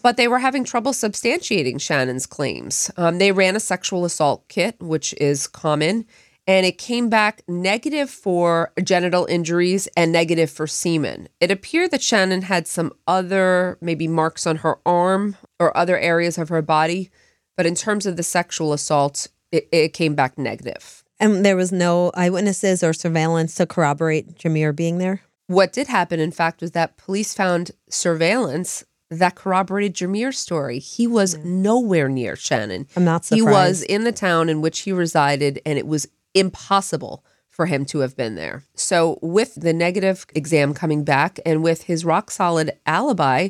but 0.00 0.16
they 0.16 0.28
were 0.28 0.38
having 0.38 0.62
trouble 0.62 0.92
substantiating 0.92 1.80
Shannon's 1.80 2.26
claims. 2.26 2.88
Um, 2.96 3.18
they 3.18 3.32
ran 3.32 3.56
a 3.56 3.60
sexual 3.60 4.04
assault 4.04 4.46
kit, 4.46 4.76
which 4.80 5.12
is 5.14 5.48
common, 5.48 6.06
and 6.46 6.64
it 6.64 6.78
came 6.78 7.08
back 7.08 7.42
negative 7.48 8.08
for 8.08 8.72
genital 8.82 9.26
injuries 9.26 9.88
and 9.96 10.12
negative 10.12 10.50
for 10.50 10.66
semen. 10.66 11.28
It 11.40 11.50
appeared 11.50 11.90
that 11.90 12.02
Shannon 12.02 12.42
had 12.42 12.66
some 12.66 12.92
other, 13.06 13.78
maybe 13.80 14.06
marks 14.06 14.46
on 14.46 14.56
her 14.56 14.78
arm 14.86 15.36
or 15.58 15.76
other 15.76 15.98
areas 15.98 16.38
of 16.38 16.48
her 16.48 16.62
body, 16.62 17.10
but 17.56 17.66
in 17.66 17.74
terms 17.74 18.06
of 18.06 18.16
the 18.16 18.22
sexual 18.22 18.72
assault, 18.72 19.28
it, 19.50 19.68
it 19.72 19.92
came 19.92 20.14
back 20.14 20.38
negative. 20.38 21.02
And 21.18 21.44
there 21.44 21.56
was 21.56 21.72
no 21.72 22.10
eyewitnesses 22.14 22.82
or 22.82 22.92
surveillance 22.92 23.54
to 23.56 23.66
corroborate 23.66 24.36
Jameer 24.36 24.76
being 24.76 24.98
there? 24.98 25.22
What 25.46 25.72
did 25.72 25.86
happen, 25.86 26.20
in 26.20 26.32
fact, 26.32 26.60
was 26.60 26.72
that 26.72 26.96
police 26.96 27.32
found 27.32 27.70
surveillance 27.88 28.84
that 29.10 29.36
corroborated 29.36 29.94
Jameer's 29.94 30.38
story. 30.38 30.78
He 30.78 31.06
was 31.06 31.38
nowhere 31.38 32.08
near 32.08 32.34
Shannon. 32.34 32.88
I'm 32.96 33.04
not 33.04 33.24
surprised. 33.24 33.48
He 33.48 33.54
was 33.54 33.82
in 33.82 34.04
the 34.04 34.12
town 34.12 34.48
in 34.48 34.60
which 34.60 34.80
he 34.80 34.92
resided, 34.92 35.60
and 35.64 35.78
it 35.78 35.86
was 35.86 36.08
impossible 36.36 37.24
for 37.48 37.66
him 37.66 37.86
to 37.86 38.00
have 38.00 38.16
been 38.16 38.34
there. 38.34 38.62
So, 38.74 39.18
with 39.22 39.54
the 39.54 39.72
negative 39.72 40.26
exam 40.34 40.74
coming 40.74 41.04
back 41.04 41.40
and 41.46 41.62
with 41.62 41.84
his 41.84 42.04
rock 42.04 42.30
solid 42.30 42.78
alibi, 42.84 43.48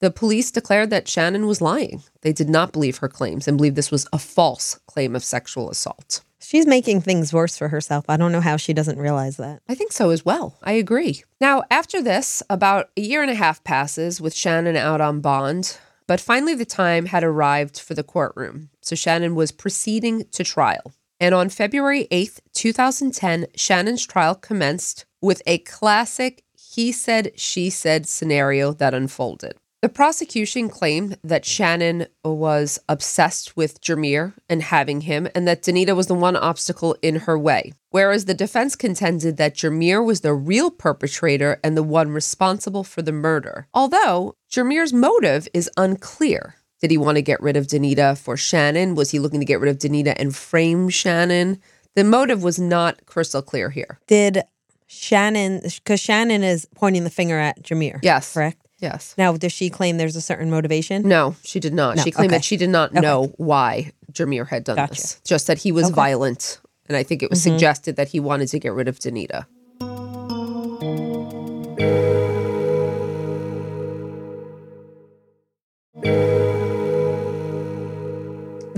the 0.00 0.12
police 0.12 0.52
declared 0.52 0.90
that 0.90 1.08
Shannon 1.08 1.46
was 1.46 1.60
lying. 1.60 2.02
They 2.22 2.32
did 2.32 2.48
not 2.48 2.72
believe 2.72 2.98
her 2.98 3.08
claims 3.08 3.48
and 3.48 3.56
believed 3.56 3.74
this 3.74 3.90
was 3.90 4.06
a 4.12 4.18
false 4.18 4.78
claim 4.86 5.16
of 5.16 5.24
sexual 5.24 5.70
assault. 5.70 6.22
She's 6.40 6.66
making 6.66 7.00
things 7.00 7.32
worse 7.32 7.58
for 7.58 7.68
herself. 7.68 8.04
I 8.08 8.16
don't 8.16 8.30
know 8.30 8.40
how 8.40 8.56
she 8.56 8.72
doesn't 8.72 8.98
realize 8.98 9.36
that. 9.38 9.60
I 9.68 9.74
think 9.74 9.90
so 9.90 10.10
as 10.10 10.24
well. 10.24 10.56
I 10.62 10.72
agree. 10.72 11.24
Now, 11.40 11.64
after 11.68 12.00
this, 12.00 12.44
about 12.48 12.90
a 12.96 13.00
year 13.00 13.22
and 13.22 13.30
a 13.30 13.34
half 13.34 13.64
passes 13.64 14.20
with 14.20 14.34
Shannon 14.34 14.76
out 14.76 15.00
on 15.00 15.20
bond, 15.20 15.78
but 16.06 16.20
finally 16.20 16.54
the 16.54 16.64
time 16.64 17.06
had 17.06 17.24
arrived 17.24 17.80
for 17.80 17.94
the 17.94 18.04
courtroom. 18.04 18.70
So 18.80 18.94
Shannon 18.94 19.34
was 19.34 19.50
proceeding 19.50 20.24
to 20.30 20.44
trial. 20.44 20.92
And 21.20 21.34
on 21.34 21.48
February 21.48 22.06
8th, 22.10 22.40
2010, 22.52 23.46
Shannon's 23.56 24.06
trial 24.06 24.34
commenced 24.34 25.04
with 25.20 25.42
a 25.46 25.58
classic 25.58 26.44
he 26.74 26.92
said, 26.92 27.32
she 27.34 27.70
said 27.70 28.06
scenario 28.06 28.72
that 28.74 28.94
unfolded. 28.94 29.56
The 29.80 29.88
prosecution 29.88 30.68
claimed 30.68 31.18
that 31.22 31.44
Shannon 31.44 32.06
was 32.24 32.80
obsessed 32.88 33.56
with 33.56 33.80
Jameer 33.80 34.34
and 34.48 34.62
having 34.62 35.02
him, 35.02 35.28
and 35.34 35.46
that 35.46 35.62
Denita 35.62 35.94
was 35.94 36.08
the 36.08 36.14
one 36.14 36.36
obstacle 36.36 36.96
in 37.00 37.16
her 37.20 37.38
way. 37.38 37.72
Whereas 37.90 38.24
the 38.24 38.34
defense 38.34 38.74
contended 38.74 39.36
that 39.36 39.54
Jameer 39.54 40.04
was 40.04 40.20
the 40.20 40.34
real 40.34 40.70
perpetrator 40.70 41.60
and 41.64 41.76
the 41.76 41.82
one 41.82 42.10
responsible 42.10 42.84
for 42.84 43.02
the 43.02 43.12
murder. 43.12 43.68
Although 43.72 44.34
Jameer's 44.50 44.92
motive 44.92 45.48
is 45.54 45.70
unclear. 45.76 46.56
Did 46.80 46.90
he 46.90 46.98
want 46.98 47.16
to 47.16 47.22
get 47.22 47.40
rid 47.40 47.56
of 47.56 47.66
Denita 47.66 48.16
for 48.16 48.36
Shannon? 48.36 48.94
Was 48.94 49.10
he 49.10 49.18
looking 49.18 49.40
to 49.40 49.46
get 49.46 49.60
rid 49.60 49.70
of 49.70 49.78
Denita 49.78 50.14
and 50.16 50.34
frame 50.34 50.88
Shannon? 50.88 51.60
The 51.96 52.04
motive 52.04 52.42
was 52.42 52.58
not 52.58 53.04
crystal 53.06 53.42
clear 53.42 53.70
here. 53.70 53.98
Did 54.06 54.42
Shannon, 54.86 55.60
because 55.62 56.00
Shannon 56.00 56.42
is 56.42 56.66
pointing 56.74 57.04
the 57.04 57.10
finger 57.10 57.38
at 57.38 57.62
Jameer. 57.62 57.98
Yes. 58.02 58.32
Correct? 58.32 58.58
Yes. 58.78 59.14
Now, 59.18 59.36
does 59.36 59.52
she 59.52 59.70
claim 59.70 59.96
there's 59.98 60.16
a 60.16 60.20
certain 60.20 60.50
motivation? 60.50 61.02
No, 61.02 61.34
she 61.42 61.58
did 61.58 61.74
not. 61.74 61.96
No, 61.96 62.04
she 62.04 62.12
claimed 62.12 62.30
okay. 62.30 62.38
that 62.38 62.44
she 62.44 62.56
did 62.56 62.70
not 62.70 62.90
Okay. 62.92 63.00
know 63.00 63.32
why 63.36 63.92
Jameer 64.12 64.46
had 64.48 64.64
done 64.64 64.76
Gotcha. 64.76 64.92
this. 64.94 65.20
Just 65.24 65.48
that 65.48 65.58
he 65.58 65.72
was 65.72 65.86
Okay. 65.86 65.94
violent. 65.94 66.60
And 66.86 66.96
I 66.96 67.02
think 67.02 67.22
it 67.22 67.28
was 67.28 67.40
mm-hmm. 67.40 67.54
suggested 67.54 67.96
that 67.96 68.08
he 68.08 68.20
wanted 68.20 68.48
to 68.48 68.58
get 68.58 68.72
rid 68.72 68.88
of 68.88 68.98
Denita. 68.98 69.46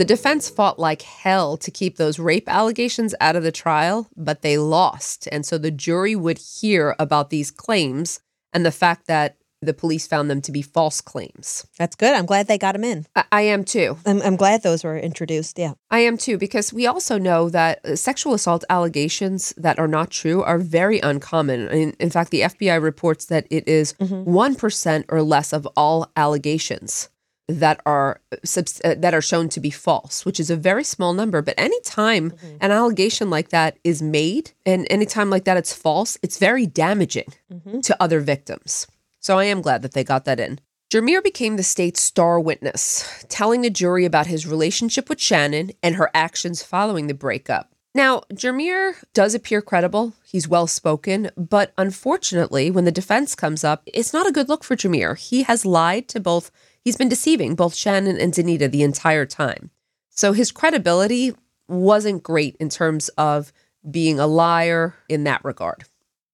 The 0.00 0.06
defense 0.06 0.48
fought 0.48 0.78
like 0.78 1.02
hell 1.02 1.58
to 1.58 1.70
keep 1.70 1.98
those 1.98 2.18
rape 2.18 2.48
allegations 2.48 3.14
out 3.20 3.36
of 3.36 3.42
the 3.42 3.52
trial, 3.52 4.08
but 4.16 4.40
they 4.40 4.56
lost. 4.56 5.28
And 5.30 5.44
so 5.44 5.58
the 5.58 5.70
jury 5.70 6.16
would 6.16 6.38
hear 6.38 6.96
about 6.98 7.28
these 7.28 7.50
claims 7.50 8.20
and 8.54 8.64
the 8.64 8.72
fact 8.72 9.08
that 9.08 9.36
the 9.60 9.74
police 9.74 10.06
found 10.06 10.30
them 10.30 10.40
to 10.40 10.52
be 10.52 10.62
false 10.62 11.02
claims. 11.02 11.66
That's 11.78 11.96
good. 11.96 12.14
I'm 12.14 12.24
glad 12.24 12.46
they 12.46 12.56
got 12.56 12.74
him 12.74 12.82
in. 12.82 13.06
I, 13.14 13.24
I 13.30 13.42
am 13.42 13.62
too. 13.62 13.98
I'm, 14.06 14.22
I'm 14.22 14.36
glad 14.36 14.62
those 14.62 14.84
were 14.84 14.98
introduced. 14.98 15.58
Yeah. 15.58 15.74
I 15.90 15.98
am 15.98 16.16
too, 16.16 16.38
because 16.38 16.72
we 16.72 16.86
also 16.86 17.18
know 17.18 17.50
that 17.50 17.84
uh, 17.84 17.94
sexual 17.94 18.32
assault 18.32 18.64
allegations 18.70 19.52
that 19.58 19.78
are 19.78 19.86
not 19.86 20.08
true 20.08 20.42
are 20.42 20.56
very 20.56 21.00
uncommon. 21.00 21.68
In, 21.68 21.94
in 22.00 22.08
fact, 22.08 22.30
the 22.30 22.40
FBI 22.40 22.80
reports 22.80 23.26
that 23.26 23.46
it 23.50 23.68
is 23.68 23.92
1% 24.00 25.04
or 25.10 25.22
less 25.22 25.52
of 25.52 25.66
all 25.76 26.10
allegations 26.16 27.10
that 27.58 27.80
are 27.84 28.20
uh, 28.32 28.36
subs- 28.44 28.80
uh, 28.84 28.94
that 28.98 29.14
are 29.14 29.22
shown 29.22 29.48
to 29.50 29.60
be 29.60 29.70
false, 29.70 30.24
which 30.24 30.38
is 30.38 30.50
a 30.50 30.56
very 30.56 30.84
small 30.84 31.12
number. 31.12 31.42
But 31.42 31.58
anytime 31.58 32.32
an 32.60 32.70
allegation 32.70 33.30
like 33.30 33.48
that 33.50 33.78
is 33.84 34.00
made, 34.00 34.52
and 34.64 34.86
anytime 34.90 35.30
like 35.30 35.44
that 35.44 35.56
it's 35.56 35.74
false, 35.74 36.18
it's 36.22 36.38
very 36.38 36.66
damaging 36.66 37.32
to 37.82 37.96
other 38.02 38.20
victims. 38.20 38.86
So 39.20 39.38
I 39.38 39.44
am 39.44 39.60
glad 39.62 39.82
that 39.82 39.92
they 39.92 40.04
got 40.04 40.24
that 40.24 40.40
in. 40.40 40.60
Jameer 40.90 41.22
became 41.22 41.56
the 41.56 41.62
state's 41.62 42.02
star 42.02 42.40
witness, 42.40 43.24
telling 43.28 43.60
the 43.60 43.70
jury 43.70 44.04
about 44.04 44.26
his 44.26 44.46
relationship 44.46 45.08
with 45.08 45.20
Shannon 45.20 45.70
and 45.82 45.94
her 45.94 46.10
actions 46.14 46.62
following 46.64 47.06
the 47.06 47.14
breakup. 47.14 47.72
Now, 47.94 48.22
Jameer 48.32 48.94
does 49.14 49.34
appear 49.34 49.62
credible. 49.62 50.14
He's 50.24 50.48
well 50.48 50.68
spoken, 50.68 51.30
but 51.36 51.72
unfortunately, 51.76 52.70
when 52.70 52.84
the 52.84 52.92
defense 52.92 53.34
comes 53.34 53.64
up, 53.64 53.82
it's 53.86 54.12
not 54.12 54.28
a 54.28 54.32
good 54.32 54.48
look 54.48 54.62
for 54.62 54.76
Jameer. 54.76 55.18
He 55.18 55.42
has 55.42 55.66
lied 55.66 56.06
to 56.08 56.20
both, 56.20 56.52
he's 56.84 56.96
been 56.96 57.08
deceiving 57.08 57.54
both 57.54 57.74
Shannon 57.74 58.18
and 58.18 58.32
Denita 58.32 58.70
the 58.70 58.82
entire 58.82 59.26
time. 59.26 59.70
So 60.08 60.32
his 60.32 60.52
credibility 60.52 61.34
wasn't 61.68 62.22
great 62.22 62.56
in 62.56 62.68
terms 62.68 63.08
of 63.10 63.52
being 63.88 64.18
a 64.18 64.26
liar 64.26 64.94
in 65.08 65.24
that 65.24 65.44
regard. 65.44 65.84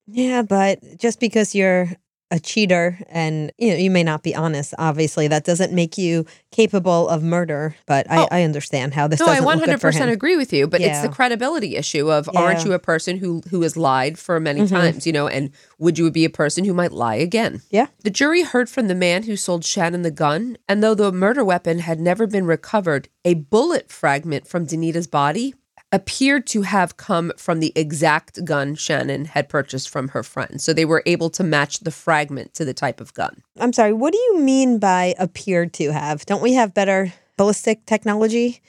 Yeah, 0.07 0.43
but 0.43 0.81
just 0.99 1.21
because 1.21 1.55
you're 1.55 1.91
a 2.33 2.41
cheater 2.41 2.99
and 3.09 3.53
you 3.57 3.71
know 3.71 3.77
you 3.77 3.91
may 3.91 4.03
not 4.03 4.23
be 4.23 4.35
honest, 4.35 4.75
obviously 4.79 5.29
that 5.29 5.45
doesn't 5.45 5.73
make 5.73 5.97
you 5.97 6.27
capable 6.51 7.09
of 7.09 7.23
murder. 7.23 7.77
But 7.87 8.11
I, 8.11 8.23
Oh. 8.25 8.29
I 8.31 8.43
understand 8.43 8.95
how 8.95 9.07
this 9.07 9.21
No, 9.21 9.27
I 9.27 9.37
doesn't 9.41 9.45
look 9.45 9.65
good 9.65 9.81
for 9.81 9.91
100% 9.93 9.95
him. 10.01 10.09
agree 10.09 10.37
with 10.37 10.53
you, 10.53 10.67
but 10.67 10.81
it's 10.81 11.03
the 11.03 11.09
credibility 11.09 11.77
issue 11.77 12.11
of 12.11 12.29
aren't 12.35 12.59
Mm-hmm. 12.59 12.69
you 12.69 12.75
a 12.75 12.79
person 12.79 13.17
who 13.19 13.43
who 13.51 13.63
has 13.63 13.77
lied 13.77 14.19
for 14.19 14.41
many 14.41 14.67
times, 14.67 15.07
you 15.07 15.13
know, 15.13 15.29
and 15.29 15.51
would 15.79 15.99
you 15.99 16.11
be 16.11 16.25
a 16.25 16.31
person 16.31 16.65
who 16.65 16.75
might 16.75 16.93
lie 16.93 17.15
again? 17.17 17.63
Yeah. 17.71 17.87
The 18.03 18.11
jury 18.11 18.43
heard 18.43 18.69
from 18.69 18.89
the 18.89 18.95
man 18.95 19.23
who 19.25 19.37
sold 19.37 19.65
Shannon 19.65 20.03
the 20.03 20.11
gun, 20.11 20.59
and 20.69 20.83
though 20.83 20.95
the 20.95 21.13
murder 21.13 21.45
weapon 21.45 21.79
had 21.81 22.01
never 22.01 22.27
been 22.27 22.47
recovered, 22.47 23.09
a 23.25 23.35
bullet 23.35 23.91
fragment 23.93 24.49
from 24.49 24.67
Denita's 24.67 25.07
body 25.07 25.55
appeared 25.93 26.47
to 26.49 26.63
have 26.63 26.97
come 26.97 27.33
from 27.37 27.61
the 27.61 27.73
exact 27.77 28.45
gun 28.45 28.75
Shannon 28.75 29.25
had 29.27 29.49
purchased 29.49 29.89
from 29.89 30.09
her 30.09 30.23
friend. 30.23 30.61
So 30.61 30.73
they 30.73 30.85
were 30.85 31.03
able 31.07 31.31
to 31.31 31.45
match 31.45 31.81
the 31.81 31.91
fragment 31.91 32.55
to 32.55 32.65
the 32.65 32.75
type 32.75 33.01
of 33.01 33.15
gun. 33.15 33.43
I'm 33.59 33.73
sorry. 33.73 33.93
What 33.93 34.13
do 34.13 34.19
you 34.19 34.41
mean 34.41 34.79
by 34.79 35.15
appeared 35.19 35.73
to 35.75 35.93
have? 35.93 36.27
Don't 36.27 36.43
we 36.43 36.55
have 36.55 36.75
better 36.75 37.13
ballistic 37.37 37.87
technology? 37.87 38.61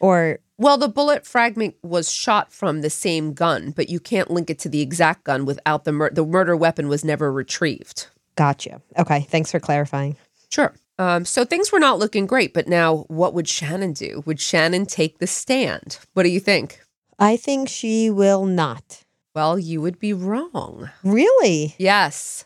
Or 0.00 0.38
Well, 0.56 0.78
the 0.78 0.88
bullet 0.88 1.26
fragment 1.26 1.74
was 1.82 2.10
shot 2.10 2.52
from 2.52 2.80
the 2.80 2.90
same 2.90 3.32
gun, 3.32 3.72
but 3.72 3.88
you 3.90 3.98
can't 3.98 4.30
link 4.30 4.48
it 4.48 4.58
to 4.60 4.68
the 4.68 4.80
exact 4.80 5.24
gun 5.24 5.44
without 5.44 5.84
the 5.84 5.92
mur- 5.92 6.10
the 6.10 6.24
murder 6.24 6.56
weapon 6.56 6.88
was 6.88 7.04
never 7.04 7.32
retrieved. 7.32 8.06
gotcha. 8.36 8.80
Okay, 8.98 9.26
thanks 9.28 9.50
for 9.50 9.60
clarifying. 9.60 10.16
Sure. 10.50 10.74
Um, 10.98 11.24
so 11.24 11.44
things 11.44 11.72
were 11.72 11.80
not 11.80 11.98
looking 11.98 12.26
great, 12.26 12.54
but 12.54 12.68
now 12.68 13.04
what 13.08 13.34
would 13.34 13.48
Shannon 13.48 13.92
do? 13.92 14.22
Would 14.26 14.40
Shannon 14.40 14.86
take 14.86 15.18
the 15.18 15.26
stand? 15.26 15.98
What 16.12 16.22
do 16.22 16.28
you 16.28 16.40
think? 16.40 16.80
I 17.18 17.36
think 17.36 17.68
she 17.68 18.10
will 18.10 18.44
not. 18.44 19.04
Well, 19.34 19.58
you 19.58 19.80
would 19.80 19.98
be 19.98 20.12
wrong. 20.12 20.90
Really? 21.02 21.74
Yes. 21.78 22.44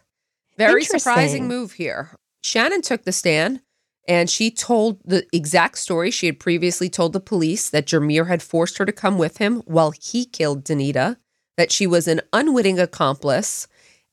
Very 0.57 0.85
surprising 0.85 1.47
move 1.47 1.73
here. 1.73 2.11
Shannon 2.43 2.83
took 2.83 3.05
the 3.05 3.13
stand 3.13 3.61
and 4.09 4.31
she 4.31 4.51
told 4.51 4.99
the 5.05 5.27
exact 5.33 5.77
story 5.77 6.11
she 6.11 6.27
had 6.27 6.41
previously 6.41 6.89
told 6.89 7.13
the 7.13 7.21
police 7.21 7.69
that 7.69 7.87
Jameer 7.87 8.27
had 8.27 8.43
forced 8.43 8.79
her 8.79 8.87
to 8.87 8.93
come 8.93 9.19
with 9.19 9.37
him 9.37 9.61
while 9.67 9.91
he 9.91 10.25
killed 10.25 10.65
Denita, 10.65 11.19
that 11.59 11.71
she 11.71 11.87
was 11.87 12.09
an 12.09 12.23
unwitting 12.33 12.81
accomplice. 12.81 13.69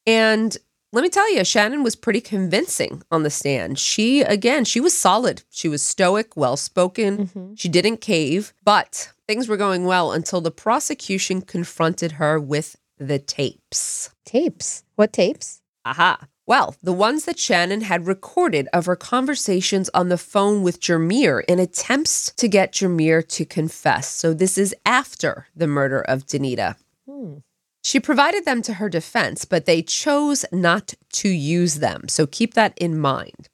And 0.06 0.58
let 0.96 1.02
me 1.02 1.10
tell 1.10 1.30
you, 1.34 1.44
Shannon 1.44 1.84
was 1.84 1.98
pretty 1.98 2.22
convincing 2.22 3.04
on 3.12 3.24
the 3.24 3.30
stand. 3.30 3.78
She, 3.78 4.22
again, 4.22 4.64
she 4.64 4.80
was 4.80 4.98
solid. 4.98 5.44
She 5.50 5.68
was 5.68 5.84
stoic, 5.84 6.38
well 6.38 6.56
spoken. 6.56 7.28
Mm-hmm. 7.28 7.54
She 7.56 7.68
didn't 7.68 7.98
cave, 7.98 8.54
but 8.64 9.12
things 9.28 9.50
were 9.50 9.58
going 9.58 9.84
well 9.84 10.14
until 10.14 10.40
the 10.40 10.52
prosecution 10.52 11.42
confronted 11.42 12.14
her 12.14 12.40
with 12.40 12.78
the 12.98 13.20
tapes. 13.20 14.12
Tapes. 14.24 14.86
What 14.96 15.12
tapes? 15.12 15.62
Aha. 15.84 16.28
Well, 16.48 16.78
the 16.82 16.94
ones 16.94 17.26
that 17.26 17.40
Shannon 17.40 17.82
had 17.82 18.08
recorded 18.08 18.70
of 18.72 18.86
her 18.86 18.96
conversations 18.96 19.90
on 19.94 20.08
the 20.08 20.18
phone 20.18 20.64
with 20.64 20.80
Jameer 20.80 21.44
in 21.50 21.60
attempts 21.60 22.32
to 22.38 22.48
get 22.48 22.72
Jameer 22.72 23.28
to 23.30 23.46
confess. 23.46 24.08
So 24.08 24.34
this 24.34 24.58
is 24.58 24.74
after 24.86 25.48
the 25.54 25.68
murder 25.68 26.00
of 26.00 26.26
Denita. 26.26 26.78
Hmm. 27.06 27.40
She 27.86 28.00
provided 28.00 28.46
them 28.46 28.64
to 28.64 28.74
her 28.74 28.90
defense, 28.90 29.46
but 29.46 29.66
they 29.66 29.84
chose 29.84 30.44
not 30.52 30.96
to 31.14 31.30
use 31.30 31.76
them. 31.76 32.08
So 32.10 32.26
keep 32.26 32.56
that 32.56 32.76
in 32.80 32.98
mind. 32.98 33.48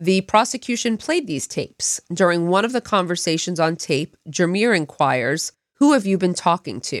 The 0.00 0.22
prosecution 0.22 0.96
played 0.96 1.28
these 1.28 1.46
tapes. 1.46 2.00
During 2.12 2.48
one 2.48 2.64
of 2.64 2.72
the 2.72 2.80
conversations 2.80 3.60
on 3.60 3.76
tape, 3.76 4.16
Jameer 4.28 4.76
inquires, 4.76 5.52
Who 5.74 5.92
have 5.92 6.04
you 6.04 6.18
been 6.18 6.34
talking 6.34 6.80
to? 6.80 7.00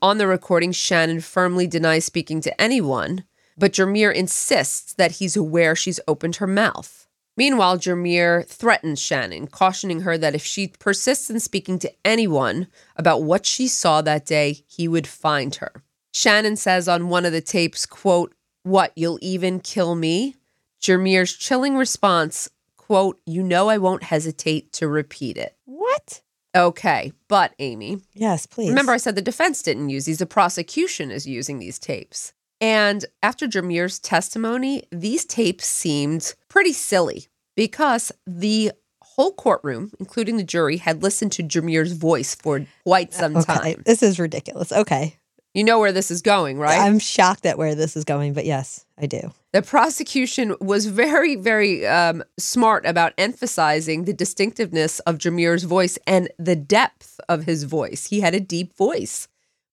On 0.00 0.18
the 0.18 0.28
recording, 0.28 0.70
Shannon 0.70 1.20
firmly 1.20 1.66
denies 1.66 2.04
speaking 2.04 2.40
to 2.42 2.60
anyone, 2.60 3.24
but 3.58 3.72
Jameer 3.72 4.14
insists 4.14 4.92
that 4.94 5.16
he's 5.18 5.36
aware 5.36 5.74
she's 5.74 5.98
opened 6.06 6.36
her 6.36 6.46
mouth. 6.46 7.08
Meanwhile, 7.36 7.78
Jameer 7.78 8.46
threatens 8.46 9.00
Shannon, 9.02 9.48
cautioning 9.48 10.02
her 10.02 10.16
that 10.16 10.36
if 10.36 10.44
she 10.44 10.68
persists 10.68 11.28
in 11.28 11.40
speaking 11.40 11.80
to 11.80 11.92
anyone 12.04 12.68
about 12.94 13.24
what 13.24 13.46
she 13.46 13.66
saw 13.66 14.00
that 14.02 14.26
day, 14.26 14.62
he 14.68 14.86
would 14.86 15.08
find 15.08 15.56
her. 15.56 15.82
Shannon 16.12 16.56
says 16.56 16.88
on 16.88 17.08
one 17.08 17.24
of 17.24 17.32
the 17.32 17.40
tapes, 17.40 17.86
quote, 17.86 18.34
What, 18.62 18.92
you'll 18.96 19.18
even 19.22 19.60
kill 19.60 19.94
me? 19.94 20.36
Jameer's 20.80 21.32
chilling 21.34 21.76
response, 21.76 22.48
quote, 22.76 23.20
You 23.26 23.42
know 23.42 23.68
I 23.68 23.78
won't 23.78 24.02
hesitate 24.04 24.72
to 24.74 24.88
repeat 24.88 25.36
it. 25.36 25.56
What? 25.66 26.22
Okay, 26.56 27.12
but 27.28 27.54
Amy, 27.60 27.98
Yes, 28.12 28.44
please. 28.46 28.70
remember 28.70 28.92
I 28.92 28.96
said 28.96 29.14
the 29.14 29.22
defense 29.22 29.62
didn't 29.62 29.90
use 29.90 30.06
these, 30.06 30.18
the 30.18 30.26
prosecution 30.26 31.12
is 31.12 31.26
using 31.26 31.58
these 31.60 31.78
tapes. 31.78 32.32
And 32.60 33.04
after 33.22 33.46
Jameer's 33.46 33.98
testimony, 34.00 34.82
these 34.90 35.24
tapes 35.24 35.66
seemed 35.66 36.34
pretty 36.48 36.72
silly 36.72 37.28
because 37.54 38.10
the 38.26 38.72
whole 39.02 39.32
courtroom, 39.32 39.92
including 40.00 40.36
the 40.36 40.44
jury, 40.44 40.76
had 40.78 41.02
listened 41.02 41.32
to 41.32 41.42
Jameer's 41.42 41.92
voice 41.92 42.34
for 42.34 42.66
quite 42.84 43.14
some 43.14 43.36
okay, 43.36 43.74
time. 43.74 43.82
this 43.86 44.02
is 44.02 44.18
ridiculous. 44.18 44.72
Okay. 44.72 45.16
You 45.54 45.64
know 45.64 45.80
where 45.80 45.92
this 45.92 46.12
is 46.12 46.22
going, 46.22 46.58
right? 46.58 46.78
I'm 46.78 47.00
shocked 47.00 47.44
at 47.44 47.58
where 47.58 47.74
this 47.74 47.96
is 47.96 48.04
going, 48.04 48.34
but 48.34 48.44
yes, 48.44 48.86
I 48.96 49.06
do. 49.06 49.32
The 49.52 49.62
prosecution 49.62 50.54
was 50.60 50.86
very, 50.86 51.34
very 51.34 51.84
um, 51.86 52.22
smart 52.38 52.86
about 52.86 53.14
emphasizing 53.18 54.04
the 54.04 54.12
distinctiveness 54.12 55.00
of 55.00 55.18
Jameer's 55.18 55.64
voice 55.64 55.98
and 56.06 56.30
the 56.38 56.54
depth 56.54 57.18
of 57.28 57.44
his 57.44 57.64
voice. 57.64 58.06
He 58.06 58.20
had 58.20 58.34
a 58.34 58.40
deep 58.40 58.76
voice. 58.76 59.26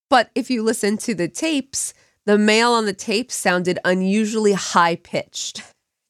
But 0.09 0.32
if 0.34 0.49
you 0.49 0.63
listen 0.63 0.97
to 0.99 1.13
the 1.13 1.28
tapes, 1.28 1.93
the 2.25 2.39
male 2.39 2.71
on 2.71 2.86
the 2.86 2.93
tape 2.93 3.32
sounded 3.32 3.78
unusually 3.86 4.53
high 4.53 4.95
pitched. 4.95 5.61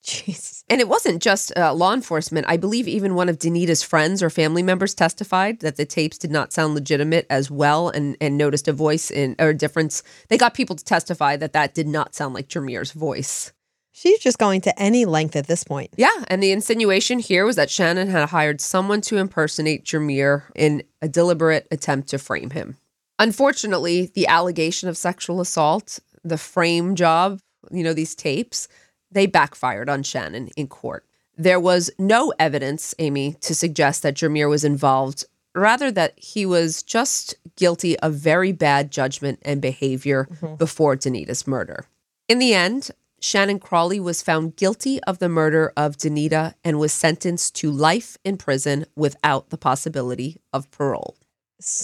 Jeez. 0.08 0.64
And 0.70 0.80
it 0.80 0.88
wasn't 0.88 1.22
just 1.22 1.52
uh, 1.58 1.74
law 1.74 1.94
enforcement. 1.94 2.46
I 2.48 2.56
believe 2.56 2.88
even 2.88 3.14
one 3.14 3.28
of 3.28 3.40
Denita's 3.40 3.84
friends 3.84 4.24
or 4.24 4.30
family 4.30 4.64
members 4.64 4.94
testified 4.94 5.60
that 5.60 5.76
the 5.76 5.86
tapes 5.86 6.18
did 6.18 6.32
not 6.32 6.54
sound 6.54 6.76
legitimate 6.76 7.28
as 7.30 7.52
well 7.52 7.90
and, 7.90 8.16
and 8.22 8.38
noticed 8.38 8.70
a 8.70 8.74
voice 8.74 9.12
in 9.12 9.36
or 9.38 9.50
a 9.50 9.54
difference. 9.54 10.04
They 10.30 10.38
got 10.38 10.54
people 10.54 10.78
to 10.78 10.86
testify 10.86 11.36
that 11.36 11.52
that 11.52 11.74
did 11.74 11.88
not 11.88 12.16
sound 12.16 12.34
like 12.34 12.48
Jameer's 12.48 12.94
voice. 12.94 13.52
She's 13.92 14.20
just 14.20 14.38
going 14.38 14.62
to 14.62 14.82
any 14.82 15.04
length 15.04 15.36
at 15.36 15.48
this 15.48 15.66
point. 15.66 15.90
Yeah, 15.98 16.24
and 16.28 16.42
the 16.42 16.52
insinuation 16.52 17.20
here 17.20 17.46
was 17.46 17.58
that 17.58 17.70
Shannon 17.70 18.10
had 18.10 18.30
hired 18.30 18.62
someone 18.62 19.02
to 19.02 19.18
impersonate 19.18 19.84
Jameer 19.84 20.44
in 20.56 20.84
a 21.02 21.10
deliberate 21.10 21.68
attempt 21.70 22.08
to 22.10 22.20
frame 22.20 22.52
him. 22.52 22.78
Unfortunately, 23.20 24.12
the 24.14 24.28
allegation 24.28 24.88
of 24.88 24.96
sexual 24.96 25.42
assault, 25.42 26.00
the 26.24 26.38
frame 26.38 26.96
job, 26.96 27.40
you 27.72 27.84
know, 27.84 27.94
these 27.94 28.16
tapes, 28.16 28.68
they 29.12 29.26
backfired 29.26 29.90
on 29.90 30.04
Shannon 30.04 30.50
in 30.58 30.68
court. 30.68 31.06
There 31.38 31.60
was 31.60 31.92
no 32.00 32.34
evidence, 32.40 32.96
Amy, 32.98 33.36
to 33.42 33.54
suggest 33.54 34.04
that 34.04 34.16
Jameer 34.16 34.50
was 34.50 34.64
involved, 34.64 35.26
rather 35.54 35.92
that 35.92 36.18
he 36.18 36.46
was 36.46 36.82
just 36.82 37.36
guilty 37.56 37.98
of 38.00 38.14
very 38.16 38.52
bad 38.52 38.92
judgment 38.92 39.40
and 39.44 39.62
behavior 39.62 40.28
mm-hmm. 40.32 40.56
before 40.56 40.96
Denita's 40.96 41.46
murder. 41.46 41.86
In 42.28 42.40
the 42.40 42.54
end, 42.54 42.90
Shannon 43.20 43.60
Crawley 43.60 44.00
was 44.00 44.22
found 44.22 44.56
guilty 44.56 45.02
of 45.04 45.20
the 45.20 45.30
murder 45.30 45.74
of 45.76 45.98
Denita 45.98 46.54
and 46.64 46.80
was 46.80 46.94
sentenced 46.94 47.56
to 47.56 47.72
life 47.72 48.18
in 48.24 48.38
prison 48.38 48.86
without 48.96 49.50
the 49.50 49.58
possibility 49.58 50.38
of 50.54 50.70
parole. 50.72 51.18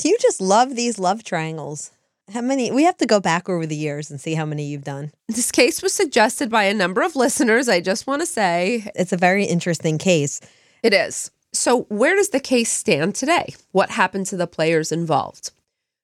You 0.04 0.18
just 0.20 0.40
love 0.40 0.76
these 0.76 1.00
love 1.00 1.24
triangles. 1.24 1.92
How 2.34 2.42
many? 2.42 2.72
We 2.72 2.84
have 2.86 2.98
to 2.98 3.06
go 3.06 3.20
back 3.20 3.48
over 3.48 3.68
the 3.68 3.76
years 3.76 4.10
and 4.10 4.20
see 4.20 4.34
how 4.34 4.44
many 4.44 4.66
you've 4.66 4.84
done. 4.84 5.12
This 5.28 5.52
case 5.52 5.84
was 5.84 5.94
suggested 5.94 6.50
by 6.50 6.64
a 6.64 6.74
number 6.74 7.04
of 7.04 7.16
listeners. 7.16 7.70
I 7.70 7.80
just 7.80 8.08
want 8.08 8.24
to 8.24 8.26
say 8.26 8.90
It's 8.96 9.14
a 9.14 9.18
very 9.18 9.46
interesting 9.46 10.00
case. 10.00 10.42
it 10.82 10.96
is. 10.96 11.30
So, 11.52 11.84
where 11.90 12.16
does 12.16 12.30
the 12.30 12.40
case 12.40 12.72
stand 12.72 13.14
today? 13.14 13.54
What 13.72 13.92
happened 13.92 14.26
to 14.28 14.38
the 14.38 14.48
players 14.48 14.92
involved? 14.92 15.52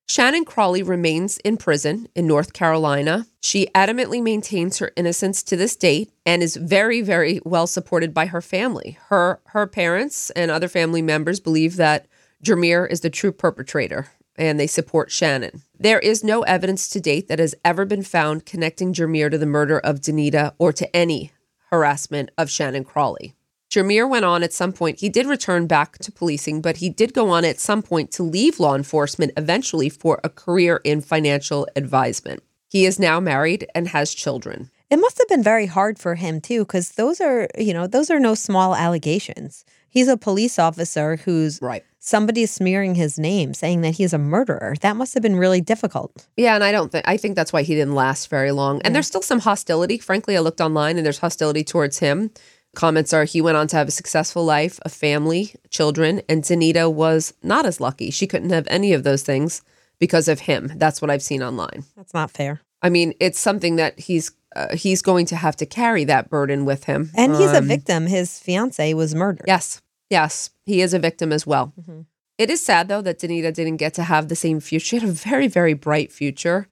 Shannon 0.07 0.45
Crawley 0.45 0.83
remains 0.83 1.39
in 1.39 1.57
prison 1.57 2.07
in 2.15 2.27
North 2.27 2.53
Carolina. 2.53 3.25
She 3.41 3.67
adamantly 3.73 4.21
maintains 4.21 4.77
her 4.77 4.91
innocence 4.95 5.41
to 5.43 5.55
this 5.55 5.75
date 5.75 6.11
and 6.27 6.43
is 6.43 6.55
very, 6.55 7.01
very 7.01 7.39
well 7.43 7.65
supported 7.65 8.13
by 8.13 8.27
her 8.27 8.41
family. 8.41 8.99
Her 9.07 9.39
her 9.47 9.65
parents 9.65 10.29
and 10.31 10.51
other 10.51 10.67
family 10.67 11.01
members 11.01 11.39
believe 11.39 11.77
that 11.77 12.05
Jameer 12.43 12.87
is 12.89 13.01
the 13.01 13.09
true 13.09 13.31
perpetrator 13.31 14.07
and 14.39 14.59
they 14.59 14.65
support 14.65 15.11
Shannon. 15.11 15.61
There 15.77 15.99
is 15.99 16.23
no 16.23 16.41
evidence 16.43 16.87
to 16.89 16.99
date 16.99 17.27
that 17.27 17.39
has 17.39 17.53
ever 17.63 17.85
been 17.85 18.03
found 18.03 18.45
connecting 18.45 18.93
Jameer 18.93 19.29
to 19.29 19.37
the 19.37 19.45
murder 19.45 19.77
of 19.79 19.99
Danita 19.99 20.53
or 20.57 20.73
to 20.73 20.95
any 20.95 21.31
harassment 21.69 22.31
of 22.37 22.49
Shannon 22.49 22.85
Crawley. 22.85 23.35
Jameer 23.69 24.09
went 24.09 24.25
on 24.25 24.41
at 24.41 24.53
some 24.53 24.73
point. 24.73 24.99
He 24.99 25.09
did 25.09 25.27
return 25.27 25.67
back 25.67 25.99
to 25.99 26.11
policing, 26.11 26.61
but 26.61 26.77
he 26.77 26.89
did 26.89 27.13
go 27.13 27.29
on 27.29 27.45
at 27.45 27.59
some 27.59 27.83
point 27.83 28.11
to 28.13 28.23
leave 28.23 28.59
law 28.59 28.73
enforcement 28.73 29.31
eventually 29.37 29.89
for 29.89 30.19
a 30.23 30.29
career 30.29 30.81
in 30.83 31.01
financial 31.01 31.67
advisement. 31.75 32.41
He 32.67 32.85
is 32.85 32.97
now 32.97 33.19
married 33.19 33.67
and 33.75 33.89
has 33.89 34.15
children. 34.15 34.71
It 34.89 34.97
must 34.97 35.19
have 35.19 35.27
been 35.27 35.43
very 35.43 35.67
hard 35.67 35.99
for 35.99 36.15
him 36.15 36.41
too, 36.41 36.61
because 36.61 36.91
those 36.93 37.21
are, 37.21 37.47
you 37.57 37.73
know, 37.73 37.85
those 37.85 38.09
are 38.09 38.19
no 38.19 38.33
small 38.33 38.73
allegations. 38.73 39.65
He's 39.89 40.07
a 40.07 40.17
police 40.17 40.57
officer 40.59 41.17
who's 41.17 41.61
Right. 41.61 41.83
somebody 41.99 42.43
is 42.43 42.51
smearing 42.51 42.95
his 42.95 43.17
name, 43.19 43.53
saying 43.53 43.81
that 43.81 43.95
he's 43.95 44.13
a 44.13 44.17
murderer. 44.17 44.75
That 44.81 44.95
must 44.95 45.13
have 45.15 45.23
been 45.23 45.35
really 45.35 45.61
difficult. 45.61 46.27
Yeah, 46.37 46.55
and 46.55 46.63
I 46.63 46.71
don't 46.71 46.91
think 46.91 47.05
I 47.07 47.17
think 47.17 47.35
that's 47.35 47.51
why 47.51 47.63
he 47.63 47.75
didn't 47.75 47.95
last 47.95 48.29
very 48.29 48.51
long. 48.51 48.81
And 48.83 48.95
there's 48.95 49.07
still 49.07 49.21
some 49.21 49.39
hostility. 49.39 49.97
Frankly, 49.97 50.37
I 50.37 50.39
looked 50.39 50.61
online 50.61 50.97
and 50.97 51.05
there's 51.05 51.19
hostility 51.19 51.63
towards 51.63 51.99
him. 51.99 52.31
Comments 52.75 53.11
are 53.13 53.23
he 53.23 53.41
went 53.41 53.57
on 53.57 53.67
to 53.67 53.77
have 53.77 53.87
a 53.87 53.91
successful 53.91 54.45
life, 54.45 54.79
a 54.85 54.89
family, 54.89 55.55
children, 55.71 56.21
and 56.29 56.43
Denita 56.43 56.91
was 56.93 57.33
not 57.41 57.65
as 57.65 57.81
lucky. 57.81 58.11
She 58.11 58.27
couldn't 58.27 58.51
have 58.51 58.67
any 58.69 58.93
of 58.93 59.03
those 59.03 59.23
things 59.23 59.63
because 59.97 60.27
of 60.27 60.41
him. 60.41 60.71
That's 60.75 61.01
what 61.01 61.09
I've 61.09 61.23
seen 61.23 61.41
online. 61.41 61.83
That's 61.97 62.13
not 62.13 62.29
fair. 62.31 62.61
I 62.81 62.89
mean, 62.89 63.13
it's 63.19 63.39
something 63.39 63.75
that 63.77 63.99
he's 63.99 64.31
uh, 64.55 64.75
he's 64.75 65.01
going 65.01 65.25
to 65.27 65.35
have 65.35 65.55
to 65.57 65.65
carry 65.65 66.03
that 66.05 66.29
burden 66.29 66.65
with 66.65 66.85
him. 66.85 67.11
And 67.15 67.35
he's 67.35 67.51
a 67.51 67.57
Um, 67.59 67.67
victim. 67.67 68.07
His 68.07 68.39
fiance 68.39 68.93
was 68.93 69.13
murdered. 69.15 69.45
Yes, 69.47 69.81
yes, 70.09 70.49
he 70.65 70.81
is 70.81 70.93
a 70.93 70.99
victim 70.99 71.31
as 71.31 71.45
well. 71.45 71.73
Mhm. 71.79 72.05
It 72.37 72.49
is 72.49 72.63
sad 72.63 72.87
though 72.87 73.01
that 73.01 73.19
Denita 73.19 73.53
didn't 73.53 73.77
get 73.77 73.93
to 73.95 74.03
have 74.03 74.27
the 74.27 74.35
same 74.35 74.59
future. 74.59 74.85
She 74.89 74.95
had 74.99 75.09
a 75.09 75.11
very, 75.11 75.47
very 75.47 75.73
bright 75.73 76.11
future. 76.11 76.67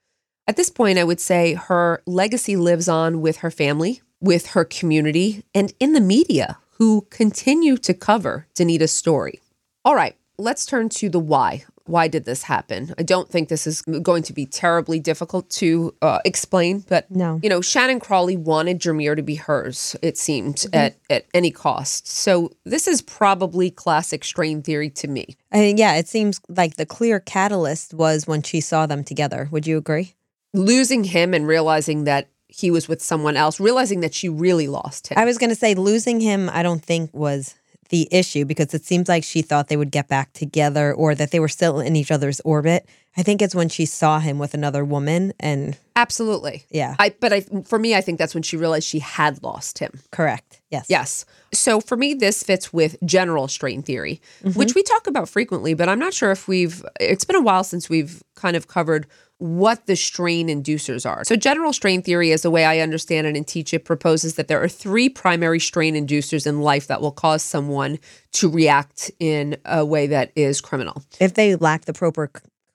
At 0.46 0.56
this 0.56 0.70
point, 0.70 0.98
I 0.98 1.04
would 1.04 1.20
say 1.20 1.54
her 1.54 2.02
legacy 2.06 2.56
lives 2.56 2.88
on 2.88 3.20
with 3.20 3.38
her 3.38 3.50
family, 3.50 4.00
with 4.20 4.46
her 4.48 4.64
community, 4.64 5.44
and 5.54 5.72
in 5.78 5.92
the 5.92 6.00
media 6.00 6.58
who 6.78 7.06
continue 7.10 7.76
to 7.76 7.92
cover 7.92 8.46
Denita's 8.54 8.92
story. 8.92 9.40
All 9.84 9.94
right, 9.94 10.16
let's 10.38 10.64
turn 10.64 10.88
to 10.90 11.08
the 11.10 11.18
why. 11.20 11.64
Why 11.88 12.06
did 12.06 12.24
this 12.26 12.42
happen? 12.42 12.94
I 12.98 13.02
don't 13.02 13.28
think 13.28 13.48
this 13.48 13.66
is 13.66 13.82
going 13.82 14.22
to 14.24 14.32
be 14.32 14.44
terribly 14.46 15.00
difficult 15.00 15.48
to 15.50 15.94
uh, 16.02 16.18
explain, 16.24 16.84
but 16.88 17.10
No. 17.10 17.40
you 17.42 17.48
know, 17.48 17.60
Shannon 17.60 17.98
Crawley 17.98 18.36
wanted 18.36 18.78
Jameer 18.78 19.16
to 19.16 19.22
be 19.22 19.36
hers, 19.36 19.96
it 20.02 20.18
seemed, 20.18 20.66
at, 20.72 20.96
at 21.08 21.24
any 21.32 21.50
cost. 21.50 22.06
So 22.06 22.52
this 22.64 22.86
is 22.86 23.00
probably 23.02 23.70
classic 23.70 24.22
strain 24.24 24.62
theory 24.62 24.90
to 24.90 25.08
me. 25.08 25.36
Mean, 25.52 25.78
yeah, 25.78 25.96
it 25.96 26.06
seems 26.06 26.40
like 26.48 26.76
the 26.76 26.86
clear 26.86 27.20
catalyst 27.20 27.94
was 27.94 28.26
when 28.26 28.42
she 28.42 28.60
saw 28.60 28.86
them 28.86 29.02
together. 29.02 29.48
Would 29.50 29.66
you 29.66 29.78
agree? 29.78 30.14
Losing 30.52 31.04
him 31.04 31.34
and 31.34 31.46
realizing 31.46 32.04
that 32.04 32.28
he 32.48 32.70
was 32.70 32.88
with 32.88 33.02
someone 33.02 33.36
else, 33.36 33.60
realizing 33.60 34.00
that 34.00 34.14
she 34.14 34.28
really 34.28 34.68
lost 34.68 35.08
him. 35.08 35.18
I 35.18 35.24
was 35.24 35.36
going 35.38 35.50
to 35.50 35.56
say 35.56 35.74
losing 35.74 36.20
him, 36.20 36.48
I 36.50 36.62
don't 36.62 36.82
think 36.82 37.12
was 37.12 37.54
the 37.88 38.08
issue 38.10 38.44
because 38.44 38.74
it 38.74 38.84
seems 38.84 39.08
like 39.08 39.24
she 39.24 39.42
thought 39.42 39.68
they 39.68 39.76
would 39.76 39.90
get 39.90 40.08
back 40.08 40.32
together 40.32 40.92
or 40.92 41.14
that 41.14 41.30
they 41.30 41.40
were 41.40 41.48
still 41.48 41.80
in 41.80 41.96
each 41.96 42.10
other's 42.10 42.40
orbit. 42.40 42.86
I 43.16 43.22
think 43.22 43.42
it's 43.42 43.54
when 43.54 43.68
she 43.68 43.84
saw 43.84 44.20
him 44.20 44.38
with 44.38 44.54
another 44.54 44.84
woman 44.84 45.32
and 45.40 45.76
Absolutely. 45.96 46.64
yeah, 46.70 46.94
I 46.98 47.14
but 47.18 47.32
I 47.32 47.40
for 47.64 47.78
me 47.78 47.94
I 47.94 48.00
think 48.00 48.18
that's 48.18 48.34
when 48.34 48.42
she 48.42 48.56
realized 48.56 48.86
she 48.86 49.00
had 49.00 49.42
lost 49.42 49.78
him. 49.78 50.00
correct. 50.12 50.60
Yes. 50.70 50.86
Yes. 50.88 51.24
So 51.52 51.80
for 51.80 51.96
me, 51.96 52.12
this 52.14 52.42
fits 52.42 52.72
with 52.72 52.96
general 53.04 53.48
strain 53.48 53.82
theory, 53.82 54.20
mm-hmm. 54.44 54.58
which 54.58 54.74
we 54.74 54.82
talk 54.82 55.06
about 55.06 55.28
frequently, 55.28 55.72
but 55.72 55.88
I'm 55.88 55.98
not 55.98 56.12
sure 56.12 56.30
if 56.30 56.46
we've, 56.46 56.84
it's 57.00 57.24
been 57.24 57.36
a 57.36 57.40
while 57.40 57.64
since 57.64 57.88
we've 57.88 58.22
kind 58.34 58.54
of 58.54 58.68
covered 58.68 59.06
what 59.38 59.86
the 59.86 59.96
strain 59.96 60.48
inducers 60.48 61.08
are. 61.08 61.24
So, 61.24 61.36
general 61.36 61.72
strain 61.72 62.02
theory, 62.02 62.32
as 62.32 62.42
the 62.42 62.50
way 62.50 62.64
I 62.64 62.80
understand 62.80 63.26
it 63.26 63.36
and 63.36 63.46
teach 63.46 63.72
it, 63.72 63.84
proposes 63.84 64.34
that 64.34 64.48
there 64.48 64.62
are 64.62 64.68
three 64.68 65.08
primary 65.08 65.60
strain 65.60 65.94
inducers 65.94 66.46
in 66.46 66.60
life 66.60 66.88
that 66.88 67.00
will 67.00 67.12
cause 67.12 67.42
someone 67.42 67.98
to 68.32 68.50
react 68.50 69.10
in 69.20 69.56
a 69.64 69.84
way 69.84 70.08
that 70.08 70.32
is 70.34 70.60
criminal. 70.60 71.02
If 71.20 71.34
they 71.34 71.54
lack 71.54 71.84
the 71.84 71.92
proper 71.92 72.30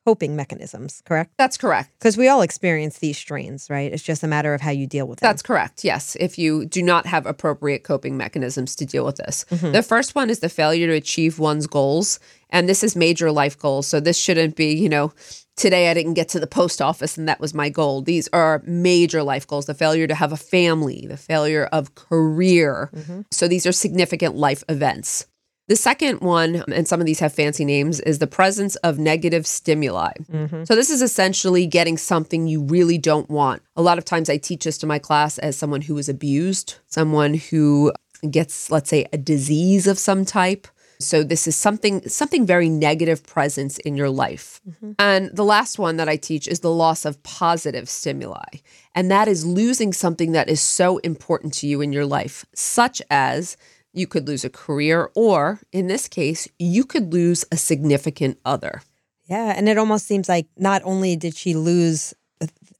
coping 0.06 0.36
mechanisms, 0.36 1.02
correct? 1.06 1.32
That's 1.38 1.58
correct. 1.58 1.92
Because 1.98 2.18
we 2.18 2.28
all 2.28 2.42
experience 2.42 3.00
these 3.00 3.18
strains, 3.18 3.70
right? 3.70 3.92
It's 3.92 4.04
just 4.04 4.24
a 4.24 4.28
matter 4.28 4.54
of 4.54 4.62
how 4.62 4.72
you 4.72 4.86
deal 4.86 5.08
with 5.08 5.20
them. 5.20 5.28
That's 5.30 5.42
correct. 5.42 5.84
Yes. 5.84 6.18
If 6.20 6.38
you 6.38 6.66
do 6.66 6.84
not 6.84 7.06
have 7.06 7.26
appropriate 7.26 7.84
coping 7.84 8.18
mechanisms 8.18 8.76
to 8.78 8.86
deal 8.86 9.06
with 9.06 9.16
this, 9.18 9.46
mm-hmm. 9.50 9.72
the 9.72 9.84
first 9.84 10.14
one 10.16 10.30
is 10.30 10.40
the 10.40 10.50
failure 10.50 10.88
to 10.88 10.94
achieve 10.94 11.40
one's 11.40 11.68
goals. 11.68 12.20
And 12.50 12.68
this 12.68 12.84
is 12.84 12.96
major 12.96 13.32
life 13.32 13.58
goals. 13.58 13.88
So 13.88 14.00
this 14.00 14.18
shouldn't 14.18 14.56
be, 14.56 14.74
you 14.74 14.90
know, 14.90 15.14
today 15.56 15.90
I 15.90 15.94
didn't 15.94 16.14
get 16.14 16.30
to 16.30 16.40
the 16.40 16.48
post 16.48 16.82
office 16.82 17.18
and 17.18 17.28
that 17.28 17.40
was 17.40 17.54
my 17.54 17.70
goal. 17.70 18.02
These 18.02 18.28
are 18.34 18.62
major 18.66 19.24
life 19.24 19.48
goals 19.48 19.66
the 19.66 19.74
failure 19.74 20.08
to 20.08 20.16
have 20.16 20.32
a 20.32 20.38
family, 20.38 21.06
the 21.08 21.18
failure 21.18 21.66
of 21.72 21.96
career. 21.96 22.90
Mm-hmm. 22.96 23.22
So 23.32 23.48
these 23.48 23.66
are 23.66 23.72
significant 23.72 24.36
life 24.36 24.64
events. 24.70 25.28
The 25.70 25.78
second 25.78 26.20
one, 26.20 26.64
and 26.74 26.86
some 26.86 27.00
of 27.00 27.06
these 27.06 27.22
have 27.22 27.34
fancy 27.34 27.64
names, 27.64 28.02
is 28.02 28.20
the 28.20 28.28
presence 28.28 28.76
of 28.78 29.00
negative 29.00 29.48
stimuli. 29.48 30.12
Mm-hmm. 30.30 30.66
So, 30.66 30.76
this 30.76 30.90
is 30.90 31.02
essentially 31.02 31.66
getting 31.68 31.98
something 31.98 32.48
you 32.48 32.64
really 32.64 32.98
don't 32.98 33.30
want. 33.30 33.62
A 33.78 33.82
lot 33.82 33.98
of 33.98 34.04
times 34.04 34.30
I 34.30 34.36
teach 34.36 34.66
this 34.66 34.78
to 34.80 34.88
my 34.88 35.00
class 35.00 35.38
as 35.38 35.56
someone 35.56 35.82
who 35.82 35.98
is 35.98 36.10
abused, 36.10 36.76
someone 36.88 37.36
who 37.36 37.94
gets, 38.30 38.70
let's 38.72 38.90
say, 38.90 39.06
a 39.14 39.18
disease 39.18 39.88
of 39.88 39.98
some 39.98 40.26
type. 40.26 40.68
So 41.00 41.24
this 41.24 41.48
is 41.48 41.56
something 41.56 42.08
something 42.08 42.46
very 42.46 42.70
negative 42.70 43.24
presence 43.26 43.78
in 43.80 43.96
your 43.96 44.10
life. 44.10 44.62
Mm-hmm. 44.68 44.92
And 45.00 45.36
the 45.36 45.44
last 45.44 45.80
one 45.80 45.98
that 45.98 46.10
I 46.10 46.16
teach 46.16 46.48
is 46.48 46.62
the 46.62 46.72
loss 46.72 47.06
of 47.06 47.22
positive 47.24 47.90
stimuli. 47.90 48.62
And 48.96 49.10
that 49.12 49.28
is 49.28 49.46
losing 49.46 49.94
something 49.94 50.32
that 50.34 50.50
is 50.50 50.62
so 50.62 50.98
important 51.00 51.54
to 51.56 51.68
you 51.68 51.82
in 51.82 51.94
your 51.94 52.06
life, 52.06 52.46
such 52.54 53.02
as 53.10 53.58
you 53.94 54.08
could 54.08 54.28
lose 54.28 54.44
a 54.44 54.50
career 54.50 55.12
or 55.16 55.60
in 55.72 55.88
this 55.88 56.08
case, 56.08 56.48
you 56.58 56.84
could 56.84 57.14
lose 57.14 57.46
a 57.52 57.58
significant 57.58 58.40
other. 58.44 58.82
Yeah, 59.26 59.54
and 59.56 59.70
it 59.70 59.78
almost 59.78 60.06
seems 60.06 60.28
like 60.28 60.48
not 60.58 60.82
only 60.84 61.16
did 61.16 61.36
she 61.36 61.54
lose 61.54 62.14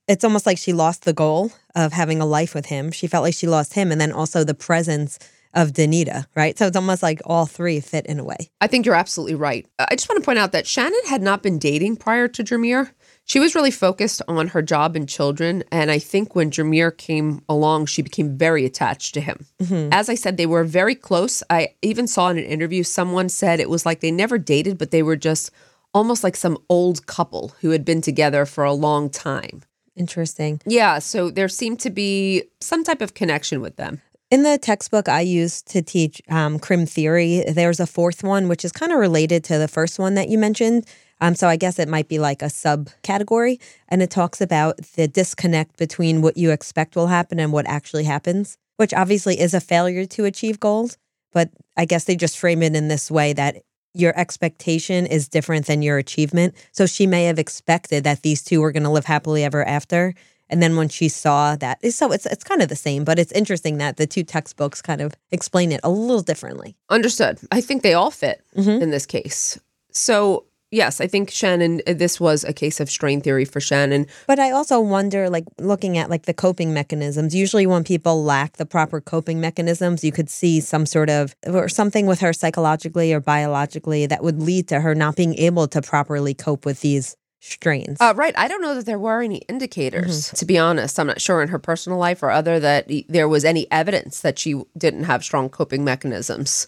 it's 0.06 0.24
almost 0.24 0.46
like 0.46 0.58
she 0.58 0.72
lost 0.72 1.04
the 1.04 1.12
goal 1.12 1.50
of 1.74 1.92
having 1.92 2.20
a 2.20 2.26
life 2.26 2.54
with 2.54 2.66
him. 2.66 2.90
She 2.90 3.06
felt 3.06 3.22
like 3.22 3.34
she 3.34 3.46
lost 3.46 3.74
him 3.74 3.90
and 3.90 4.00
then 4.00 4.12
also 4.12 4.44
the 4.44 4.54
presence 4.54 5.18
of 5.54 5.72
Denita, 5.72 6.26
right? 6.34 6.58
So 6.58 6.66
it's 6.66 6.76
almost 6.76 7.02
like 7.02 7.20
all 7.24 7.46
three 7.46 7.80
fit 7.80 8.06
in 8.06 8.18
a 8.18 8.24
way. 8.24 8.50
I 8.60 8.66
think 8.66 8.84
you're 8.84 8.94
absolutely 8.94 9.34
right. 9.34 9.66
Uh, 9.78 9.86
I 9.90 9.94
just 9.94 10.08
want 10.08 10.20
to 10.22 10.24
point 10.24 10.38
out 10.38 10.52
that 10.52 10.66
Shannon 10.66 11.00
had 11.06 11.22
not 11.22 11.42
been 11.42 11.58
dating 11.58 11.96
prior 11.96 12.28
to 12.28 12.44
Jameer. 12.44 12.90
She 13.26 13.40
was 13.40 13.54
really 13.54 13.70
focused 13.70 14.20
on 14.28 14.48
her 14.48 14.60
job 14.60 14.96
and 14.96 15.08
children. 15.08 15.64
And 15.72 15.90
I 15.90 15.98
think 15.98 16.34
when 16.34 16.50
Jameer 16.50 16.96
came 16.96 17.42
along, 17.48 17.86
she 17.86 18.02
became 18.02 18.36
very 18.36 18.66
attached 18.66 19.14
to 19.14 19.20
him. 19.20 19.46
Mm-hmm. 19.62 19.88
As 19.92 20.08
I 20.08 20.14
said, 20.14 20.36
they 20.36 20.46
were 20.46 20.64
very 20.64 20.94
close. 20.94 21.42
I 21.48 21.74
even 21.80 22.06
saw 22.06 22.28
in 22.28 22.38
an 22.38 22.44
interview, 22.44 22.82
someone 22.82 23.28
said 23.28 23.60
it 23.60 23.70
was 23.70 23.86
like 23.86 24.00
they 24.00 24.10
never 24.10 24.36
dated, 24.36 24.76
but 24.76 24.90
they 24.90 25.02
were 25.02 25.16
just 25.16 25.50
almost 25.94 26.22
like 26.22 26.36
some 26.36 26.58
old 26.68 27.06
couple 27.06 27.54
who 27.60 27.70
had 27.70 27.84
been 27.84 28.02
together 28.02 28.44
for 28.44 28.64
a 28.64 28.72
long 28.72 29.08
time. 29.08 29.62
Interesting. 29.96 30.60
Yeah. 30.66 30.98
So 30.98 31.30
there 31.30 31.48
seemed 31.48 31.80
to 31.80 31.90
be 31.90 32.42
some 32.60 32.84
type 32.84 33.00
of 33.00 33.14
connection 33.14 33.60
with 33.60 33.76
them. 33.76 34.02
In 34.34 34.42
the 34.42 34.58
textbook 34.58 35.08
I 35.08 35.20
used 35.20 35.68
to 35.68 35.80
teach 35.80 36.20
um, 36.28 36.58
crim 36.58 36.86
theory, 36.86 37.44
there's 37.46 37.78
a 37.78 37.86
fourth 37.86 38.24
one, 38.24 38.48
which 38.48 38.64
is 38.64 38.72
kind 38.72 38.90
of 38.90 38.98
related 38.98 39.44
to 39.44 39.58
the 39.58 39.68
first 39.68 39.96
one 39.96 40.14
that 40.14 40.28
you 40.28 40.38
mentioned. 40.38 40.88
Um, 41.20 41.36
so 41.36 41.46
I 41.46 41.54
guess 41.54 41.78
it 41.78 41.88
might 41.88 42.08
be 42.08 42.18
like 42.18 42.42
a 42.42 42.46
subcategory. 42.46 43.60
And 43.86 44.02
it 44.02 44.10
talks 44.10 44.40
about 44.40 44.78
the 44.96 45.06
disconnect 45.06 45.76
between 45.76 46.20
what 46.20 46.36
you 46.36 46.50
expect 46.50 46.96
will 46.96 47.06
happen 47.06 47.38
and 47.38 47.52
what 47.52 47.68
actually 47.68 48.02
happens, 48.02 48.58
which 48.76 48.92
obviously 48.92 49.38
is 49.38 49.54
a 49.54 49.60
failure 49.60 50.04
to 50.04 50.24
achieve 50.24 50.58
goals. 50.58 50.98
But 51.32 51.50
I 51.76 51.84
guess 51.84 52.02
they 52.02 52.16
just 52.16 52.36
frame 52.36 52.64
it 52.64 52.74
in 52.74 52.88
this 52.88 53.12
way 53.12 53.34
that 53.34 53.62
your 53.96 54.18
expectation 54.18 55.06
is 55.06 55.28
different 55.28 55.66
than 55.66 55.80
your 55.80 55.98
achievement. 55.98 56.56
So 56.72 56.86
she 56.86 57.06
may 57.06 57.26
have 57.26 57.38
expected 57.38 58.02
that 58.02 58.22
these 58.22 58.42
two 58.42 58.60
were 58.60 58.72
going 58.72 58.82
to 58.82 58.90
live 58.90 59.04
happily 59.04 59.44
ever 59.44 59.64
after. 59.64 60.12
And 60.50 60.62
then 60.62 60.76
when 60.76 60.88
she 60.88 61.08
saw 61.08 61.56
that, 61.56 61.84
so 61.92 62.12
it's 62.12 62.26
it's 62.26 62.44
kind 62.44 62.62
of 62.62 62.68
the 62.68 62.76
same, 62.76 63.04
but 63.04 63.18
it's 63.18 63.32
interesting 63.32 63.78
that 63.78 63.96
the 63.96 64.06
two 64.06 64.22
textbooks 64.22 64.82
kind 64.82 65.00
of 65.00 65.14
explain 65.30 65.72
it 65.72 65.80
a 65.82 65.90
little 65.90 66.22
differently. 66.22 66.76
Understood. 66.90 67.40
I 67.50 67.60
think 67.60 67.82
they 67.82 67.94
all 67.94 68.10
fit 68.10 68.42
mm-hmm. 68.56 68.82
in 68.82 68.90
this 68.90 69.06
case. 69.06 69.58
So, 69.90 70.44
yes, 70.70 71.00
I 71.00 71.06
think 71.06 71.30
Shannon, 71.30 71.80
uh, 71.86 71.94
this 71.94 72.20
was 72.20 72.44
a 72.44 72.52
case 72.52 72.80
of 72.80 72.90
strain 72.90 73.20
theory 73.20 73.44
for 73.44 73.60
Shannon. 73.60 74.06
But 74.26 74.38
I 74.38 74.50
also 74.50 74.80
wonder, 74.80 75.30
like 75.30 75.44
looking 75.58 75.96
at 75.96 76.10
like 76.10 76.24
the 76.24 76.34
coping 76.34 76.74
mechanisms. 76.74 77.34
Usually, 77.34 77.66
when 77.66 77.84
people 77.84 78.22
lack 78.22 78.58
the 78.58 78.66
proper 78.66 79.00
coping 79.00 79.40
mechanisms, 79.40 80.04
you 80.04 80.12
could 80.12 80.28
see 80.28 80.60
some 80.60 80.84
sort 80.84 81.08
of 81.08 81.34
or 81.46 81.68
something 81.68 82.06
with 82.06 82.20
her 82.20 82.32
psychologically 82.32 83.12
or 83.12 83.20
biologically 83.20 84.06
that 84.06 84.22
would 84.22 84.42
lead 84.42 84.68
to 84.68 84.80
her 84.80 84.94
not 84.94 85.16
being 85.16 85.34
able 85.36 85.68
to 85.68 85.80
properly 85.80 86.34
cope 86.34 86.66
with 86.66 86.80
these 86.82 87.16
strains. 87.44 87.98
Uh, 88.00 88.14
right. 88.16 88.34
I 88.38 88.48
don't 88.48 88.62
know 88.62 88.74
that 88.74 88.86
there 88.86 88.98
were 88.98 89.20
any 89.22 89.38
indicators, 89.48 90.30
to 90.30 90.44
be 90.44 90.56
honest. 90.58 90.98
I'm 90.98 91.06
not 91.06 91.20
sure 91.20 91.42
in 91.42 91.48
her 91.48 91.58
personal 91.58 91.98
life 91.98 92.22
or 92.22 92.30
other 92.30 92.58
that 92.60 92.90
there 93.08 93.28
was 93.28 93.44
any 93.44 93.70
evidence 93.70 94.20
that 94.22 94.38
she 94.38 94.62
didn't 94.76 95.04
have 95.04 95.22
strong 95.22 95.48
coping 95.50 95.84
mechanisms. 95.84 96.66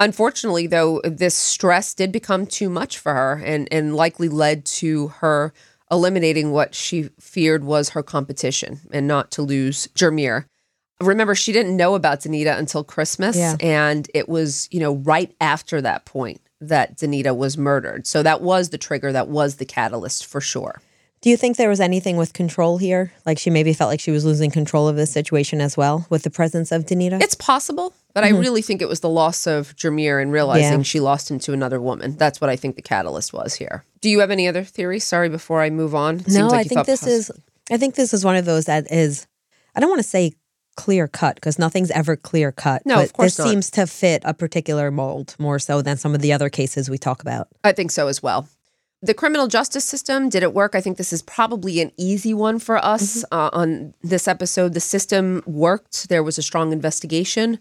Unfortunately, 0.00 0.66
though, 0.66 1.00
this 1.04 1.34
stress 1.34 1.94
did 1.94 2.12
become 2.12 2.46
too 2.46 2.68
much 2.70 2.98
for 2.98 3.12
her 3.14 3.42
and, 3.44 3.68
and 3.72 3.96
likely 3.96 4.28
led 4.28 4.64
to 4.66 5.08
her 5.08 5.52
eliminating 5.90 6.52
what 6.52 6.74
she 6.74 7.10
feared 7.20 7.64
was 7.64 7.90
her 7.90 8.02
competition 8.02 8.80
and 8.92 9.06
not 9.06 9.30
to 9.32 9.42
lose 9.42 9.88
Jameer. 9.88 10.46
Remember, 11.00 11.34
she 11.34 11.52
didn't 11.52 11.76
know 11.76 11.94
about 11.96 12.20
Denita 12.20 12.56
until 12.56 12.84
Christmas, 12.84 13.36
Yeah. 13.36 13.56
and 13.60 14.08
it 14.14 14.28
was, 14.28 14.68
you 14.70 14.78
know, 14.80 14.94
right 14.94 15.34
after 15.40 15.80
that 15.82 16.04
point 16.04 16.40
that 16.68 16.96
Denita 16.96 17.36
was 17.36 17.58
murdered. 17.58 18.06
So 18.06 18.22
that 18.22 18.40
was 18.40 18.70
the 18.70 18.78
trigger, 18.78 19.12
that 19.12 19.28
was 19.28 19.56
the 19.56 19.64
catalyst 19.64 20.26
for 20.26 20.40
sure. 20.40 20.80
Do 21.20 21.30
you 21.30 21.36
think 21.36 21.56
there 21.56 21.68
was 21.68 21.78
anything 21.80 22.16
with 22.16 22.32
control 22.32 22.78
here? 22.78 23.12
Like 23.24 23.38
she 23.38 23.48
maybe 23.48 23.72
felt 23.72 23.88
like 23.90 24.00
she 24.00 24.10
was 24.10 24.24
losing 24.24 24.50
control 24.50 24.88
of 24.88 24.96
the 24.96 25.06
situation 25.06 25.60
as 25.60 25.76
well 25.76 26.04
with 26.10 26.24
the 26.24 26.30
presence 26.30 26.72
of 26.72 26.84
Denita? 26.84 27.22
It's 27.22 27.36
possible, 27.36 27.94
but 28.12 28.24
I 28.24 28.30
really 28.30 28.60
think 28.60 28.82
it 28.82 28.88
was 28.88 29.00
the 29.00 29.08
loss 29.08 29.46
of 29.46 29.74
Jameer 29.76 30.20
and 30.20 30.32
realizing 30.32 30.64
Mm-hmm. 30.70 30.78
Yeah. 30.78 30.82
she 30.82 30.98
lost 31.00 31.30
him 31.30 31.38
to 31.40 31.52
another 31.52 31.80
woman. 31.80 32.16
That's 32.16 32.40
what 32.40 32.50
I 32.50 32.56
think 32.56 32.74
the 32.74 32.82
catalyst 32.82 33.32
was 33.32 33.54
here. 33.54 33.84
Do 34.00 34.10
you 34.10 34.18
have 34.18 34.32
any 34.32 34.48
other 34.48 34.64
theories? 34.64 35.04
Sorry, 35.04 35.28
before 35.28 35.62
I 35.62 35.70
move 35.70 35.94
on. 35.94 36.20
It 36.20 36.28
no, 36.28 36.48
like 36.48 36.66
I 36.66 36.68
think 36.68 36.86
this 36.86 37.06
is 37.06 37.30
I 37.70 37.76
think 37.76 37.94
this 37.94 38.12
is 38.12 38.24
one 38.24 38.34
of 38.34 38.44
those 38.44 38.64
that 38.64 38.90
is 38.90 39.28
I 39.76 39.80
don't 39.80 39.90
want 39.90 40.00
to 40.00 40.08
say 40.08 40.32
clear 40.76 41.06
cut 41.08 41.34
because 41.36 41.58
nothing's 41.58 41.90
ever 41.90 42.16
clear 42.16 42.52
cut. 42.52 42.82
No, 42.86 42.96
but 42.96 43.04
of 43.04 43.12
course 43.12 43.36
this 43.36 43.44
not. 43.46 43.50
seems 43.50 43.70
to 43.72 43.86
fit 43.86 44.22
a 44.24 44.34
particular 44.34 44.90
mold 44.90 45.34
more 45.38 45.58
so 45.58 45.82
than 45.82 45.96
some 45.96 46.14
of 46.14 46.20
the 46.20 46.32
other 46.32 46.48
cases 46.48 46.88
we 46.88 46.98
talk 46.98 47.22
about. 47.22 47.48
I 47.64 47.72
think 47.72 47.90
so 47.90 48.08
as 48.08 48.22
well. 48.22 48.48
The 49.04 49.14
criminal 49.14 49.48
justice 49.48 49.84
system, 49.84 50.28
did 50.28 50.44
it 50.44 50.54
work? 50.54 50.76
I 50.76 50.80
think 50.80 50.96
this 50.96 51.12
is 51.12 51.22
probably 51.22 51.80
an 51.80 51.90
easy 51.96 52.32
one 52.32 52.58
for 52.60 52.76
us 52.84 53.24
Mm-hmm. 53.24 53.34
uh, 53.34 53.50
on 53.52 53.94
this 54.02 54.28
episode. 54.28 54.74
The 54.74 54.80
system 54.80 55.42
worked, 55.44 56.08
there 56.08 56.22
was 56.22 56.38
a 56.38 56.42
strong 56.42 56.72
investigation. 56.72 57.58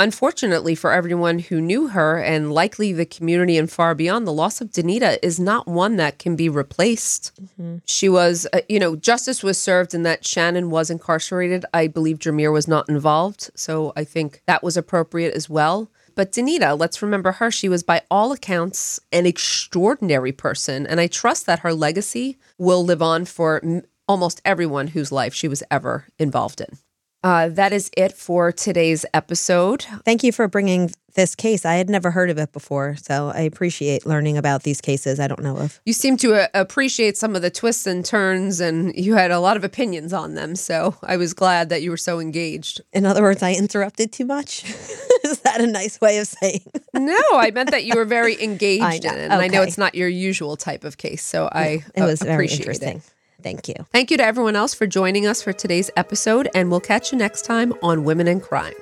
Unfortunately, 0.00 0.74
for 0.74 0.92
everyone 0.92 1.38
who 1.38 1.60
knew 1.60 1.88
her 1.88 2.16
and 2.18 2.54
likely 2.54 2.90
the 2.90 3.04
community 3.04 3.58
and 3.58 3.70
far 3.70 3.94
beyond, 3.94 4.26
the 4.26 4.32
loss 4.32 4.62
of 4.62 4.70
Denita 4.70 5.18
is 5.22 5.38
not 5.38 5.68
one 5.68 5.96
that 5.96 6.18
can 6.18 6.36
be 6.36 6.48
replaced. 6.48 7.38
She 7.84 8.08
was, 8.08 8.46
uh, 8.54 8.60
you 8.66 8.78
know, 8.80 8.96
justice 8.96 9.42
was 9.42 9.58
served 9.58 9.92
in 9.92 10.02
that 10.04 10.24
Shannon 10.24 10.70
was 10.70 10.88
incarcerated. 10.88 11.66
I 11.74 11.86
believe 11.86 12.18
Jameer 12.18 12.50
was 12.50 12.66
not 12.66 12.88
involved. 12.88 13.50
So 13.54 13.92
I 13.94 14.04
think 14.04 14.40
that 14.46 14.62
was 14.62 14.78
appropriate 14.78 15.34
as 15.34 15.50
well. 15.50 15.90
But 16.14 16.32
Denita, 16.32 16.78
let's 16.78 17.02
remember 17.02 17.32
her. 17.32 17.50
She 17.50 17.68
was, 17.68 17.82
by 17.82 18.00
all 18.10 18.32
accounts, 18.32 19.00
an 19.12 19.26
extraordinary 19.26 20.32
person. 20.32 20.86
And 20.86 20.98
I 20.98 21.08
trust 21.08 21.44
that 21.44 21.58
her 21.58 21.74
legacy 21.74 22.38
will 22.56 22.82
live 22.82 23.02
on 23.02 23.26
for 23.26 23.62
m- 23.62 23.82
almost 24.08 24.40
everyone 24.46 24.88
whose 24.88 25.12
life 25.12 25.34
she 25.34 25.46
was 25.46 25.62
ever 25.70 26.06
involved 26.18 26.62
in. 26.62 26.78
Uh, 27.22 27.48
that 27.50 27.72
is 27.72 27.90
it 27.96 28.12
for 28.12 28.50
today's 28.50 29.04
episode. 29.12 29.84
Thank 30.04 30.24
you 30.24 30.32
for 30.32 30.48
bringing 30.48 30.90
this 31.14 31.34
case. 31.34 31.64
I 31.66 31.74
had 31.74 31.90
never 31.90 32.10
heard 32.12 32.30
of 32.30 32.38
it 32.38 32.52
before, 32.52 32.96
so 32.96 33.30
I 33.34 33.40
appreciate 33.40 34.06
learning 34.06 34.38
about 34.38 34.62
these 34.62 34.80
cases 34.80 35.20
I 35.20 35.26
don't 35.26 35.42
know 35.42 35.56
of. 35.58 35.80
You 35.84 35.92
seem 35.92 36.16
to 36.18 36.34
uh, 36.34 36.46
appreciate 36.54 37.18
some 37.18 37.36
of 37.36 37.42
the 37.42 37.50
twists 37.50 37.86
and 37.86 38.04
turns, 38.04 38.60
and 38.60 38.94
you 38.96 39.14
had 39.14 39.30
a 39.30 39.40
lot 39.40 39.56
of 39.56 39.64
opinions 39.64 40.12
on 40.12 40.34
them. 40.34 40.56
So 40.56 40.96
I 41.02 41.16
was 41.16 41.34
glad 41.34 41.68
that 41.68 41.82
you 41.82 41.90
were 41.90 41.96
so 41.96 42.20
engaged. 42.20 42.80
In 42.92 43.04
other 43.04 43.22
words, 43.22 43.42
I 43.42 43.52
interrupted 43.52 44.12
too 44.12 44.24
much. 44.24 44.64
is 45.24 45.40
that 45.40 45.60
a 45.60 45.66
nice 45.66 46.00
way 46.00 46.18
of 46.18 46.26
saying? 46.26 46.62
No, 46.92 47.16
I 47.32 47.50
meant 47.52 47.70
that 47.70 47.84
you 47.84 47.94
were 47.94 48.04
very 48.04 48.42
engaged 48.42 49.04
in 49.04 49.14
it. 49.14 49.30
And 49.30 49.32
I 49.34 49.46
know 49.46 49.62
it's 49.62 49.78
not 49.78 49.94
your 49.94 50.08
usual 50.08 50.56
type 50.56 50.84
of 50.84 50.98
case. 50.98 51.22
So 51.22 51.48
I 51.50 51.84
It 51.94 52.02
was 52.02 52.20
very 52.20 52.34
appreciate 52.34 52.58
interesting. 52.60 52.96
it. 52.98 53.14
Thank 53.42 53.68
you. 53.68 53.74
Thank 53.92 54.10
you 54.10 54.16
to 54.16 54.24
everyone 54.24 54.56
else 54.56 54.74
for 54.74 54.86
joining 54.86 55.26
us 55.26 55.42
for 55.42 55.52
today's 55.52 55.90
episode, 55.96 56.48
and 56.54 56.70
we'll 56.70 56.80
catch 56.80 57.12
you 57.12 57.18
next 57.18 57.44
time 57.44 57.72
on 57.82 58.04
Women 58.04 58.28
and 58.28 58.42
Crime. 58.42 58.74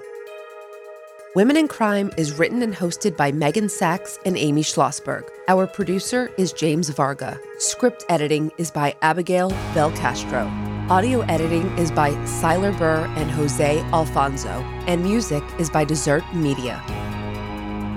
Women 1.35 1.57
and 1.57 1.69
Crime 1.69 2.11
is 2.17 2.33
written 2.33 2.63
and 2.63 2.75
hosted 2.75 3.17
by 3.17 3.31
Meghan 3.31 3.71
Sacks 3.71 4.19
and 4.25 4.37
Amy 4.37 4.63
Shlosberg. 4.63 5.29
Our 5.47 5.67
producer 5.67 6.31
is 6.37 6.53
James 6.53 6.89
Varga. 6.89 7.39
Script 7.59 8.05
editing 8.09 8.51
is 8.59 8.71
by 8.71 8.97
Abigail 9.03 9.51
Bel 9.75 9.93
Castro. 9.93 10.51
Audio 10.91 11.21
editing 11.23 11.67
is 11.79 11.91
by 11.91 12.13
Siler 12.25 12.77
Burr 12.79 13.05
and 13.17 13.31
Jose 13.31 13.79
Alfonzo, 13.93 14.49
and 14.87 15.03
music 15.03 15.45
is 15.59 15.69
by 15.69 15.85
Dessert 15.85 16.25
Media. 16.35 16.83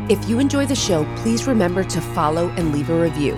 If 0.10 0.28
you 0.28 0.40
enjoy 0.40 0.66
the 0.66 0.76
show, 0.76 1.06
please 1.16 1.48
remember 1.48 1.86
to 1.86 2.02
follow 2.02 2.50
and 2.58 2.74
leave 2.74 2.90
a 2.90 3.02
review. 3.02 3.34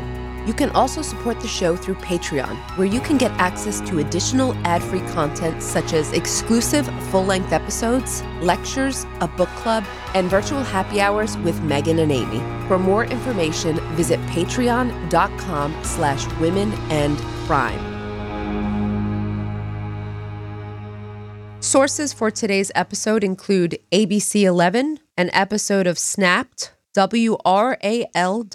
You 0.46 0.54
can 0.54 0.70
also 0.72 1.02
support 1.02 1.40
the 1.40 1.48
show 1.48 1.76
through 1.76 1.96
Patreon, 1.96 2.56
where 2.78 2.88
you 2.88 3.00
can 3.00 3.18
get 3.18 3.32
access 3.32 3.80
to 3.90 4.00
additional 4.00 4.54
ad 4.66 4.84
free 4.84 5.02
content 5.12 5.64
such 5.64 5.94
as 5.94 6.12
exclusive 6.12 6.86
full 7.10 7.24
length 7.24 7.54
episodes, 7.54 8.22
lectures, 8.42 9.06
a 9.22 9.28
book 9.28 9.50
club, 9.50 9.86
and 10.14 10.30
virtual 10.30 10.62
happy 10.64 11.00
hours 11.00 11.38
with 11.38 11.60
Meghan 11.62 12.00
and 12.02 12.12
Amy. 12.12 12.40
For 12.68 12.78
more 12.78 13.06
information, 13.06 13.80
visit 13.96 14.20
patreon.com 14.28 15.84
slash 15.84 16.28
women 16.40 16.74
and 16.90 17.18
crime. 17.46 17.94
Sources 21.62 22.12
for 22.12 22.30
today's 22.30 22.72
episode 22.76 23.24
include 23.24 23.80
ABC 23.94 24.44
11, 24.44 25.00
an 25.16 25.30
episode 25.32 25.88
of 25.88 25.98
Snapped, 25.98 26.74
WRAL.com, 26.96 28.52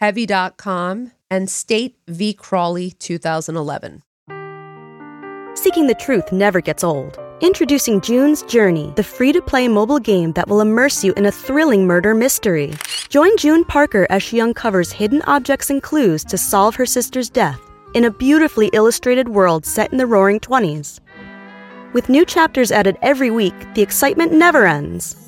Heavy.com, 0.00 1.12
and 1.30 1.50
State 1.50 1.96
v. 2.08 2.32
Crawley 2.34 2.90
2011. 2.92 4.02
Seeking 5.54 5.86
the 5.86 5.94
truth 5.94 6.30
never 6.30 6.60
gets 6.60 6.84
old. 6.84 7.18
Introducing 7.40 8.00
June's 8.00 8.42
Journey, 8.42 8.92
the 8.96 9.02
free 9.02 9.32
to 9.32 9.40
play 9.40 9.68
mobile 9.68 9.98
game 9.98 10.32
that 10.32 10.48
will 10.48 10.60
immerse 10.60 11.04
you 11.04 11.12
in 11.14 11.26
a 11.26 11.32
thrilling 11.32 11.86
murder 11.86 12.14
mystery. 12.14 12.74
Join 13.08 13.36
June 13.36 13.64
Parker 13.64 14.06
as 14.10 14.22
she 14.22 14.40
uncovers 14.40 14.90
hidden 14.90 15.22
objects 15.22 15.70
and 15.70 15.82
clues 15.82 16.24
to 16.24 16.36
solve 16.36 16.74
her 16.74 16.86
sister's 16.86 17.30
death 17.30 17.60
in 17.94 18.04
a 18.04 18.10
beautifully 18.10 18.70
illustrated 18.72 19.28
world 19.28 19.64
set 19.64 19.92
in 19.92 19.98
the 19.98 20.06
roaring 20.06 20.40
20s. 20.40 21.00
With 21.92 22.08
new 22.08 22.24
chapters 22.24 22.72
added 22.72 22.98
every 23.02 23.30
week, 23.30 23.54
the 23.74 23.82
excitement 23.82 24.32
never 24.32 24.66
ends. 24.66 25.27